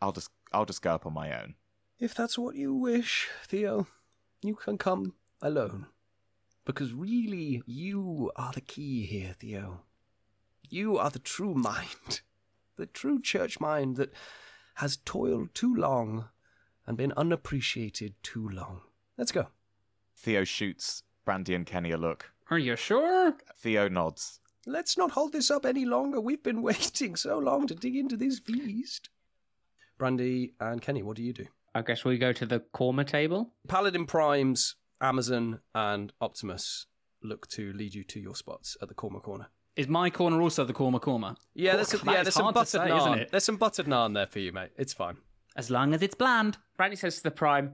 I'll 0.00 0.12
just 0.12 0.30
I'll 0.52 0.64
just 0.64 0.82
go 0.82 0.94
up 0.94 1.06
on 1.06 1.12
my 1.12 1.38
own. 1.40 1.54
If 1.98 2.14
that's 2.14 2.38
what 2.38 2.56
you 2.56 2.74
wish, 2.74 3.28
Theo, 3.46 3.86
you 4.42 4.54
can 4.54 4.78
come 4.78 5.14
alone. 5.42 5.86
Because 6.64 6.92
really, 6.92 7.62
you 7.66 8.30
are 8.36 8.52
the 8.52 8.60
key 8.60 9.04
here, 9.04 9.34
Theo. 9.38 9.82
You 10.68 10.98
are 10.98 11.10
the 11.10 11.18
true 11.18 11.54
mind, 11.54 12.22
the 12.76 12.86
true 12.86 13.20
church 13.20 13.60
mind 13.60 13.96
that 13.96 14.12
has 14.80 14.96
toiled 15.04 15.54
too 15.54 15.74
long 15.74 16.28
and 16.86 16.96
been 16.96 17.12
unappreciated 17.16 18.14
too 18.22 18.48
long. 18.48 18.80
Let's 19.18 19.30
go. 19.30 19.48
Theo 20.16 20.44
shoots 20.44 21.02
Brandy 21.24 21.54
and 21.54 21.66
Kenny 21.66 21.90
a 21.90 21.98
look. 21.98 22.32
Are 22.50 22.58
you 22.58 22.76
sure? 22.76 23.34
Theo 23.54 23.88
nods. 23.88 24.40
Let's 24.66 24.96
not 24.96 25.12
hold 25.12 25.32
this 25.32 25.50
up 25.50 25.66
any 25.66 25.84
longer. 25.84 26.18
We've 26.20 26.42
been 26.42 26.62
waiting 26.70 27.14
so 27.14 27.38
long 27.38 27.66
to 27.66 27.74
dig 27.74 27.94
into 27.94 28.16
this 28.16 28.38
feast. 28.38 29.10
Brandy 29.98 30.54
and 30.58 30.80
Kenny, 30.80 31.02
what 31.02 31.16
do 31.16 31.22
you 31.22 31.34
do? 31.34 31.46
I 31.74 31.82
guess 31.82 32.04
we 32.04 32.16
go 32.16 32.32
to 32.32 32.46
the 32.46 32.60
Korma 32.74 33.06
table. 33.06 33.52
Paladin 33.68 34.06
Primes, 34.06 34.76
Amazon, 35.00 35.60
and 35.74 36.12
Optimus 36.22 36.86
look 37.22 37.46
to 37.48 37.72
lead 37.74 37.94
you 37.94 38.02
to 38.04 38.18
your 38.18 38.34
spots 38.34 38.78
at 38.80 38.88
the 38.88 38.94
Korma 38.94 39.22
corner. 39.22 39.48
Is 39.80 39.88
my 39.88 40.10
corner 40.10 40.42
also 40.42 40.64
the 40.66 40.74
Korma 40.74 41.00
Korma? 41.00 41.36
Yeah, 41.54 41.74
there's, 41.76 41.88
That 41.88 42.04
yeah, 42.04 42.12
is 42.18 42.24
there's 42.24 42.34
some 42.34 42.52
buttered 42.52 42.68
say, 42.68 42.78
naan. 42.80 42.98
Isn't 42.98 43.18
it? 43.20 43.30
There's 43.30 43.44
some 43.44 43.56
buttered 43.56 43.86
naan 43.86 44.12
there 44.12 44.26
for 44.26 44.38
you, 44.38 44.52
mate. 44.52 44.72
It's 44.76 44.92
fine. 44.92 45.16
As 45.56 45.70
long 45.70 45.94
as 45.94 46.02
it's 46.02 46.14
bland. 46.14 46.58
Brandy 46.76 46.96
says 46.96 47.16
to 47.16 47.22
the 47.22 47.30
Prime, 47.30 47.72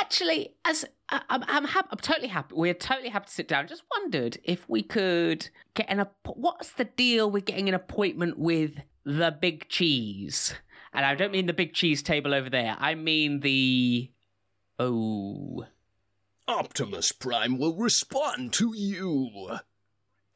"Actually, 0.00 0.54
as 0.64 0.84
I, 1.08 1.20
I'm, 1.28 1.42
I'm, 1.48 1.64
hap- 1.64 1.88
I'm 1.90 1.98
totally 1.98 2.28
happy. 2.28 2.54
We're 2.54 2.74
totally 2.74 3.08
happy 3.08 3.26
to 3.26 3.32
sit 3.32 3.48
down. 3.48 3.66
Just 3.66 3.82
wondered 3.98 4.38
if 4.44 4.68
we 4.68 4.84
could 4.84 5.48
get 5.74 5.86
an. 5.88 5.98
app- 5.98 6.14
What's 6.26 6.70
the 6.70 6.84
deal 6.84 7.28
with 7.28 7.44
getting 7.44 7.68
an 7.68 7.74
appointment 7.74 8.38
with 8.38 8.76
the 9.04 9.36
Big 9.40 9.68
Cheese? 9.68 10.54
And 10.92 11.04
I 11.04 11.16
don't 11.16 11.32
mean 11.32 11.46
the 11.46 11.52
Big 11.52 11.74
Cheese 11.74 12.04
table 12.04 12.32
over 12.34 12.48
there. 12.48 12.76
I 12.78 12.94
mean 12.94 13.40
the. 13.40 14.12
Oh, 14.78 15.66
Optimus 16.46 17.10
Prime 17.12 17.58
will 17.58 17.74
respond 17.76 18.52
to 18.54 18.72
you 18.76 19.58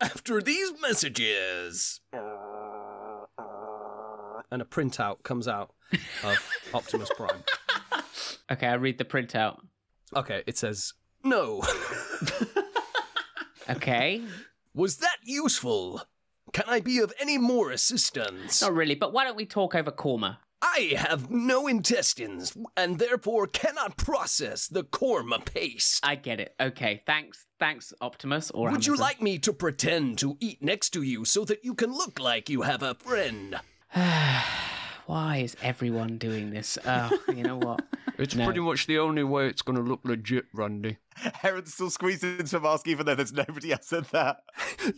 after 0.03 0.41
these 0.43 0.73
messages. 0.81 2.01
And 4.51 4.61
a 4.61 4.65
printout 4.67 5.23
comes 5.23 5.49
out 5.49 5.71
of 6.25 6.51
Optimus 6.75 7.11
Prime. 7.17 7.43
okay. 8.51 8.67
I 8.67 8.75
read 8.75 8.99
the 8.99 9.05
printout. 9.05 9.61
Okay, 10.15 10.43
it 10.47 10.59
says, 10.59 10.93
No. 11.25 11.63
Okay, 13.71 14.21
Was 14.75 14.97
that 14.97 15.17
useful? 15.23 16.03
Can 16.53 16.65
I 16.67 16.81
be 16.81 16.99
of 16.99 17.13
any 17.21 17.39
more 17.39 17.71
assistance? 17.71 18.61
not 18.61 18.75
really. 18.75 18.97
But 18.97 19.13
why 19.13 19.23
don't 19.25 19.37
we 19.37 19.47
talk 19.47 19.75
over 19.77 19.93
Korma? 19.93 20.39
I 20.75 20.95
have 20.97 21.31
no 21.31 21.67
intestines 21.67 22.57
and 22.79 22.99
therefore 22.99 23.47
cannot 23.47 23.99
process 23.99 24.69
the 24.69 24.85
korma 24.85 25.45
paste. 25.45 26.01
I 26.03 26.15
get 26.15 26.41
it. 26.41 26.55
Okay, 26.59 27.03
thanks, 27.07 27.45
thanks, 27.59 27.93
Optimus. 28.01 28.51
Or 28.53 28.71
Would 28.71 28.87
you 28.87 28.97
like 28.97 29.21
me 29.21 29.39
to 29.41 29.53
pretend 29.53 30.17
to 30.19 30.39
eat 30.41 30.63
next 30.63 30.91
to 30.91 31.03
you 31.03 31.27
so 31.27 31.45
that 31.45 31.63
you 31.63 31.75
can 31.75 31.93
look 31.93 32.19
like 32.19 32.49
you 32.49 32.63
have 32.63 32.83
a 32.83 32.95
friend? 32.95 33.61
Why 35.07 35.39
is 35.39 35.57
everyone 35.63 36.19
doing 36.19 36.51
this? 36.51 36.79
Oh, 36.87 37.11
you 37.29 37.43
know 37.43 37.57
what? 37.57 37.85
It's 38.19 38.35
No. 38.35 38.45
pretty 38.45 38.61
much 38.61 38.87
the 38.87 38.99
only 38.99 39.25
way 39.25 39.47
it's 39.49 39.63
going 39.63 39.77
to 39.77 39.83
look 39.83 40.01
legit, 40.05 40.47
Randy. 40.53 40.99
Heron 41.35 41.67
still 41.67 41.91
squeezes 41.91 42.39
into 42.41 42.57
a 42.57 42.61
mask 42.61 42.87
even 42.87 43.07
though 43.07 43.15
there's 43.15 43.33
nobody 43.33 43.73
else 43.73 43.93
in 43.93 44.05
there. 44.13 44.37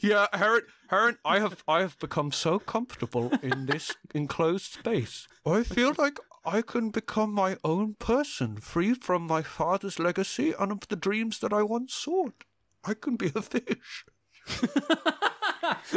Yeah, 0.00 0.26
Heron, 0.32 0.62
Heron, 0.88 1.18
I 1.24 1.40
have, 1.40 1.62
I 1.68 1.80
have 1.80 1.98
become 1.98 2.32
so 2.32 2.58
comfortable 2.58 3.30
in 3.42 3.66
this 3.66 3.94
enclosed 4.14 4.72
space. 4.72 5.28
I 5.46 5.62
feel 5.62 5.94
like 5.98 6.18
I 6.44 6.62
can 6.62 6.90
become 6.90 7.32
my 7.32 7.56
own 7.64 7.94
person, 7.98 8.56
free 8.56 8.94
from 8.94 9.26
my 9.26 9.42
father's 9.42 9.98
legacy 9.98 10.54
and 10.58 10.72
of 10.72 10.88
the 10.88 10.96
dreams 10.96 11.38
that 11.40 11.52
I 11.52 11.62
once 11.62 11.94
sought. 11.94 12.44
I 12.84 12.94
can 12.94 13.16
be 13.16 13.30
a 13.34 13.42
fish. 13.42 14.04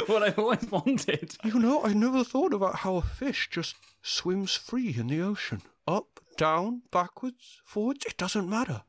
what 0.08 0.24
I've 0.24 0.40
always 0.40 0.70
wanted. 0.72 1.36
You 1.44 1.60
know, 1.60 1.84
I 1.84 1.94
never 1.94 2.24
thought 2.24 2.54
about 2.54 2.76
how 2.78 2.96
a 2.98 3.02
fish 3.02 3.50
just 3.52 3.76
swims 4.02 4.54
free 4.56 4.96
in 4.98 5.08
the 5.08 5.22
ocean. 5.22 5.62
Up, 5.88 6.20
down, 6.38 6.82
backwards, 6.92 7.62
forwards, 7.66 8.06
it 8.06 8.18
doesn't 8.18 8.50
matter. 8.50 8.84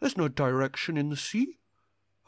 There's 0.00 0.16
no 0.16 0.28
direction 0.28 0.96
in 0.96 1.10
the 1.10 1.16
sea, 1.16 1.58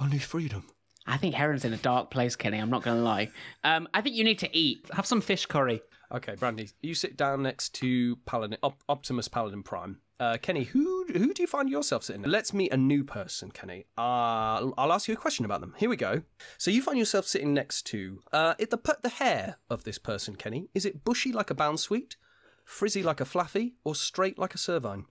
only 0.00 0.18
freedom. 0.18 0.64
I 1.06 1.16
think 1.16 1.34
Heron's 1.34 1.64
in 1.64 1.72
a 1.72 1.78
dark 1.78 2.10
place, 2.10 2.36
Kenny. 2.36 2.58
I'm 2.58 2.70
not 2.70 2.82
going 2.82 2.96
to 2.98 3.02
lie. 3.02 3.30
Um, 3.64 3.88
I 3.94 4.02
think 4.02 4.16
you 4.16 4.24
need 4.24 4.38
to 4.40 4.56
eat. 4.56 4.86
Have 4.92 5.06
some 5.06 5.20
fish 5.20 5.46
curry. 5.46 5.80
Okay, 6.12 6.34
Brandy, 6.36 6.70
you 6.82 6.94
sit 6.94 7.16
down 7.16 7.42
next 7.42 7.74
to 7.76 8.16
Paladin, 8.26 8.58
Op- 8.62 8.82
Optimus 8.88 9.28
Paladin 9.28 9.62
Prime. 9.62 10.00
Uh, 10.20 10.36
Kenny, 10.36 10.64
who 10.64 11.04
who 11.12 11.32
do 11.32 11.42
you 11.42 11.46
find 11.46 11.70
yourself 11.70 12.02
sitting? 12.02 12.22
Let's 12.22 12.52
meet 12.52 12.72
a 12.72 12.76
new 12.76 13.04
person, 13.04 13.52
Kenny. 13.52 13.86
Uh, 13.96 14.70
I'll 14.76 14.92
ask 14.92 15.06
you 15.06 15.14
a 15.14 15.16
question 15.16 15.44
about 15.44 15.60
them. 15.60 15.74
Here 15.76 15.88
we 15.88 15.96
go. 15.96 16.22
So 16.56 16.72
you 16.72 16.82
find 16.82 16.98
yourself 16.98 17.26
sitting 17.26 17.54
next 17.54 17.82
to 17.88 18.20
uh, 18.32 18.54
it, 18.58 18.70
the 18.70 18.98
the 19.02 19.10
hair 19.10 19.58
of 19.70 19.84
this 19.84 19.98
person, 19.98 20.34
Kenny. 20.34 20.70
Is 20.74 20.84
it 20.84 21.04
bushy 21.04 21.32
like 21.32 21.50
a 21.50 21.54
Bounsweet, 21.54 22.16
frizzy 22.64 23.02
like 23.02 23.20
a 23.20 23.24
Flaaffy, 23.24 23.74
or 23.84 23.94
straight 23.94 24.38
like 24.38 24.54
a 24.54 24.58
servine? 24.58 25.04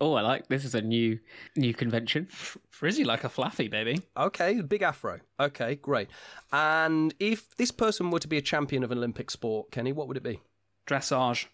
Oh, 0.00 0.14
I 0.14 0.22
like 0.22 0.48
this. 0.48 0.64
Is 0.64 0.74
a 0.74 0.80
new 0.80 1.18
new 1.54 1.74
convention. 1.74 2.26
Frizzy 2.70 3.04
like 3.04 3.24
a 3.24 3.28
Flaaffy, 3.28 3.70
baby. 3.70 4.00
Okay, 4.16 4.60
big 4.62 4.82
afro. 4.82 5.20
Okay, 5.38 5.76
great. 5.76 6.08
And 6.50 7.14
if 7.20 7.54
this 7.56 7.70
person 7.70 8.10
were 8.10 8.18
to 8.18 8.26
be 8.26 8.38
a 8.38 8.42
champion 8.42 8.82
of 8.82 8.90
an 8.90 8.98
Olympic 8.98 9.30
sport, 9.30 9.70
Kenny, 9.70 9.92
what 9.92 10.08
would 10.08 10.16
it 10.16 10.22
be? 10.22 10.40
Dressage. 10.88 11.46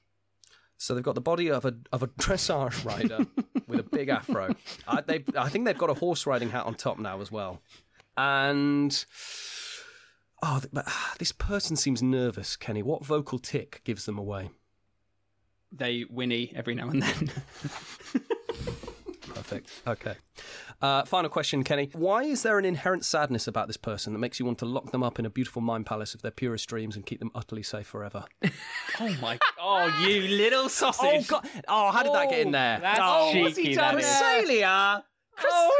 So 0.78 0.94
they've 0.94 1.02
got 1.02 1.16
the 1.16 1.20
body 1.20 1.50
of 1.50 1.64
a 1.64 1.74
of 1.92 2.02
a 2.02 2.06
dressage 2.20 2.84
rider 2.84 3.26
with 3.66 3.80
a 3.80 3.82
big 3.82 4.08
afro. 4.08 4.54
I, 4.86 5.00
they, 5.02 5.24
I 5.36 5.48
think 5.48 5.66
they've 5.66 5.76
got 5.76 5.90
a 5.90 5.94
horse 5.94 6.26
riding 6.26 6.50
hat 6.50 6.64
on 6.66 6.74
top 6.74 6.98
now 6.98 7.20
as 7.20 7.30
well. 7.30 7.60
And 8.16 9.04
oh, 10.42 10.60
ah, 10.76 11.14
this 11.18 11.32
person 11.32 11.76
seems 11.76 12.02
nervous, 12.02 12.56
Kenny. 12.56 12.82
What 12.82 13.04
vocal 13.04 13.38
tick 13.38 13.82
gives 13.84 14.06
them 14.06 14.18
away? 14.18 14.50
They 15.70 16.02
whinny 16.02 16.52
every 16.54 16.74
now 16.74 16.88
and 16.88 17.02
then. 17.02 17.30
Perfect. 19.38 19.70
Okay. 19.86 20.14
Uh, 20.82 21.04
final 21.04 21.30
question, 21.30 21.62
Kenny. 21.62 21.90
Why 21.92 22.24
is 22.24 22.42
there 22.42 22.58
an 22.58 22.64
inherent 22.64 23.04
sadness 23.04 23.46
about 23.46 23.66
this 23.66 23.76
person 23.76 24.12
that 24.12 24.18
makes 24.18 24.40
you 24.40 24.46
want 24.46 24.58
to 24.58 24.66
lock 24.66 24.90
them 24.90 25.02
up 25.02 25.18
in 25.18 25.26
a 25.26 25.30
beautiful 25.30 25.62
mind 25.62 25.86
palace 25.86 26.14
of 26.14 26.22
their 26.22 26.30
purest 26.30 26.68
dreams 26.68 26.96
and 26.96 27.06
keep 27.06 27.20
them 27.20 27.30
utterly 27.34 27.62
safe 27.62 27.86
forever? 27.86 28.24
oh 29.00 29.16
my! 29.20 29.38
Oh, 29.60 30.06
you 30.06 30.22
little 30.36 30.68
sausage! 30.68 31.26
Oh 31.30 31.40
God! 31.40 31.48
Oh, 31.68 31.90
how 31.92 32.02
did 32.02 32.14
that 32.14 32.30
get 32.30 32.40
in 32.40 32.52
there? 32.52 32.80
That's 32.80 33.00
oh, 33.02 33.32
cheeky. 33.32 33.74
that 33.76 33.98
is. 33.98 34.04
Cresselia! 34.04 35.02
Oh, 35.44 35.70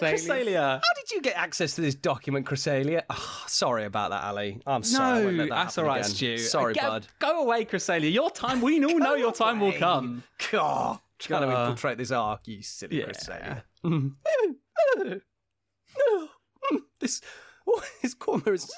Cresselia. 0.00 0.74
How 0.74 0.94
did 0.94 1.10
you 1.10 1.20
get 1.20 1.36
access 1.36 1.74
to 1.74 1.80
this 1.80 1.94
document, 1.94 2.46
Cresselia? 2.46 3.02
Oh, 3.10 3.44
sorry 3.46 3.84
about 3.84 4.10
that, 4.10 4.24
Ali. 4.24 4.60
I'm 4.66 4.82
sorry. 4.82 5.20
I 5.20 5.24
won't 5.24 5.36
let 5.36 5.48
No, 5.48 5.54
that 5.54 5.64
that's 5.64 5.78
all 5.78 5.84
happen 5.86 6.00
again. 6.02 6.10
Stu. 6.10 6.38
Sorry, 6.38 6.74
Go- 6.74 6.80
bud. 6.82 7.06
Go 7.18 7.42
away, 7.42 7.64
Cresselia. 7.64 8.12
Your 8.12 8.30
time. 8.30 8.60
We 8.60 8.82
all 8.84 8.98
know 8.98 9.14
your 9.14 9.32
time 9.32 9.60
will 9.60 9.72
come. 9.72 10.22
God, 10.50 11.00
trying 11.18 11.42
to 11.42 11.48
Uh, 11.56 11.62
infiltrate 11.62 11.98
this 11.98 12.10
arc, 12.10 12.46
you 12.48 12.62
silly 12.62 13.00
yeah. 13.00 13.06
Cresselia. 13.06 13.62
this, 17.00 17.20
oh, 17.66 17.82
this 18.02 18.14
korma 18.14 18.52
is 18.54 18.70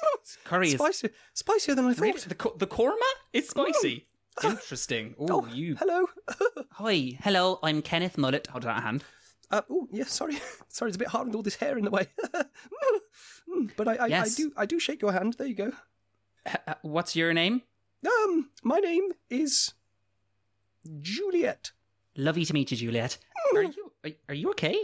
Curry 0.45 0.69
is 0.69 0.75
spicier, 0.75 1.11
spicier 1.35 1.75
than 1.75 1.87
I 1.87 1.95
thought. 1.95 2.03
really 2.03 2.21
the 2.21 2.53
the 2.57 2.67
korma. 2.67 3.11
It's 3.33 3.51
spicy. 3.51 4.07
Interesting. 4.45 5.15
Ooh, 5.21 5.27
Oh, 5.31 5.47
you. 5.47 5.75
hello. 5.77 6.07
Hi, 6.73 7.19
hello. 7.21 7.59
I'm 7.63 7.83
Kenneth 7.83 8.17
Mullet. 8.17 8.47
Hold 8.49 8.67
on, 8.67 8.83
hand. 8.83 9.05
Uh, 9.51 9.63
oh, 9.71 9.89
yeah, 9.91 10.05
sorry. 10.05 10.39
Sorry, 10.69 10.91
it's 10.91 10.97
a 10.97 10.99
bit 10.99 11.09
hard 11.09 11.27
with 11.27 11.35
all 11.37 11.43
this 11.43 11.57
hair 11.57 11.77
in 11.79 11.85
the 11.85 11.91
way. 11.91 12.07
Mm, 13.51 13.71
but 13.77 13.89
I, 13.89 13.95
I, 13.97 14.07
Yes. 14.07 14.35
I 14.39 14.43
do, 14.43 14.53
I 14.59 14.67
do 14.67 14.79
shake 14.79 15.01
your 15.03 15.13
hand. 15.13 15.35
There 15.39 15.47
you 15.47 15.55
go. 15.55 15.73
H- 16.47 16.57
uh, 16.69 16.75
what's 16.83 17.17
your 17.17 17.33
name? 17.33 17.63
Um, 18.07 18.51
my 18.63 18.79
name 18.79 19.09
is 19.31 19.73
Juliet. 21.01 21.73
Lovely 22.19 22.45
to 22.45 22.53
meet 22.53 22.73
you, 22.73 22.77
Juliet. 22.77 23.17
Are 23.55 23.63
you 23.63 23.93
are, 24.05 24.11
are 24.29 24.35
you 24.35 24.51
okay? 24.51 24.77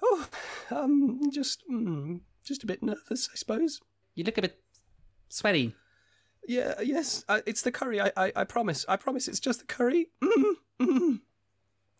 Oh, 0.00 0.26
um, 0.70 1.20
just, 1.32 1.64
mm, 1.68 2.20
just 2.44 2.62
a 2.62 2.66
bit 2.66 2.80
nervous, 2.80 3.28
I 3.32 3.36
suppose. 3.36 3.80
You 4.14 4.22
look 4.22 4.38
a 4.38 4.42
bit 4.42 4.60
sweaty. 5.28 5.74
Yeah, 6.46 6.80
yes, 6.80 7.24
uh, 7.28 7.40
it's 7.44 7.62
the 7.62 7.72
curry. 7.72 8.00
I, 8.00 8.12
I, 8.16 8.32
I 8.36 8.44
promise. 8.44 8.84
I 8.88 8.94
promise. 8.96 9.26
It's 9.26 9.40
just 9.40 9.60
the 9.60 9.66
curry. 9.66 10.10
Mm, 10.22 10.52
mm. 10.80 11.20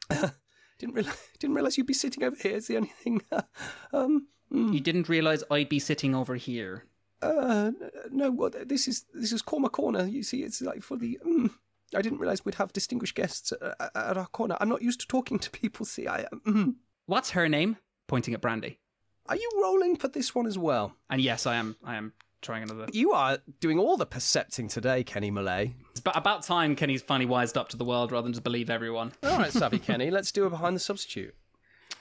didn't 0.78 0.94
realize, 0.94 1.18
didn't 1.40 1.56
realize 1.56 1.76
you'd 1.76 1.88
be 1.88 1.92
sitting 1.92 2.22
over 2.22 2.36
here. 2.40 2.54
Is 2.54 2.68
the 2.68 2.76
only 2.76 2.92
thing. 3.02 3.22
um, 3.92 4.28
mm. 4.52 4.72
You 4.72 4.78
didn't 4.78 5.08
realize 5.08 5.42
I'd 5.50 5.68
be 5.68 5.80
sitting 5.80 6.14
over 6.14 6.36
here. 6.36 6.84
Uh, 7.20 7.72
no, 8.12 8.30
well, 8.30 8.52
this 8.64 8.86
is 8.86 9.04
this 9.12 9.32
is 9.32 9.42
Korma 9.42 9.72
Corner. 9.72 10.06
You 10.06 10.22
see, 10.22 10.44
it's 10.44 10.62
like 10.62 10.84
for 10.84 10.96
the. 10.96 11.18
Mm, 11.26 11.50
I 11.94 12.02
didn't 12.02 12.18
realize 12.18 12.44
we'd 12.44 12.56
have 12.56 12.72
distinguished 12.72 13.14
guests 13.14 13.52
at, 13.52 13.62
at- 13.80 13.90
at 13.96 14.16
our 14.18 14.26
corner. 14.26 14.56
I'm 14.60 14.68
not 14.68 14.82
used 14.82 15.00
to 15.00 15.06
talking 15.06 15.38
to 15.38 15.50
people. 15.50 15.86
See, 15.86 16.08
I. 16.08 16.26
Mm. 16.46 16.74
What's 17.06 17.30
her 17.30 17.48
name? 17.48 17.76
Pointing 18.08 18.34
at 18.34 18.40
Brandy. 18.40 18.80
Are 19.28 19.36
you 19.36 19.50
rolling 19.62 19.96
for 19.96 20.08
this 20.08 20.34
one 20.34 20.46
as 20.46 20.56
well? 20.58 20.94
And 21.10 21.20
yes, 21.20 21.46
I 21.46 21.56
am. 21.56 21.76
I 21.84 21.96
am 21.96 22.12
trying 22.42 22.62
another. 22.62 22.86
You 22.92 23.12
are 23.12 23.38
doing 23.60 23.78
all 23.78 23.96
the 23.96 24.06
percepting 24.06 24.68
today, 24.68 25.02
Kenny 25.04 25.30
Malay. 25.30 25.74
It's 25.90 26.00
about 26.04 26.42
time 26.44 26.76
Kenny's 26.76 27.02
finally 27.02 27.26
wised 27.26 27.56
up 27.56 27.68
to 27.70 27.76
the 27.76 27.84
world 27.84 28.12
rather 28.12 28.24
than 28.24 28.32
just 28.32 28.44
believe 28.44 28.70
everyone. 28.70 29.12
All 29.24 29.38
right, 29.38 29.52
Savvy 29.52 29.78
Kenny, 29.80 30.10
let's 30.12 30.30
do 30.32 30.44
a 30.44 30.50
behind 30.50 30.76
the 30.76 30.80
substitute. 30.80 31.34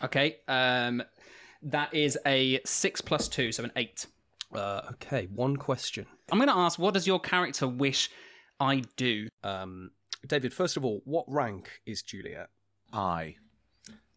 Okay, 0.04 0.38
um, 0.48 1.02
that 1.64 1.94
is 1.94 2.18
a 2.26 2.60
six 2.66 3.02
plus 3.02 3.28
two, 3.28 3.52
so 3.52 3.64
an 3.64 3.72
eight. 3.76 4.06
Uh, 4.54 4.82
okay, 4.92 5.28
one 5.34 5.56
question. 5.58 6.06
I'm 6.32 6.38
going 6.38 6.50
to 6.50 6.56
ask, 6.56 6.78
what 6.78 6.94
does 6.94 7.08
your 7.08 7.20
character 7.20 7.68
wish 7.68 8.10
I 8.60 8.84
do? 8.96 9.28
Um, 9.44 9.92
David, 10.28 10.54
first 10.54 10.78
of 10.78 10.86
all, 10.86 11.02
what 11.06 11.26
rank 11.28 11.82
is 11.86 12.02
Juliet? 12.02 12.50
I. 12.94 13.36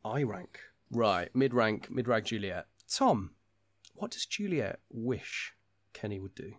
I 0.04 0.22
rank. 0.22 0.60
Right, 0.90 1.28
mid 1.34 1.52
rank, 1.52 1.90
mid 1.90 2.08
rank 2.08 2.26
Juliet. 2.26 2.66
Tom, 2.90 3.32
what 3.94 4.10
does 4.12 4.24
Juliet 4.26 4.80
wish 4.90 5.52
Kenny 5.92 6.18
would 6.18 6.34
do? 6.34 6.52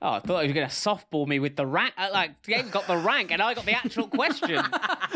Oh, 0.00 0.10
I 0.12 0.20
thought 0.20 0.42
he 0.42 0.46
was 0.48 0.54
going 0.54 0.68
to 0.68 0.72
softball 0.74 1.26
me 1.26 1.40
with 1.40 1.56
the 1.56 1.66
rank. 1.66 1.92
uh, 1.98 2.10
Like, 2.12 2.40
Gabe 2.42 2.70
got 2.70 2.86
the 2.86 2.96
rank, 2.96 3.32
and 3.32 3.42
I 3.42 3.54
got 3.54 3.64
the 3.66 3.72
actual 3.72 4.06
question. 4.06 4.62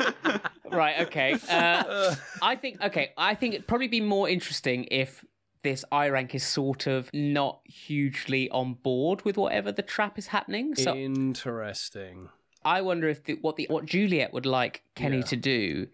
right. 0.72 1.02
Okay. 1.02 1.34
Uh, 1.48 2.16
I 2.42 2.56
think. 2.56 2.82
Okay. 2.82 3.12
I 3.16 3.36
think 3.36 3.54
it'd 3.54 3.68
probably 3.68 3.86
be 3.86 4.00
more 4.00 4.28
interesting 4.28 4.88
if 4.90 5.24
this 5.62 5.84
I 5.92 6.08
rank 6.08 6.34
is 6.34 6.44
sort 6.44 6.86
of 6.86 7.10
not 7.12 7.60
hugely 7.64 8.50
on 8.50 8.74
board 8.74 9.24
with 9.24 9.36
whatever 9.36 9.72
the 9.72 9.82
trap 9.82 10.18
is 10.18 10.28
happening. 10.28 10.74
So 10.74 10.94
Interesting. 10.94 12.28
I 12.64 12.80
wonder 12.82 13.08
if 13.08 13.24
the, 13.24 13.34
what 13.40 13.56
the 13.56 13.66
what 13.70 13.86
Juliet 13.86 14.32
would 14.32 14.46
like 14.46 14.82
Kenny 14.94 15.18
Yeah. 15.18 15.22
to 15.24 15.36
do 15.36 15.86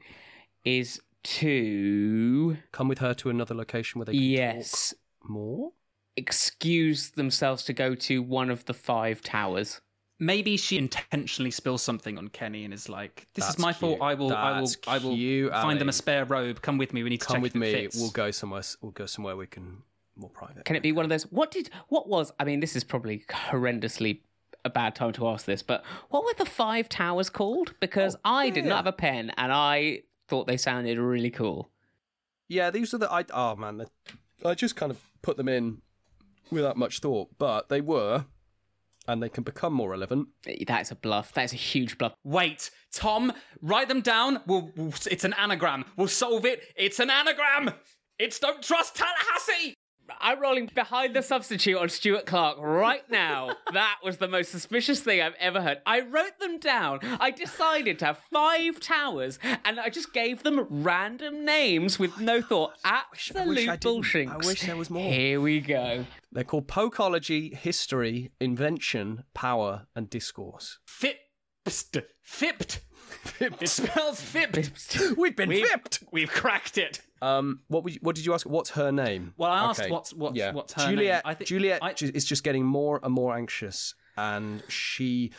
is 0.64 1.00
to 1.24 2.56
Come 2.72 2.88
with 2.88 2.98
her 2.98 3.14
to 3.14 3.30
another 3.30 3.54
location 3.54 3.98
where 3.98 4.06
they 4.06 4.12
can 4.12 4.22
yes 4.22 4.94
talk 5.22 5.30
more? 5.30 5.72
excuse 6.16 7.10
themselves 7.10 7.62
to 7.64 7.72
go 7.72 7.94
to 7.94 8.22
one 8.22 8.50
of 8.50 8.64
the 8.64 8.74
five 8.74 9.22
towers. 9.22 9.80
Maybe 10.20 10.56
she 10.56 10.78
intentionally 10.78 11.50
spills 11.52 11.82
something 11.82 12.18
on 12.18 12.28
Kenny 12.28 12.64
and 12.64 12.74
is 12.74 12.88
like, 12.88 13.28
"This 13.34 13.44
That's 13.44 13.56
is 13.56 13.62
my 13.62 13.72
fault. 13.72 14.00
I 14.00 14.14
will, 14.14 14.34
I 14.34 14.58
will, 14.58 14.66
That's 14.66 14.78
I 14.88 14.98
will 14.98 15.14
cute, 15.14 15.52
find 15.52 15.80
them 15.80 15.88
a 15.88 15.92
spare 15.92 16.24
robe. 16.24 16.60
Come 16.60 16.76
with 16.76 16.92
me. 16.92 17.02
We 17.04 17.10
need 17.10 17.20
to 17.20 17.26
Come 17.26 17.36
check 17.36 17.42
with 17.42 17.52
if 17.52 17.56
it 17.56 17.60
me. 17.60 17.72
fits." 17.72 17.96
We'll 18.00 18.10
go 18.10 18.30
somewhere. 18.32 18.62
We'll 18.82 18.92
go 18.92 19.06
somewhere 19.06 19.36
we 19.36 19.46
can 19.46 19.82
more 20.16 20.30
private. 20.30 20.64
Can 20.64 20.74
it 20.74 20.82
be 20.82 20.90
one 20.90 21.04
of 21.04 21.08
those? 21.08 21.22
What 21.30 21.50
did? 21.52 21.70
What 21.88 22.08
was? 22.08 22.32
I 22.40 22.44
mean, 22.44 22.58
this 22.60 22.74
is 22.74 22.82
probably 22.82 23.24
horrendously 23.30 24.20
a 24.64 24.70
bad 24.70 24.96
time 24.96 25.12
to 25.12 25.28
ask 25.28 25.46
this, 25.46 25.62
but 25.62 25.84
what 26.10 26.24
were 26.24 26.34
the 26.36 26.44
five 26.44 26.88
towers 26.88 27.30
called? 27.30 27.74
Because 27.80 28.16
oh, 28.16 28.20
I 28.24 28.50
did 28.50 28.64
not 28.64 28.76
have 28.76 28.86
a 28.88 28.92
pen, 28.92 29.32
and 29.36 29.52
I 29.52 30.02
thought 30.26 30.46
they 30.48 30.56
sounded 30.56 30.98
really 30.98 31.30
cool. 31.30 31.70
Yeah, 32.48 32.70
these 32.70 32.92
are 32.92 32.98
the. 32.98 33.10
I, 33.12 33.24
oh 33.32 33.54
man, 33.54 33.78
the- 33.78 33.88
I 34.44 34.54
just 34.54 34.74
kind 34.74 34.90
of 34.90 34.98
put 35.22 35.36
them 35.36 35.48
in 35.48 35.82
without 36.50 36.76
much 36.76 36.98
thought, 37.00 37.28
but 37.38 37.68
they 37.68 37.80
were, 37.80 38.24
and 39.08 39.22
they 39.22 39.28
can 39.28 39.42
become 39.42 39.72
more 39.72 39.90
relevant. 39.90 40.28
That's 40.66 40.90
a 40.90 40.94
bluff. 40.94 41.32
That's 41.32 41.52
a 41.52 41.56
huge 41.56 41.98
bluff. 41.98 42.12
Wait, 42.24 42.70
Tom, 42.92 43.32
write 43.62 43.88
them 43.88 44.02
down. 44.02 44.40
We'll, 44.46 44.70
we'll, 44.76 44.92
it's 45.10 45.24
an 45.24 45.32
anagram. 45.34 45.86
We'll 45.96 46.08
solve 46.08 46.44
it. 46.44 46.62
It's 46.76 47.00
an 47.00 47.10
anagram. 47.10 47.70
It's 48.18 48.38
don't 48.38 48.62
trust 48.62 48.96
Tallahassee. 48.96 49.74
I'm 50.20 50.40
rolling 50.40 50.70
behind 50.74 51.14
the 51.14 51.22
substitute 51.22 51.76
on 51.76 51.88
Stuart 51.88 52.26
Clark 52.26 52.58
right 52.60 53.08
now. 53.10 53.52
that 53.72 53.98
was 54.04 54.18
the 54.18 54.28
most 54.28 54.50
suspicious 54.50 55.00
thing 55.00 55.20
I've 55.20 55.34
ever 55.38 55.60
heard. 55.60 55.78
I 55.86 56.00
wrote 56.00 56.38
them 56.40 56.58
down. 56.58 57.00
I 57.20 57.30
decided 57.30 57.98
to 58.00 58.06
have 58.06 58.20
five 58.32 58.80
towers, 58.80 59.38
and 59.64 59.78
I 59.80 59.88
just 59.88 60.12
gave 60.12 60.42
them 60.42 60.66
random 60.68 61.44
names 61.44 61.98
with 61.98 62.18
no 62.20 62.40
thought. 62.42 62.72
I 62.84 63.02
Absolute 63.12 63.80
bullshit. 63.80 64.28
I 64.28 64.36
wish 64.38 64.62
there 64.62 64.76
was 64.76 64.90
more. 64.90 65.10
Here 65.10 65.40
we 65.40 65.60
go. 65.60 66.04
They're 66.32 66.44
called 66.44 66.68
Pokology, 66.68 67.54
History, 67.54 68.32
Invention, 68.40 69.24
Power, 69.34 69.86
and 69.94 70.10
Discourse. 70.10 70.78
Fit, 70.86 71.18
pst, 71.64 71.98
fipped. 72.22 72.80
It 73.40 73.68
spells 73.68 74.20
fipped. 74.20 75.16
We've 75.16 75.34
been 75.36 75.48
We've, 75.48 75.66
fipped. 75.66 76.02
we've 76.12 76.30
cracked 76.30 76.76
it. 76.78 77.00
Um, 77.22 77.60
what 77.68 77.84
would 77.84 77.94
you, 77.94 78.00
what 78.02 78.14
did 78.16 78.24
you 78.26 78.34
ask? 78.34 78.46
What's 78.48 78.70
her 78.70 78.90
name? 78.92 79.34
Well, 79.36 79.50
I 79.50 79.64
asked 79.70 79.88
what's- 79.90 80.12
what's- 80.12 80.38
what's 80.52 80.72
her 80.74 80.86
name. 80.86 80.96
Juliet, 80.96 81.22
I 81.24 81.34
thi- 81.34 81.44
Juliet 81.44 81.82
I- 81.82 81.94
is 82.00 82.24
just 82.24 82.44
getting 82.44 82.64
more 82.64 83.00
and 83.02 83.12
more 83.12 83.34
anxious, 83.34 83.94
and 84.16 84.62
she 84.68 85.32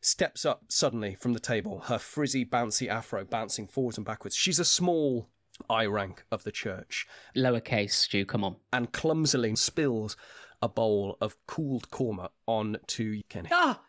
steps 0.00 0.44
up 0.44 0.64
suddenly 0.68 1.14
from 1.14 1.32
the 1.32 1.38
table, 1.40 1.80
her 1.86 1.98
frizzy, 1.98 2.44
bouncy 2.44 2.88
afro 2.88 3.24
bouncing 3.24 3.66
forwards 3.68 3.96
and 3.98 4.04
backwards. 4.04 4.34
She's 4.36 4.58
a 4.58 4.64
small 4.64 5.28
I 5.70 5.86
rank 5.86 6.24
of 6.32 6.42
the 6.44 6.50
church, 6.50 7.06
Lowercase, 7.36 7.92
Stu, 7.92 8.24
come 8.24 8.42
on. 8.42 8.56
and 8.72 8.92
clumsily 8.92 9.54
spills 9.54 10.16
a 10.60 10.68
bowl 10.68 11.16
of 11.20 11.36
cooled 11.46 11.88
korma 11.90 12.30
on 12.46 12.78
to 12.88 13.20
Kenny. 13.28 13.48
Ah, 13.52 13.80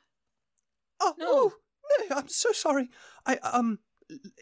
Oh, 1.00 1.16
no. 1.18 1.26
no, 1.26 1.54
I'm 2.12 2.28
so 2.28 2.52
sorry. 2.52 2.90
I 3.26 3.38
um, 3.38 3.80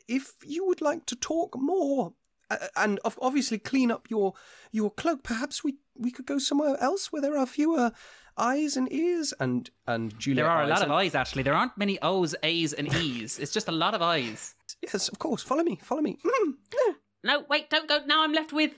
if 0.08 0.34
you 0.46 0.66
would 0.66 0.82
like 0.82 1.06
to 1.08 1.16
talk 1.16 1.56
more 1.58 2.14
uh, 2.50 2.58
and 2.76 3.00
obviously 3.22 3.58
clean 3.58 3.92
up 3.92 4.10
your 4.10 4.34
your 4.72 4.92
cloak, 4.92 5.24
perhaps 5.24 5.64
we 5.64 5.78
we 5.96 6.12
could 6.12 6.26
go 6.26 6.38
somewhere 6.38 6.78
else 6.80 7.12
where 7.12 7.22
there 7.22 7.38
are 7.38 7.46
fewer 7.46 7.92
eyes 8.38 8.78
and 8.78 8.92
ears 8.92 9.34
and 9.40 9.70
and 9.88 10.18
Juliet. 10.20 10.44
there 10.46 10.52
are 10.52 10.64
a 10.64 10.68
lot 10.68 10.82
of 10.82 10.92
eyes 10.92 11.16
actually. 11.16 11.44
There 11.44 11.54
aren't 11.54 11.78
many 11.78 12.00
O's, 12.02 12.36
A's, 12.44 12.74
and 12.74 12.94
E's. 12.96 13.40
It's 13.40 13.52
just 13.54 13.68
a 13.68 13.74
lot 13.74 13.94
of 13.94 14.02
eyes. 14.02 14.56
Yes, 14.82 15.08
of 15.10 15.20
course. 15.20 15.44
Follow 15.44 15.64
me. 15.64 15.80
Follow 15.82 16.02
me. 16.02 16.18
Mm, 16.26 16.54
yeah. 16.74 16.94
No, 17.24 17.46
wait, 17.50 17.70
don't 17.70 17.88
go. 17.88 18.00
Now 18.06 18.24
I'm 18.24 18.34
left 18.34 18.52
with 18.52 18.72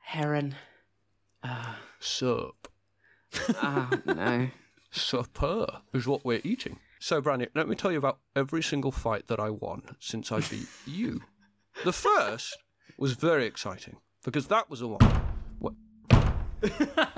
Heron. 0.00 0.54
Ah, 1.42 1.78
Sup. 1.98 2.68
ah, 3.56 3.90
no. 4.04 4.48
Supper 4.90 5.82
is 5.92 6.06
what 6.06 6.24
we're 6.24 6.40
eating. 6.44 6.78
So, 6.98 7.20
Brandy, 7.20 7.48
let 7.54 7.68
me 7.68 7.76
tell 7.76 7.92
you 7.92 7.98
about 7.98 8.18
every 8.34 8.62
single 8.62 8.92
fight 8.92 9.26
that 9.28 9.38
I 9.38 9.50
won 9.50 9.82
since 10.00 10.32
I 10.32 10.40
beat 10.40 10.66
you. 10.86 11.20
The 11.84 11.92
first 11.92 12.56
was 12.96 13.12
very 13.12 13.46
exciting 13.46 13.98
because 14.24 14.46
that 14.48 14.70
was 14.70 14.80
the 14.80 14.88
one. 14.88 15.00
What? 15.58 15.74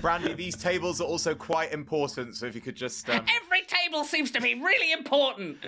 Brandy, 0.00 0.34
these 0.34 0.56
tables 0.56 1.00
are 1.00 1.04
also 1.04 1.34
quite 1.34 1.72
important, 1.72 2.36
so 2.36 2.46
if 2.46 2.54
you 2.54 2.60
could 2.60 2.76
just. 2.76 3.08
Um... 3.08 3.24
Every 3.42 3.62
table 3.66 4.04
seems 4.04 4.30
to 4.32 4.40
be 4.40 4.54
really 4.54 4.92
important. 4.92 5.58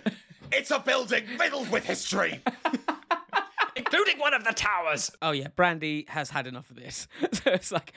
It's 0.53 0.71
a 0.71 0.79
building 0.79 1.25
riddled 1.39 1.71
with 1.71 1.85
history! 1.85 2.41
Including 3.77 4.19
one 4.19 4.33
of 4.33 4.45
the 4.45 4.53
towers. 4.53 5.11
Oh 5.21 5.33
yeah, 5.33 5.49
Brandy 5.49 6.07
has 6.09 6.31
had 6.31 6.47
enough 6.47 6.71
of 6.71 6.77
this. 6.77 7.09
so 7.33 7.51
it's 7.51 7.73
like, 7.73 7.93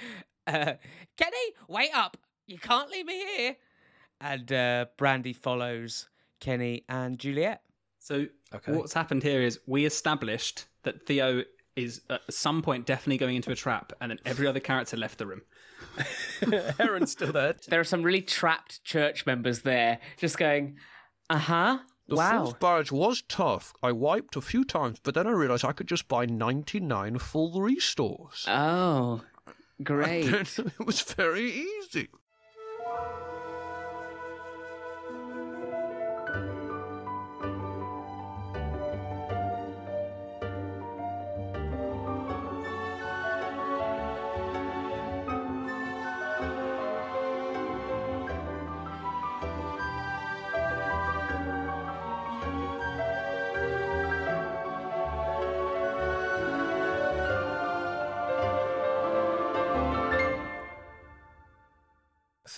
uh, 0.48 0.74
Kenny, 1.18 1.54
wait 1.68 1.92
up! 1.94 2.18
You 2.48 2.58
can't 2.58 2.90
leave 2.90 3.06
me 3.06 3.24
here. 3.38 3.56
And 4.22 4.52
uh, 4.52 4.86
Brandy 4.98 5.34
follows 5.34 6.10
Kenny 6.40 6.84
and 6.90 7.18
Juliet. 7.20 7.62
So 8.00 8.26
Okay. 8.54 8.72
what's 8.72 8.94
happened 8.94 9.24
here 9.24 9.42
is 9.42 9.60
we 9.68 9.86
established 9.86 10.66
that 10.84 11.06
Theo 11.06 11.44
is 11.76 12.02
at 12.10 12.22
some 12.30 12.62
point 12.62 12.86
definitely 12.86 13.18
going 13.18 13.36
into 13.36 13.52
a 13.52 13.56
trap, 13.56 13.94
and 14.02 14.10
then 14.12 14.20
every 14.26 14.48
other 14.48 14.60
character 14.60 14.98
left 14.98 15.18
the 15.20 15.28
room. 15.28 15.42
Heron's 16.78 17.12
still 17.12 17.32
there. 17.32 17.56
There 17.68 17.80
are 17.80 17.84
some 17.86 18.04
really 18.04 18.22
trapped 18.22 18.84
church 18.84 19.26
members 19.26 19.62
there, 19.62 20.00
just 20.18 20.38
going, 20.38 20.78
uh 21.30 21.38
huh. 21.38 21.78
The 22.08 22.16
Wow. 22.16 22.46
fourth 22.46 22.60
barrage 22.60 22.92
was 22.92 23.22
tough. 23.22 23.72
I 23.84 23.92
wiped 23.92 24.36
a 24.36 24.42
few 24.42 24.66
times, 24.66 24.98
but 25.04 25.14
then 25.14 25.28
I 25.28 25.32
realised 25.32 25.64
I 25.64 25.74
could 25.74 25.88
just 25.88 26.08
buy 26.08 26.26
99 26.26 27.20
full 27.20 27.62
restores. 27.62 28.46
Oh, 28.48 29.22
great. 29.84 30.26
it 30.26 30.58
was 30.84 31.02
very 31.02 31.52
easy. 31.52 32.08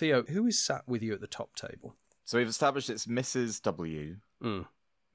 Theo, 0.02 0.24
who 0.24 0.48
is 0.48 0.58
sat 0.58 0.82
with 0.88 1.00
you 1.00 1.12
at 1.12 1.20
the 1.20 1.28
top 1.28 1.54
table? 1.54 1.94
So 2.24 2.36
we've 2.36 2.48
established 2.48 2.90
it's 2.90 3.06
Mrs. 3.06 3.62
W, 3.62 4.16
Mm. 4.42 4.66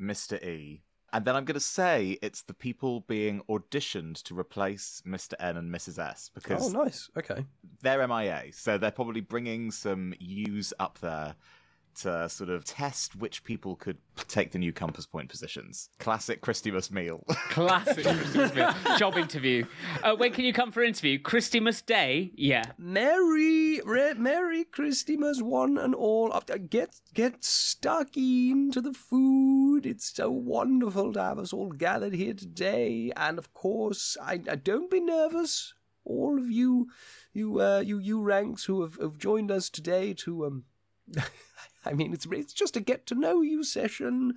Mr. 0.01 0.41
E, 0.41 0.83
and 1.11 1.25
then 1.25 1.35
I'm 1.35 1.43
going 1.43 1.55
to 1.55 1.59
say 1.59 2.17
it's 2.21 2.43
the 2.43 2.53
people 2.53 3.01
being 3.01 3.41
auditioned 3.49 4.23
to 4.23 4.37
replace 4.39 5.01
Mr. 5.05 5.33
N 5.41 5.57
and 5.57 5.69
Mrs. 5.73 5.99
S 5.99 6.31
because. 6.33 6.73
Oh, 6.73 6.83
nice. 6.83 7.09
Okay. 7.17 7.45
they're 7.81 8.07
MIA, 8.07 8.53
so 8.53 8.77
they're 8.77 8.91
probably 8.91 9.19
bringing 9.19 9.71
some 9.71 10.13
U's 10.19 10.73
up 10.79 10.99
there 10.99 11.35
uh, 12.05 12.27
sort 12.27 12.49
of 12.49 12.63
test 12.65 13.15
which 13.15 13.43
people 13.43 13.75
could 13.75 13.97
take 14.27 14.51
the 14.51 14.59
new 14.59 14.71
compass 14.73 15.05
point 15.05 15.29
positions. 15.29 15.89
Classic 15.99 16.41
Christmas 16.41 16.91
meal. 16.91 17.23
Classic 17.49 18.03
Christmas 18.05 18.53
meal. 18.53 18.73
Job 18.97 19.15
interview. 19.17 19.65
Uh, 20.03 20.15
when 20.15 20.31
can 20.31 20.45
you 20.45 20.53
come 20.53 20.71
for 20.71 20.83
interview? 20.83 21.19
Christmas 21.19 21.81
Day? 21.81 22.31
Yeah. 22.35 22.63
Merry, 22.77 23.81
re- 23.85 24.13
Merry 24.13 24.63
Christmas, 24.63 25.41
one 25.41 25.77
and 25.77 25.95
all. 25.95 26.31
Uh, 26.33 26.41
Get 26.69 26.99
get 27.13 27.43
stuck 27.43 28.15
into 28.17 28.81
the 28.81 28.93
food. 28.93 29.85
It's 29.85 30.13
so 30.13 30.29
wonderful 30.31 31.13
to 31.13 31.21
have 31.21 31.39
us 31.39 31.53
all 31.53 31.71
gathered 31.71 32.13
here 32.13 32.33
today. 32.33 33.11
And 33.15 33.37
of 33.37 33.53
course, 33.53 34.17
I, 34.21 34.41
I 34.49 34.55
don't 34.55 34.89
be 34.89 34.99
nervous. 34.99 35.73
All 36.05 36.37
of 36.37 36.49
you, 36.49 36.87
you, 37.33 37.59
uh, 37.59 37.79
you, 37.79 37.99
you 37.99 38.21
ranks 38.21 38.65
who 38.65 38.81
have, 38.81 38.95
have 39.01 39.17
joined 39.17 39.51
us 39.51 39.69
today 39.69 40.13
to 40.15 40.45
um. 40.45 40.63
I 41.85 41.93
mean, 41.93 42.13
it's 42.13 42.27
it's 42.31 42.53
just 42.53 42.75
a 42.75 42.81
get 42.81 43.05
to 43.07 43.15
know 43.15 43.41
you 43.41 43.63
session, 43.63 44.33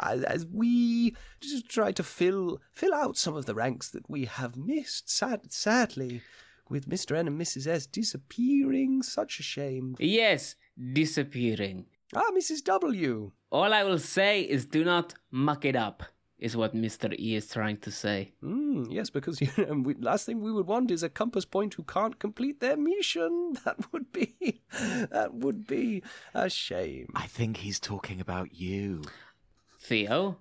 as, 0.00 0.46
we 0.46 1.14
just 1.40 1.68
try 1.68 1.92
to 1.92 2.02
fill 2.02 2.60
fill 2.72 2.94
out 2.94 3.16
some 3.16 3.36
of 3.36 3.46
the 3.46 3.54
ranks 3.54 3.90
that 3.90 4.08
we 4.08 4.24
have 4.24 4.56
missed. 4.56 5.10
Sad, 5.10 5.52
sadly, 5.52 6.22
with 6.68 6.88
Mister 6.88 7.14
N 7.16 7.26
and 7.28 7.40
Mrs 7.40 7.66
S 7.66 7.86
disappearing, 7.86 9.02
such 9.02 9.38
a 9.40 9.42
shame. 9.42 9.96
Yes, 9.98 10.56
disappearing. 10.92 11.86
Ah, 12.14 12.30
Mrs 12.36 12.62
W. 12.64 13.32
All 13.50 13.72
I 13.72 13.84
will 13.84 13.98
say 13.98 14.42
is 14.42 14.64
do 14.66 14.84
not 14.84 15.14
muck 15.30 15.64
it 15.64 15.76
up, 15.76 16.04
is 16.38 16.56
what 16.56 16.74
Mr. 16.74 17.18
E 17.18 17.34
is 17.34 17.48
trying 17.48 17.78
to 17.78 17.90
say. 17.90 18.32
Mm, 18.42 18.86
yes, 18.90 19.10
because 19.10 19.40
you 19.40 19.50
know, 19.56 19.82
we, 19.84 19.94
last 19.94 20.26
thing 20.26 20.40
we 20.40 20.52
would 20.52 20.66
want 20.66 20.90
is 20.90 21.02
a 21.02 21.08
compass 21.08 21.44
point 21.44 21.74
who 21.74 21.82
can't 21.82 22.18
complete 22.18 22.60
their 22.60 22.76
mission. 22.76 23.56
That 23.64 23.92
would 23.92 24.12
be 24.12 24.62
that 25.10 25.34
would 25.34 25.66
be 25.66 26.02
a 26.34 26.48
shame. 26.48 27.08
I 27.14 27.26
think 27.26 27.58
he's 27.58 27.80
talking 27.80 28.20
about 28.20 28.54
you. 28.54 29.02
Theo, 29.80 30.38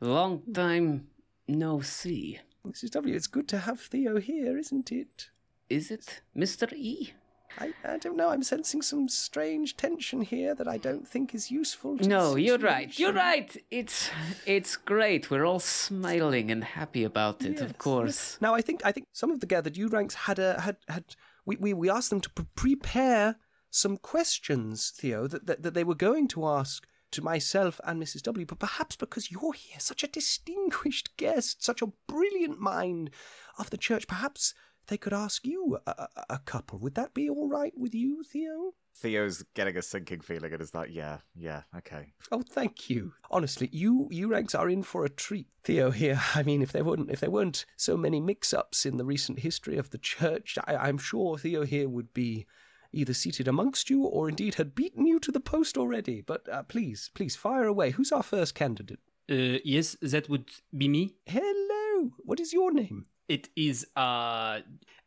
long 0.00 0.42
time 0.52 1.08
no 1.46 1.80
see. 1.80 2.40
Mrs 2.66 2.90
W, 2.90 3.14
it's 3.14 3.28
good 3.28 3.48
to 3.48 3.58
have 3.58 3.80
Theo 3.80 4.18
here, 4.18 4.58
isn't 4.58 4.90
it? 4.90 5.30
Is 5.68 5.90
it, 5.90 6.22
Mr. 6.36 6.72
E? 6.72 7.12
I, 7.58 7.72
I 7.84 7.98
don't 7.98 8.16
know. 8.16 8.28
I'm 8.28 8.42
sensing 8.42 8.82
some 8.82 9.08
strange 9.08 9.76
tension 9.76 10.20
here 10.22 10.54
that 10.54 10.68
I 10.68 10.76
don't 10.76 11.06
think 11.08 11.34
is 11.34 11.50
useful. 11.50 11.98
To 11.98 12.08
No, 12.08 12.36
you're 12.36 12.58
right. 12.58 12.96
You're 12.98 13.12
right. 13.12 13.56
It's 13.70 14.10
it's 14.44 14.76
great. 14.76 15.30
We're 15.30 15.44
all 15.44 15.60
smiling 15.60 16.50
and 16.50 16.62
happy 16.62 17.04
about 17.04 17.42
it, 17.44 17.60
of 17.60 17.78
course. 17.78 18.06
yes. 18.06 18.38
Now, 18.40 18.54
I 18.54 18.60
think 18.60 18.82
I 18.84 18.92
think 18.92 19.06
some 19.12 19.30
of 19.30 19.40
the 19.40 19.46
gathered 19.46 19.76
U 19.76 19.88
ranks 19.88 20.14
had 20.14 20.38
a 20.38 20.60
had 20.60 20.76
had 20.88 21.04
we, 21.44 21.56
we, 21.56 21.72
we 21.72 21.90
asked 21.90 22.10
them 22.10 22.20
to 22.20 22.30
pre- 22.30 22.46
prepare 22.54 23.36
some 23.70 23.96
questions, 23.96 24.92
Theo, 24.94 25.26
that, 25.26 25.46
that 25.46 25.62
that 25.62 25.74
they 25.74 25.84
were 25.84 25.94
going 25.94 26.28
to 26.28 26.46
ask 26.46 26.86
to 27.12 27.22
myself 27.22 27.80
and 27.84 28.02
Mrs. 28.02 28.22
W. 28.22 28.44
But 28.44 28.58
perhaps 28.58 28.96
because 28.96 29.30
you're 29.30 29.52
here, 29.52 29.78
such 29.80 30.02
a 30.02 30.08
distinguished 30.08 31.16
guest, 31.16 31.64
such 31.64 31.80
a 31.80 31.92
brilliant 32.06 32.60
mind 32.60 33.10
of 33.58 33.70
the 33.70 33.78
church, 33.78 34.06
perhaps 34.06 34.54
they 34.88 34.96
could 34.96 35.12
ask 35.12 35.46
you 35.46 35.78
a, 35.86 35.90
a, 35.90 36.08
a 36.30 36.38
couple. 36.38 36.78
Would 36.78 36.94
that 36.94 37.14
be 37.14 37.28
all 37.28 37.48
right 37.48 37.72
with 37.76 37.94
you, 37.94 38.22
Theo? 38.22 38.74
Theo's 38.96 39.44
getting 39.54 39.76
a 39.76 39.82
sinking 39.82 40.20
feeling 40.20 40.52
and 40.52 40.62
is 40.62 40.74
like, 40.74 40.88
yeah, 40.90 41.18
yeah, 41.34 41.62
okay. 41.76 42.14
Oh, 42.32 42.42
thank 42.42 42.88
you. 42.88 43.12
Honestly, 43.30 43.68
you 43.70 44.08
you 44.10 44.28
ranks 44.28 44.54
are 44.54 44.70
in 44.70 44.82
for 44.82 45.04
a 45.04 45.10
treat. 45.10 45.48
Theo 45.64 45.90
here. 45.90 46.20
I 46.34 46.42
mean, 46.42 46.62
if 46.62 46.72
there 46.72 46.84
weren't 46.84 47.10
if 47.10 47.20
there 47.20 47.30
weren't 47.30 47.66
so 47.76 47.96
many 47.96 48.20
mix-ups 48.20 48.86
in 48.86 48.96
the 48.96 49.04
recent 49.04 49.40
history 49.40 49.76
of 49.76 49.90
the 49.90 49.98
church, 49.98 50.58
I, 50.66 50.76
I'm 50.76 50.98
sure 50.98 51.36
Theo 51.36 51.64
here 51.64 51.88
would 51.88 52.14
be 52.14 52.46
either 52.92 53.12
seated 53.12 53.46
amongst 53.46 53.90
you 53.90 54.04
or 54.04 54.28
indeed 54.28 54.54
had 54.54 54.74
beaten 54.74 55.06
you 55.06 55.18
to 55.20 55.32
the 55.32 55.40
post 55.40 55.76
already. 55.76 56.22
But 56.22 56.48
uh, 56.48 56.62
please, 56.62 57.10
please 57.14 57.36
fire 57.36 57.66
away. 57.66 57.90
Who's 57.90 58.12
our 58.12 58.22
first 58.22 58.54
candidate? 58.54 59.00
Uh, 59.30 59.58
yes, 59.64 59.96
that 60.00 60.28
would 60.30 60.50
be 60.76 60.88
me. 60.88 61.16
Hello. 61.26 62.12
What 62.18 62.40
is 62.40 62.52
your 62.52 62.72
name? 62.72 63.06
It 63.28 63.48
is 63.56 63.86
uh, 63.96 64.60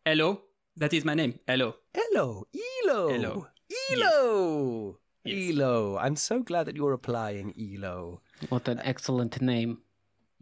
Elo. 0.06 0.42
That 0.78 0.94
is 0.94 1.06
my 1.06 1.14
name. 1.14 1.40
Elo. 1.48 1.76
Hello, 1.94 2.48
Elo. 2.86 3.10
Elo. 3.10 3.48
Elo. 3.92 5.00
Yes. 5.24 5.54
Elo. 5.56 5.98
I'm 5.98 6.16
so 6.16 6.42
glad 6.42 6.66
that 6.68 6.76
you're 6.76 6.94
applying, 6.94 7.54
Elo. 7.58 8.22
What 8.50 8.68
an 8.68 8.80
excellent 8.84 9.42
name. 9.42 9.80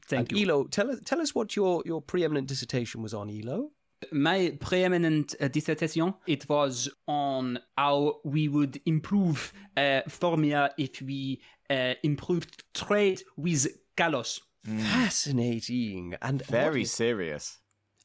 Thank 0.07 0.32
and 0.32 0.39
you. 0.39 0.45
Elo, 0.45 0.63
tell 0.65 0.89
us 0.91 0.99
tell 1.05 1.21
us 1.21 1.36
what 1.36 1.55
your, 1.55 1.84
your 1.86 2.01
preeminent 2.01 2.47
dissertation 2.47 3.01
was 3.01 3.13
on, 3.13 3.30
Elo. 3.30 3.71
My 4.11 4.55
preeminent 4.59 5.34
uh, 5.41 5.47
dissertation 5.47 6.13
it 6.28 6.47
was 6.47 6.88
on 7.07 7.59
how 7.75 8.19
we 8.23 8.47
would 8.47 8.80
improve 8.86 9.51
uh, 9.75 10.01
Formia 10.07 10.69
if 10.78 11.01
we 11.01 11.41
uh, 11.69 11.95
improved 12.03 12.63
trade 12.73 13.23
with 13.36 13.67
Kalos. 13.97 14.41
Fascinating 14.63 16.15
and 16.21 16.45
Very 16.45 16.84
is- 16.84 16.91
serious. 16.91 17.57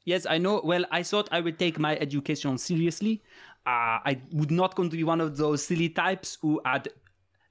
Yes, 0.05 0.25
I 0.29 0.37
know. 0.37 0.61
Well, 0.63 0.85
I 0.91 1.03
thought 1.03 1.29
I 1.31 1.39
would 1.39 1.57
take 1.57 1.79
my 1.79 1.95
education 1.97 2.57
seriously. 2.57 3.21
Uh, 3.65 4.03
I 4.03 4.21
would 4.31 4.51
not 4.51 4.75
going 4.75 4.89
to 4.89 4.97
be 4.97 5.03
one 5.03 5.21
of 5.21 5.37
those 5.37 5.65
silly 5.65 5.89
types 5.89 6.37
who 6.41 6.61
had 6.65 6.89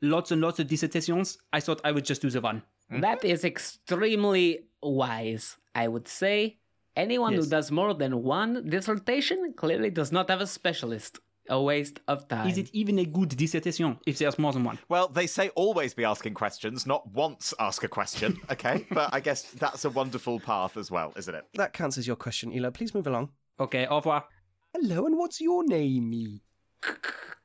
lots 0.03 0.31
and 0.31 0.41
lots 0.43 0.59
of 0.59 0.67
dissertations. 0.67 1.39
I 1.53 1.61
thought 1.61 1.81
I 1.85 1.93
would 1.93 2.05
just 2.05 2.21
do 2.21 2.29
the 2.31 2.41
one. 2.41 2.63
That 2.91 3.25
is 3.25 3.43
extremely 3.45 4.67
wise, 4.83 5.57
I 5.75 5.89
would 5.89 6.07
say. 6.09 6.59
Anyone 6.95 7.33
who 7.33 7.47
does 7.47 7.71
more 7.71 7.95
than 7.95 8.23
one 8.23 8.69
dissertation 8.69 9.55
clearly 9.57 9.89
does 9.89 10.13
not 10.13 10.29
have 10.29 10.43
a 10.43 10.47
specialist. 10.47 11.21
A 11.49 11.61
waste 11.61 12.01
of 12.07 12.29
time. 12.29 12.49
Is 12.49 12.57
it 12.57 12.71
even 12.73 12.99
a 12.99 13.05
good 13.05 13.31
dissertation 13.31 13.99
if 14.07 14.19
there's 14.19 14.39
more 14.39 14.53
than 14.53 14.65
one? 14.65 14.79
Well, 14.89 15.09
they 15.09 15.27
say 15.27 15.49
always 15.51 15.93
be 15.93 16.05
asking 16.05 16.35
questions, 16.35 16.87
not 16.87 17.07
once 17.13 17.53
ask 17.59 17.83
a 17.83 17.89
question, 17.89 18.39
okay? 18.51 18.87
but 18.91 19.13
I 19.13 19.21
guess 19.21 19.43
that's 19.43 19.85
a 19.85 19.91
wonderful 19.91 20.39
path 20.39 20.77
as 20.77 20.91
well, 20.91 21.13
isn't 21.17 21.35
it? 21.35 21.45
That 21.55 21.73
counts 21.73 21.99
as 21.99 22.07
your 22.07 22.17
question, 22.17 22.57
Elo. 22.57 22.71
Please 22.71 22.95
move 22.95 23.07
along. 23.07 23.31
Okay, 23.59 23.87
au 23.87 23.97
revoir. 23.97 24.25
Hello, 24.73 25.07
and 25.07 25.19
what's 25.19 25.41
your 25.41 25.65
name? 25.65 26.41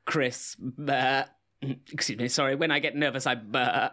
Chris? 0.06 0.56
Burr. 0.58 1.26
Excuse 1.60 2.18
me, 2.18 2.28
sorry. 2.28 2.54
When 2.54 2.70
I 2.70 2.78
get 2.78 2.94
nervous, 2.96 3.26
I 3.26 3.34
burr. 3.34 3.90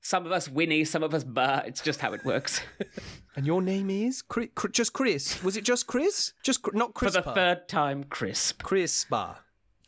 Some 0.00 0.24
of 0.24 0.32
us 0.32 0.48
whinny, 0.48 0.84
some 0.84 1.02
of 1.02 1.12
us 1.12 1.24
burr. 1.24 1.64
It's 1.66 1.82
just 1.82 2.00
how 2.00 2.12
it 2.12 2.24
works. 2.24 2.60
And 3.36 3.46
your 3.46 3.62
name 3.62 3.88
is 3.88 4.20
Chris, 4.20 4.48
just 4.72 4.92
Chris. 4.92 5.40
Was 5.44 5.56
it 5.56 5.62
just 5.62 5.86
Chris? 5.86 6.32
Just 6.42 6.60
not 6.74 6.92
Chris. 6.92 7.14
For 7.14 7.22
the 7.22 7.30
third 7.34 7.68
time, 7.68 8.02
crisp. 8.02 8.64
Chris 8.64 9.04
Bar. 9.04 9.38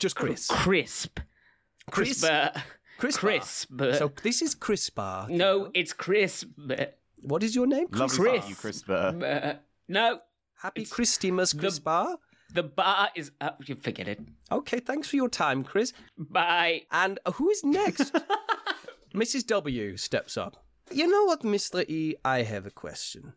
Just 0.00 0.16
Chris. 0.16 0.48
Crisp. 0.48 1.20
Chris. 1.90 2.22
Burr. 2.22 2.52
Chris. 2.98 3.16
Crisp. 3.18 3.68
So 3.78 4.10
this 4.22 4.40
is 4.40 4.54
Chris 4.54 4.88
Bar. 4.88 5.28
No, 5.28 5.70
it's 5.74 5.92
crisp. 5.92 6.48
What 7.22 7.42
is 7.42 7.54
your 7.54 7.66
name? 7.66 7.86
Lovely 7.92 8.18
Chris. 8.18 8.44
to 8.44 8.48
you, 8.48 8.56
Chris 8.56 8.82
Burr. 8.82 9.12
Burr. 9.12 9.58
No, 9.88 10.20
Happy 10.62 10.86
Christmas, 10.86 11.52
Chris 11.52 11.78
Bar. 11.78 12.16
the 12.52 12.62
bar 12.62 13.10
is 13.14 13.30
up. 13.42 13.62
You 13.68 13.74
forget 13.74 14.08
it. 14.08 14.20
Okay, 14.50 14.80
thanks 14.80 15.08
for 15.08 15.16
your 15.16 15.28
time, 15.28 15.62
Chris. 15.62 15.92
Bye. 16.16 16.82
And 16.90 17.18
who 17.34 17.50
is 17.50 17.62
next? 17.62 18.14
Mrs. 19.14 19.46
W 19.48 19.98
steps 19.98 20.38
up. 20.38 20.64
You 20.90 21.06
know 21.08 21.24
what, 21.24 21.42
Mr. 21.42 21.88
E? 21.88 22.16
I 22.24 22.42
have 22.42 22.64
a 22.64 22.70
question. 22.70 23.34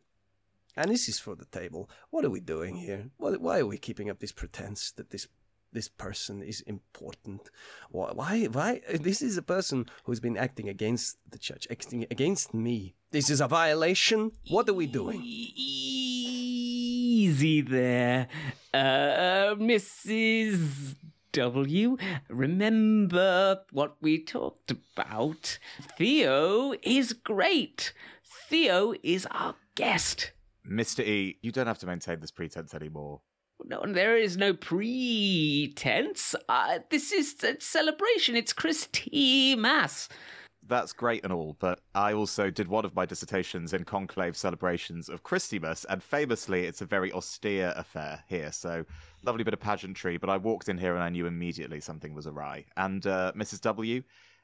And 0.77 0.89
this 0.89 1.07
is 1.09 1.19
for 1.19 1.35
the 1.35 1.45
table. 1.45 1.89
What 2.09 2.23
are 2.25 2.29
we 2.29 2.39
doing 2.39 2.77
here? 2.77 3.09
Why, 3.17 3.31
why 3.31 3.59
are 3.59 3.65
we 3.65 3.77
keeping 3.77 4.09
up 4.09 4.19
this 4.19 4.31
pretense 4.31 4.91
that 4.91 5.11
this 5.11 5.27
this 5.73 5.89
person 5.89 6.41
is 6.41 6.61
important? 6.61 7.49
Why, 7.89 8.11
why? 8.13 8.45
Why? 8.45 8.81
This 8.93 9.21
is 9.21 9.37
a 9.37 9.41
person 9.41 9.87
who's 10.05 10.19
been 10.19 10.37
acting 10.37 10.69
against 10.69 11.17
the 11.29 11.37
church, 11.37 11.67
acting 11.69 12.05
against 12.09 12.53
me. 12.53 12.95
This 13.11 13.29
is 13.29 13.41
a 13.41 13.47
violation. 13.47 14.31
What 14.49 14.69
are 14.69 14.73
we 14.73 14.87
doing? 14.87 15.21
Easy 17.15 17.61
there, 17.61 18.27
uh, 18.73 19.55
Mrs. 19.55 20.95
W. 21.33 21.97
Remember 22.29 23.61
what 23.71 23.97
we 24.01 24.19
talked 24.23 24.71
about. 24.71 25.57
Theo 25.97 26.73
is 26.83 27.13
great. 27.13 27.93
Theo 28.49 28.93
is 29.03 29.27
our 29.31 29.55
guest. 29.75 30.31
Mr. 30.69 31.03
E, 31.05 31.37
you 31.41 31.51
don't 31.51 31.67
have 31.67 31.79
to 31.79 31.85
maintain 31.85 32.19
this 32.19 32.31
pretense 32.31 32.73
anymore. 32.73 33.21
No, 33.65 33.81
there 33.87 34.17
is 34.17 34.35
no 34.35 34.53
pretense. 34.53 36.35
Uh, 36.49 36.79
this 36.89 37.11
is 37.11 37.41
a 37.43 37.59
celebration. 37.61 38.35
It's 38.35 38.51
Christy 38.51 39.55
Mass. 39.55 40.09
That's 40.65 40.93
great 40.93 41.23
and 41.23 41.33
all, 41.33 41.57
but 41.59 41.81
I 41.93 42.13
also 42.13 42.49
did 42.49 42.67
one 42.67 42.85
of 42.85 42.95
my 42.95 43.05
dissertations 43.05 43.73
in 43.73 43.83
conclave 43.83 44.37
celebrations 44.37 45.09
of 45.09 45.23
Christmas, 45.23 45.85
and 45.89 46.01
famously, 46.01 46.65
it's 46.65 46.81
a 46.81 46.85
very 46.85 47.11
austere 47.11 47.73
affair 47.75 48.23
here. 48.29 48.51
So, 48.51 48.85
lovely 49.23 49.43
bit 49.43 49.53
of 49.53 49.59
pageantry, 49.59 50.17
but 50.17 50.29
I 50.29 50.37
walked 50.37 50.69
in 50.69 50.77
here 50.77 50.93
and 50.93 51.03
I 51.03 51.09
knew 51.09 51.25
immediately 51.25 51.81
something 51.81 52.13
was 52.13 52.27
awry. 52.27 52.65
And 52.77 53.05
uh, 53.05 53.33
Mrs. 53.35 53.59
W, 53.61 54.03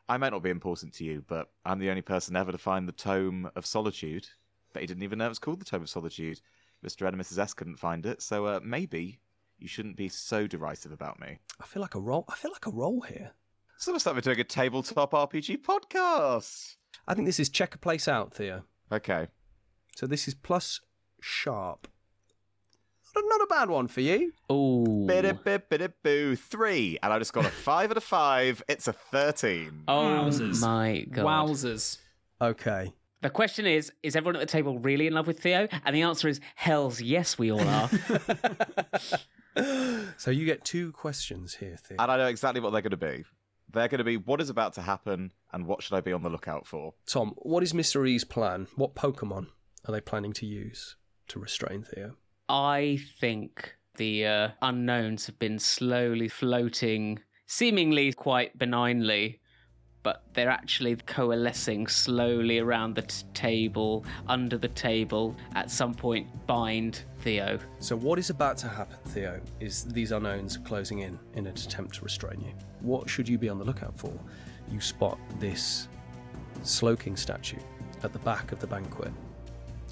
I 0.10 0.18
might 0.18 0.32
not 0.32 0.44
be 0.44 0.50
important 0.50 0.94
to 0.96 1.06
you, 1.06 1.24
but 1.28 1.52
I'm 1.66 1.80
the 1.80 1.90
only 1.90 2.02
person 2.02 2.36
ever 2.36 2.52
to 2.52 2.58
find 2.58 2.88
the 2.88 2.94
Tome 2.94 3.50
of 3.56 3.66
Solitude. 3.66 4.28
But 4.74 4.82
he 4.82 4.88
didn't 4.88 5.04
even 5.04 5.20
know 5.20 5.26
it 5.26 5.30
was 5.30 5.40
called 5.40 5.62
the 5.62 5.66
Tome 5.66 5.84
of 5.84 5.90
Solitude. 5.90 6.42
Mr. 6.86 7.06
N 7.08 7.14
and 7.14 7.22
Mrs. 7.22 7.38
S 7.40 7.54
couldn't 7.54 7.76
find 7.78 8.06
it, 8.06 8.22
so 8.22 8.46
uh, 8.46 8.60
maybe 8.64 9.20
you 9.58 9.68
shouldn't 9.68 9.98
be 9.98 10.08
so 10.10 10.48
derisive 10.48 10.92
about 10.92 11.20
me. 11.20 11.40
I 11.62 11.66
feel 11.66 11.82
like 11.82 11.96
a 11.96 12.00
role. 12.00 12.26
I 12.30 12.36
feel 12.36 12.52
like 12.52 12.66
a 12.66 12.72
role 12.72 13.02
here. 13.02 13.32
It's 13.76 13.88
almost 13.88 14.06
like 14.06 14.16
we're 14.16 14.22
doing 14.22 14.40
a 14.40 14.44
tabletop 14.44 15.12
RPG 15.12 15.62
podcast. 15.62 16.76
I 17.08 17.14
think 17.14 17.28
this 17.28 17.40
is 17.40 17.50
check 17.50 17.76
a 17.76 17.78
place 17.78 18.08
out, 18.08 18.34
Theo. 18.34 18.64
Okay. 18.92 19.28
So 19.96 20.08
this 20.08 20.28
is 20.28 20.34
plus 20.34 20.80
sharp. 21.22 21.88
Not 23.16 23.24
a, 23.24 23.28
not 23.28 23.42
a 23.42 23.48
bad 23.48 23.70
one 23.70 23.88
for 23.88 24.02
you. 24.02 24.34
Ooh. 24.52 25.06
Biddy 25.08 25.32
bid 25.44 25.68
biddy 25.70 25.88
boo. 26.04 26.36
Three. 26.36 26.98
And 27.02 27.12
I 27.12 27.20
just 27.20 27.34
got 27.34 27.46
a 27.46 27.50
five 27.50 27.90
and 27.92 27.98
a 27.98 28.02
five. 28.02 28.62
It's 28.68 28.88
a 28.88 28.94
13. 28.94 29.84
Oh 29.88 29.94
Wowzers. 29.94 30.62
my 30.62 31.06
god. 31.10 31.26
Wowzers. 31.26 31.98
Okay. 32.42 32.94
The 33.22 33.30
question 33.30 33.66
is, 33.66 33.92
is 34.02 34.16
everyone 34.16 34.38
at 34.38 34.40
the 34.40 34.52
table 34.52 34.80
really 34.80 35.08
in 35.08 35.14
love 35.14 35.28
with 35.28 35.42
Theo? 35.42 35.68
And 35.86 35.96
the 35.96 36.04
answer 36.04 36.28
is, 36.28 36.40
hell's 36.56 37.02
yes, 37.02 37.38
we 37.38 37.52
all 37.52 37.68
are. 37.68 37.90
So 40.18 40.32
you 40.32 40.46
get 40.46 40.64
two 40.64 40.92
questions 40.92 41.56
here, 41.56 41.78
Theo. 41.78 41.98
And 42.00 42.12
I 42.12 42.18
know 42.18 42.28
exactly 42.28 42.62
what 42.62 42.72
they're 42.72 42.82
going 42.82 42.92
to 42.92 42.98
be. 42.98 43.24
They're 43.72 43.88
going 43.88 44.00
to 44.00 44.04
be 44.04 44.18
what 44.18 44.42
is 44.42 44.50
about 44.50 44.74
to 44.74 44.82
happen 44.82 45.32
and 45.52 45.66
what 45.66 45.84
should 45.84 45.96
I 45.96 46.02
be 46.02 46.14
on 46.14 46.24
the 46.24 46.30
lookout 46.30 46.66
for? 46.66 46.94
Tom, 47.06 47.34
what 47.38 47.64
is 47.64 47.74
Mr. 47.74 48.08
E's 48.08 48.24
plan? 48.24 48.68
What 48.76 48.96
Pokemon 48.96 49.48
are 49.86 49.92
they 49.92 50.02
planning 50.02 50.34
to 50.34 50.46
use 50.46 50.96
to 51.30 51.40
restrain 51.40 51.84
Theo? 51.84 52.16
I 52.48 53.00
think 53.20 53.76
the 53.96 54.26
uh, 54.26 54.50
Unowns 54.62 55.28
have 55.28 55.38
been 55.38 55.60
slowly 55.60 56.28
floating, 56.28 57.20
seemingly 57.46 58.14
quite 58.14 58.58
benignly, 58.58 59.39
but 60.10 60.24
they're 60.34 60.50
actually 60.50 60.96
coalescing 61.06 61.86
slowly 61.86 62.58
around 62.58 62.96
the 62.96 63.04
t- 63.04 63.24
table, 63.36 64.04
under 64.28 64.58
the 64.58 64.68
table, 64.70 65.36
at 65.54 65.70
some 65.70 65.94
point 65.94 66.26
bind 66.48 67.04
Theo. 67.20 67.60
So 67.78 67.96
what 67.96 68.18
is 68.18 68.32
about 68.32 68.58
to 68.58 68.68
happen, 68.68 68.98
Theo, 69.10 69.40
is 69.60 69.84
these 69.84 70.10
Unowns 70.10 70.58
are 70.58 70.62
closing 70.62 71.00
in 71.02 71.20
in 71.36 71.46
an 71.46 71.54
attempt 71.54 71.94
to 71.98 72.04
restrain 72.04 72.42
you. 72.42 72.54
What 72.80 73.08
should 73.08 73.30
you 73.30 73.38
be 73.38 73.50
on 73.50 73.60
the 73.60 73.64
lookout 73.64 73.96
for? 73.96 74.12
You 74.72 74.82
spot 74.82 75.20
this 75.40 75.88
Slowking 76.64 77.16
statue 77.16 77.62
at 78.02 78.12
the 78.12 78.20
back 78.20 78.52
of 78.52 78.58
the 78.60 78.66
banquet, 78.66 79.14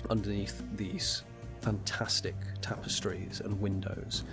underneath 0.10 0.64
these 0.76 1.26
fantastic 1.62 2.36
tapestries 2.62 3.40
and 3.42 3.62
windows, 3.62 4.24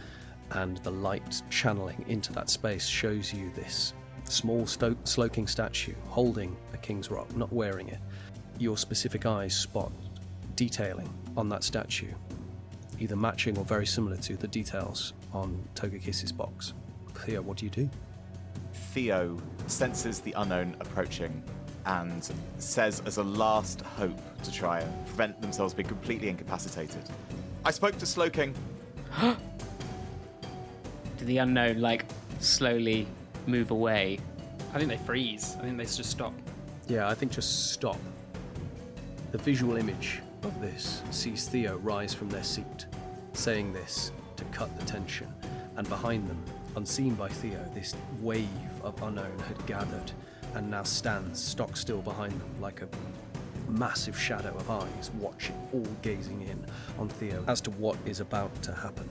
and 0.52 0.78
the 0.78 0.92
light 0.92 1.42
channeling 1.50 2.06
into 2.08 2.32
that 2.32 2.48
space 2.48 2.86
shows 2.86 3.34
you 3.34 3.50
this 3.54 3.92
small 4.24 4.66
sto- 4.66 4.96
Slowking 5.04 5.46
statue 5.46 5.94
holding 6.08 6.56
a 6.72 6.76
King's 6.76 7.10
Rock, 7.10 7.34
not 7.36 7.52
wearing 7.52 7.88
it. 7.88 7.98
Your 8.58 8.76
specific 8.76 9.26
eyes 9.26 9.56
spot 9.56 9.92
detailing 10.56 11.12
on 11.36 11.48
that 11.48 11.64
statue 11.64 12.12
either 13.00 13.16
matching 13.16 13.58
or 13.58 13.64
very 13.64 13.86
similar 13.86 14.16
to 14.16 14.36
the 14.36 14.48
details 14.48 15.12
on 15.32 15.62
Togekiss's 15.74 16.32
box. 16.32 16.72
Theo, 17.14 17.42
what 17.42 17.58
do 17.58 17.66
you 17.66 17.70
do? 17.70 17.90
Theo 18.72 19.38
senses 19.66 20.20
the 20.20 20.32
Unown 20.32 20.74
approaching 20.80 21.42
and 21.86 22.30
says, 22.58 23.02
as 23.04 23.18
a 23.18 23.22
last 23.22 23.80
hope 23.82 24.18
to 24.42 24.52
try 24.52 24.80
and 24.80 25.06
prevent 25.06 25.40
themselves 25.40 25.74
being 25.74 25.88
completely 25.88 26.28
incapacitated, 26.28 27.02
I 27.64 27.70
spoke 27.70 27.98
to 27.98 28.06
Slowking. 28.06 28.54
Do 31.18 31.24
the 31.24 31.38
Unown, 31.38 31.80
like, 31.80 32.06
slowly 32.40 33.06
move 33.46 33.70
away? 33.70 34.18
I 34.72 34.78
think 34.78 34.88
they 34.88 34.96
freeze. 34.96 35.56
I 35.58 35.62
think 35.62 35.78
they 35.78 35.84
just 35.84 36.06
stop. 36.06 36.32
Yeah, 36.88 37.08
I 37.08 37.14
think 37.14 37.32
just 37.32 37.72
stop. 37.72 37.98
The 39.32 39.38
visual 39.38 39.76
image 39.76 40.20
of 40.42 40.60
this 40.60 41.02
sees 41.10 41.48
Theo 41.48 41.76
rise 41.78 42.14
from 42.14 42.28
their 42.28 42.44
seat, 42.44 42.86
saying 43.32 43.72
this 43.72 44.12
to 44.36 44.44
cut 44.46 44.76
the 44.78 44.84
tension, 44.86 45.32
and 45.76 45.88
behind 45.88 46.28
them, 46.28 46.42
unseen 46.76 47.14
by 47.14 47.28
Theo, 47.28 47.58
this 47.74 47.94
wave 48.20 48.48
of 48.82 48.96
Unown 48.96 49.40
had 49.42 49.66
gathered 49.66 50.12
and 50.54 50.70
now 50.70 50.82
stands 50.82 51.42
stock 51.42 51.76
still 51.76 52.00
behind 52.00 52.32
them 52.32 52.60
like 52.60 52.82
a 52.82 52.88
massive 53.68 54.18
shadow 54.18 54.54
of 54.56 54.70
eyes 54.70 55.10
watching, 55.18 55.56
all 55.72 55.86
gazing 56.02 56.42
in 56.42 56.64
on 56.98 57.08
Theo 57.08 57.44
as 57.48 57.60
to 57.62 57.70
what 57.72 57.96
is 58.06 58.20
about 58.20 58.50
to 58.62 58.72
happen. 58.72 59.08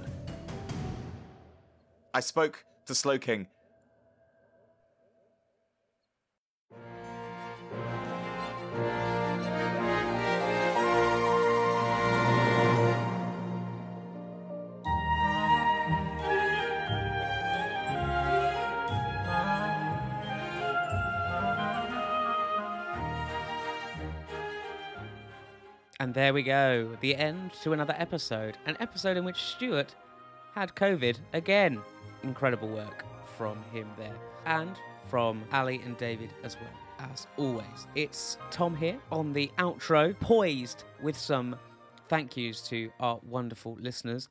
I 2.13 2.19
spoke 2.19 2.63
to 2.85 2.93
Slowking. 2.93 3.47
And 26.03 26.13
there 26.13 26.33
we 26.33 26.43
go, 26.43 26.97
the 26.99 27.15
end 27.15 27.53
to 27.63 27.71
another 27.71 27.95
episode. 27.97 28.57
An 28.65 28.75
episode 28.81 29.15
in 29.15 29.23
which 29.23 29.37
Stuart 29.37 29.95
had 30.53 30.75
COVID 30.75 31.15
again. 31.31 31.79
Incredible 32.23 32.67
work 32.67 33.05
from 33.37 33.63
him 33.71 33.87
there. 33.97 34.17
And 34.45 34.75
from 35.07 35.45
Ali 35.53 35.79
and 35.85 35.95
David 35.95 36.31
as 36.43 36.57
well, 36.57 37.09
as 37.09 37.27
always. 37.37 37.87
It's 37.95 38.37
Tom 38.51 38.75
here 38.75 38.99
on 39.13 39.31
the 39.31 39.49
outro, 39.59 40.19
poised 40.19 40.83
with 41.01 41.17
some 41.17 41.55
thank 42.09 42.35
yous 42.35 42.67
to 42.67 42.91
our 42.99 43.21
wonderful 43.23 43.77
listeners. 43.79 44.27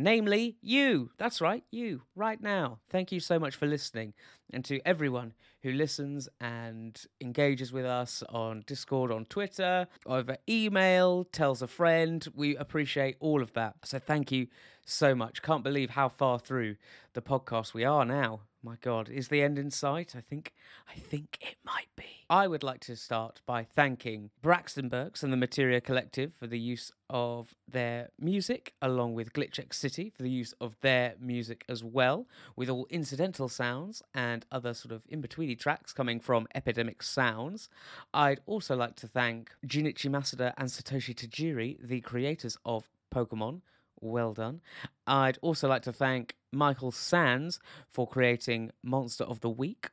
Namely, 0.00 0.56
you. 0.62 1.10
That's 1.18 1.40
right, 1.40 1.64
you, 1.72 2.02
right 2.14 2.40
now. 2.40 2.78
Thank 2.88 3.10
you 3.10 3.18
so 3.18 3.40
much 3.40 3.56
for 3.56 3.66
listening. 3.66 4.14
And 4.52 4.64
to 4.66 4.80
everyone 4.86 5.34
who 5.64 5.72
listens 5.72 6.28
and 6.40 6.96
engages 7.20 7.72
with 7.72 7.84
us 7.84 8.22
on 8.28 8.62
Discord, 8.64 9.10
on 9.10 9.24
Twitter, 9.24 9.88
over 10.06 10.36
email, 10.48 11.24
tells 11.24 11.62
a 11.62 11.66
friend. 11.66 12.24
We 12.32 12.54
appreciate 12.56 13.16
all 13.18 13.42
of 13.42 13.52
that. 13.54 13.74
So 13.82 13.98
thank 13.98 14.30
you 14.30 14.46
so 14.84 15.16
much. 15.16 15.42
Can't 15.42 15.64
believe 15.64 15.90
how 15.90 16.08
far 16.08 16.38
through 16.38 16.76
the 17.14 17.20
podcast 17.20 17.74
we 17.74 17.84
are 17.84 18.04
now. 18.04 18.42
My 18.62 18.76
God, 18.80 19.08
is 19.08 19.26
the 19.26 19.42
end 19.42 19.58
in 19.58 19.72
sight? 19.72 20.14
I 20.16 20.20
think, 20.20 20.52
I 20.88 20.96
think 20.96 21.38
it 21.40 21.56
might 21.64 21.88
be. 21.96 22.17
I 22.30 22.46
would 22.46 22.62
like 22.62 22.80
to 22.80 22.94
start 22.94 23.40
by 23.46 23.64
thanking 23.64 24.28
Braxton 24.42 24.90
Burks 24.90 25.22
and 25.22 25.32
the 25.32 25.36
Materia 25.38 25.80
Collective 25.80 26.34
for 26.34 26.46
the 26.46 26.58
use 26.58 26.92
of 27.08 27.54
their 27.66 28.10
music, 28.20 28.74
along 28.82 29.14
with 29.14 29.32
GlitchxCity 29.32 30.12
for 30.12 30.22
the 30.22 30.28
use 30.28 30.52
of 30.60 30.78
their 30.82 31.14
music 31.18 31.64
as 31.70 31.82
well, 31.82 32.26
with 32.54 32.68
all 32.68 32.86
incidental 32.90 33.48
sounds 33.48 34.02
and 34.14 34.44
other 34.52 34.74
sort 34.74 34.92
of 34.92 35.04
in 35.08 35.22
betweeny 35.22 35.58
tracks 35.58 35.94
coming 35.94 36.20
from 36.20 36.46
Epidemic 36.54 37.02
Sounds. 37.02 37.70
I'd 38.12 38.40
also 38.44 38.76
like 38.76 38.96
to 38.96 39.08
thank 39.08 39.50
Junichi 39.66 40.10
Masuda 40.10 40.52
and 40.58 40.68
Satoshi 40.68 41.14
Tajiri, 41.14 41.78
the 41.80 42.02
creators 42.02 42.58
of 42.66 42.90
Pokemon. 43.10 43.62
Well 44.02 44.34
done. 44.34 44.60
I'd 45.06 45.38
also 45.40 45.66
like 45.66 45.82
to 45.82 45.94
thank 45.94 46.36
Michael 46.52 46.92
Sands 46.92 47.58
for 47.90 48.06
creating 48.06 48.72
Monster 48.82 49.24
of 49.24 49.40
the 49.40 49.50
Week, 49.50 49.88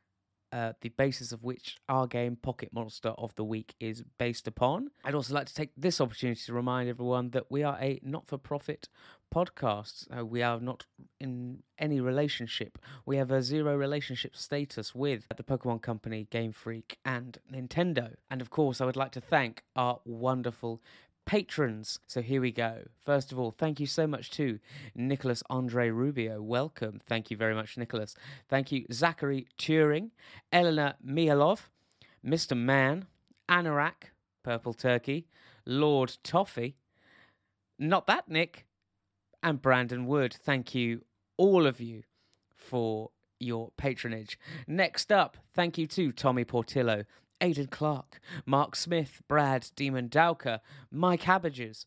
uh, 0.52 0.72
the 0.80 0.90
basis 0.90 1.32
of 1.32 1.42
which 1.42 1.76
our 1.88 2.06
game 2.06 2.36
Pocket 2.36 2.70
Monster 2.72 3.10
of 3.10 3.34
the 3.34 3.44
Week 3.44 3.74
is 3.80 4.02
based 4.18 4.46
upon. 4.46 4.90
I'd 5.04 5.14
also 5.14 5.34
like 5.34 5.46
to 5.46 5.54
take 5.54 5.70
this 5.76 6.00
opportunity 6.00 6.40
to 6.46 6.52
remind 6.52 6.88
everyone 6.88 7.30
that 7.30 7.50
we 7.50 7.62
are 7.62 7.76
a 7.80 8.00
not 8.02 8.26
for 8.26 8.38
profit 8.38 8.88
podcast. 9.34 10.06
Uh, 10.16 10.24
we 10.24 10.42
are 10.42 10.60
not 10.60 10.86
in 11.20 11.62
any 11.78 12.00
relationship. 12.00 12.78
We 13.04 13.16
have 13.16 13.30
a 13.30 13.42
zero 13.42 13.76
relationship 13.76 14.36
status 14.36 14.94
with 14.94 15.26
the 15.36 15.42
Pokemon 15.42 15.82
Company, 15.82 16.26
Game 16.30 16.52
Freak, 16.52 16.98
and 17.04 17.38
Nintendo. 17.52 18.14
And 18.30 18.40
of 18.40 18.50
course, 18.50 18.80
I 18.80 18.86
would 18.86 18.96
like 18.96 19.12
to 19.12 19.20
thank 19.20 19.62
our 19.74 20.00
wonderful 20.04 20.80
patrons. 21.26 21.98
So 22.06 22.22
here 22.22 22.40
we 22.40 22.52
go. 22.52 22.84
First 23.04 23.32
of 23.32 23.38
all, 23.38 23.50
thank 23.50 23.78
you 23.80 23.86
so 23.86 24.06
much 24.06 24.30
to 24.30 24.58
Nicholas 24.94 25.42
Andre 25.50 25.90
Rubio. 25.90 26.40
Welcome. 26.40 27.00
Thank 27.04 27.30
you 27.30 27.36
very 27.36 27.54
much, 27.54 27.76
Nicholas. 27.76 28.14
Thank 28.48 28.72
you, 28.72 28.86
Zachary 28.92 29.48
Turing, 29.58 30.10
Eleanor 30.52 30.94
Mihalov, 31.04 31.68
Mr. 32.24 32.56
Man, 32.56 33.06
Anorak, 33.48 34.12
Purple 34.42 34.72
Turkey, 34.72 35.26
Lord 35.66 36.16
Toffee, 36.22 36.76
not 37.78 38.06
that 38.06 38.28
Nick, 38.28 38.64
and 39.42 39.60
Brandon 39.60 40.06
Wood. 40.06 40.32
Thank 40.32 40.74
you, 40.74 41.02
all 41.36 41.66
of 41.66 41.80
you, 41.80 42.04
for 42.54 43.10
your 43.38 43.70
patronage. 43.76 44.38
Next 44.66 45.12
up, 45.12 45.36
thank 45.54 45.76
you 45.76 45.86
to 45.88 46.12
Tommy 46.12 46.44
Portillo, 46.44 47.04
Aidan 47.40 47.68
Clark, 47.68 48.20
Mark 48.44 48.76
Smith, 48.76 49.22
Brad 49.28 49.70
Demon 49.76 50.08
Dowker, 50.08 50.60
Mike 50.90 51.22
Habbages, 51.22 51.86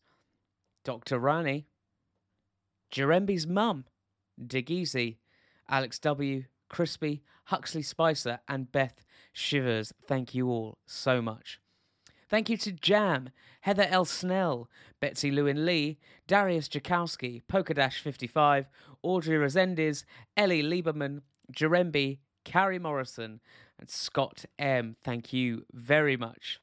Dr. 0.84 1.18
Rani, 1.18 1.66
Jeremby's 2.90 3.46
mum, 3.46 3.84
Dig 4.44 4.70
Easy, 4.70 5.18
Alex 5.68 5.98
W., 6.00 6.44
Crispy, 6.68 7.22
Huxley 7.46 7.82
Spicer, 7.82 8.40
and 8.48 8.70
Beth 8.70 9.04
Shivers. 9.32 9.92
Thank 10.06 10.34
you 10.34 10.48
all 10.48 10.78
so 10.86 11.20
much. 11.20 11.60
Thank 12.28 12.48
you 12.48 12.56
to 12.58 12.70
Jam, 12.70 13.30
Heather 13.62 13.88
L. 13.90 14.04
Snell, 14.04 14.70
Betsy 15.00 15.32
Lewin 15.32 15.66
Lee, 15.66 15.98
Darius 16.28 16.68
Jakowski, 16.68 17.42
Polka 17.48 17.74
Dash 17.74 18.00
55, 18.00 18.66
Audrey 19.02 19.36
Resendiz, 19.36 20.04
Ellie 20.36 20.62
Lieberman, 20.62 21.22
Jeremby, 21.52 22.20
Carrie 22.44 22.78
Morrison, 22.78 23.40
and 23.80 23.90
Scott 23.90 24.44
M. 24.58 24.96
Thank 25.02 25.32
you 25.32 25.64
very 25.72 26.16
much. 26.16 26.60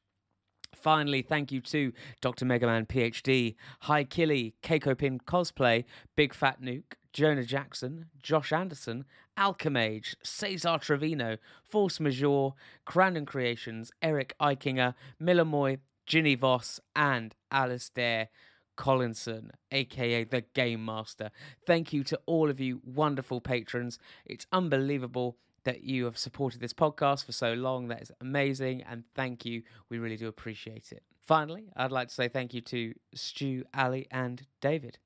Finally, 0.74 1.22
thank 1.22 1.50
you 1.50 1.60
to 1.60 1.92
Dr. 2.20 2.46
Megaman 2.46 2.86
PhD, 2.86 3.56
Hi 3.80 4.04
Killy, 4.04 4.54
Keiko 4.62 4.96
Pin 4.96 5.18
Cosplay, 5.18 5.84
Big 6.14 6.32
Fat 6.32 6.62
Nuke, 6.62 6.94
Jonah 7.12 7.44
Jackson, 7.44 8.06
Josh 8.22 8.52
Anderson, 8.52 9.04
Alchemage, 9.36 10.14
Cesar 10.22 10.78
Trevino, 10.78 11.38
Force 11.64 11.98
Majeure, 11.98 12.52
Crandon 12.86 13.26
Creations, 13.26 13.90
Eric 14.00 14.34
Eichinger, 14.40 14.94
Miller 15.18 15.44
Moy, 15.44 15.78
Ginny 16.06 16.36
Voss, 16.36 16.78
and 16.94 17.34
Alistair 17.50 18.28
Collinson, 18.76 19.50
aka 19.72 20.22
the 20.22 20.42
Game 20.54 20.84
Master. 20.84 21.30
Thank 21.66 21.92
you 21.92 22.04
to 22.04 22.20
all 22.26 22.48
of 22.48 22.60
you 22.60 22.80
wonderful 22.84 23.40
patrons. 23.40 23.98
It's 24.24 24.46
unbelievable 24.52 25.36
that 25.68 25.84
you 25.84 26.06
have 26.06 26.16
supported 26.16 26.62
this 26.62 26.72
podcast 26.72 27.26
for 27.26 27.32
so 27.32 27.52
long. 27.52 27.88
That 27.88 28.00
is 28.00 28.10
amazing, 28.22 28.82
and 28.84 29.04
thank 29.14 29.44
you. 29.44 29.64
We 29.90 29.98
really 29.98 30.16
do 30.16 30.26
appreciate 30.26 30.92
it. 30.92 31.02
Finally, 31.26 31.68
I'd 31.76 31.92
like 31.92 32.08
to 32.08 32.14
say 32.14 32.26
thank 32.26 32.54
you 32.54 32.62
to 32.62 32.94
Stu, 33.14 33.64
Ali, 33.74 34.06
and 34.10 34.46
David 34.62 34.96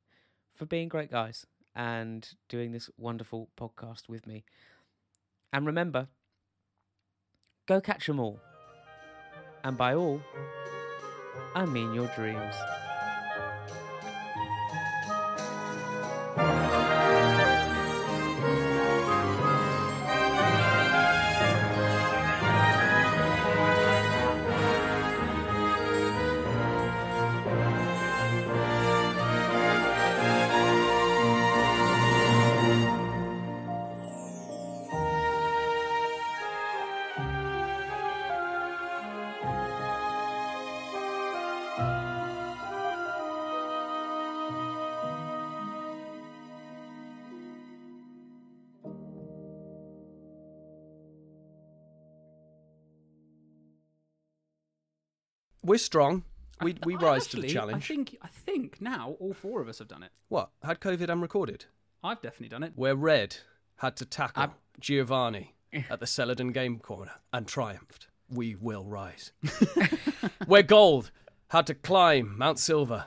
for 0.54 0.64
being 0.64 0.88
great 0.88 1.10
guys 1.10 1.46
and 1.74 2.28
doing 2.48 2.70
this 2.70 2.88
wonderful 2.96 3.48
podcast 3.58 4.08
with 4.08 4.24
me. 4.24 4.44
And 5.52 5.66
remember, 5.66 6.06
go 7.66 7.80
catch 7.80 8.08
'em 8.08 8.20
all. 8.20 8.38
And 9.64 9.76
by 9.76 9.96
all, 9.96 10.22
I 11.56 11.66
mean 11.66 11.92
your 11.92 12.06
dreams. 12.14 12.54
We're 55.72 55.78
strong. 55.78 56.24
We 56.60 56.76
we 56.84 56.96
I- 56.96 56.98
rise 56.98 57.26
to 57.28 57.40
the 57.40 57.48
challenge. 57.48 57.84
I 57.84 57.94
think 57.94 58.16
I 58.20 58.28
think 58.28 58.82
now 58.82 59.16
all 59.18 59.32
four 59.32 59.62
of 59.62 59.68
us 59.68 59.78
have 59.78 59.88
done 59.88 60.02
it. 60.02 60.10
What? 60.28 60.50
Had 60.62 60.80
COVID 60.80 61.08
unrecorded? 61.08 61.64
I've 62.04 62.20
definitely 62.20 62.50
done 62.50 62.62
it. 62.62 62.74
Where 62.76 62.94
Red 62.94 63.38
had 63.76 63.96
to 63.96 64.04
tackle 64.04 64.52
Giovanni 64.78 65.54
at 65.88 65.98
the 65.98 66.06
Celadon 66.06 66.52
Game 66.52 66.78
Corner 66.78 67.12
and 67.32 67.46
triumphed. 67.48 68.08
We 68.28 68.54
will 68.54 68.84
rise. 68.84 69.32
Where 70.46 70.62
Gold 70.62 71.10
had 71.48 71.66
to 71.68 71.74
climb 71.74 72.36
Mount 72.36 72.58
Silver 72.58 73.06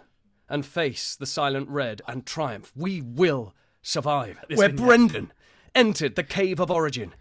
and 0.49 0.65
face 0.65 1.15
the 1.15 1.27
Silent 1.27 1.69
Red 1.69 2.01
and 2.07 2.25
triumph. 2.25 2.71
We 2.75 2.99
will 2.99 3.53
survive. 3.83 4.39
Where 4.55 4.69
Brendan 4.69 5.31
entered 5.75 6.15
the 6.15 6.23
Cave 6.23 6.59
of 6.59 6.71
Origin, 6.71 7.13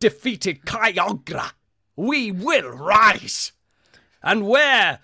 defeated 0.00 0.66
Kyogre. 0.66 1.52
We 1.96 2.30
will 2.30 2.68
rise. 2.72 3.52
And 4.22 4.46
where 4.46 5.00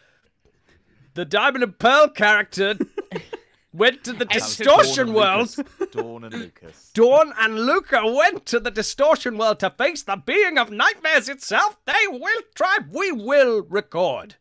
the 1.15 1.25
Diamond 1.25 1.65
and 1.65 1.79
Pearl 1.79 2.09
character 2.09 2.77
went 3.73 4.05
to 4.05 4.13
the 4.13 4.25
distortion 4.25 5.13
world. 5.13 5.55
Dawn 5.93 6.25
and 6.25 6.35
Lucas. 6.35 6.91
Dawn 6.95 7.33
and 7.39 7.67
Luca 7.67 8.07
went 8.07 8.47
to 8.47 8.61
the 8.61 8.71
distortion 8.71 9.37
world 9.37 9.61
to 9.61 9.71
face 9.71 10.03
the 10.03 10.17
being 10.17 10.59
of 10.59 10.71
nightmares 10.71 11.29
itself. 11.29 11.77
They 11.87 12.07
will 12.09 12.43
try. 12.55 12.79
We 12.91 13.13
will 13.13 13.63
record. 13.63 14.37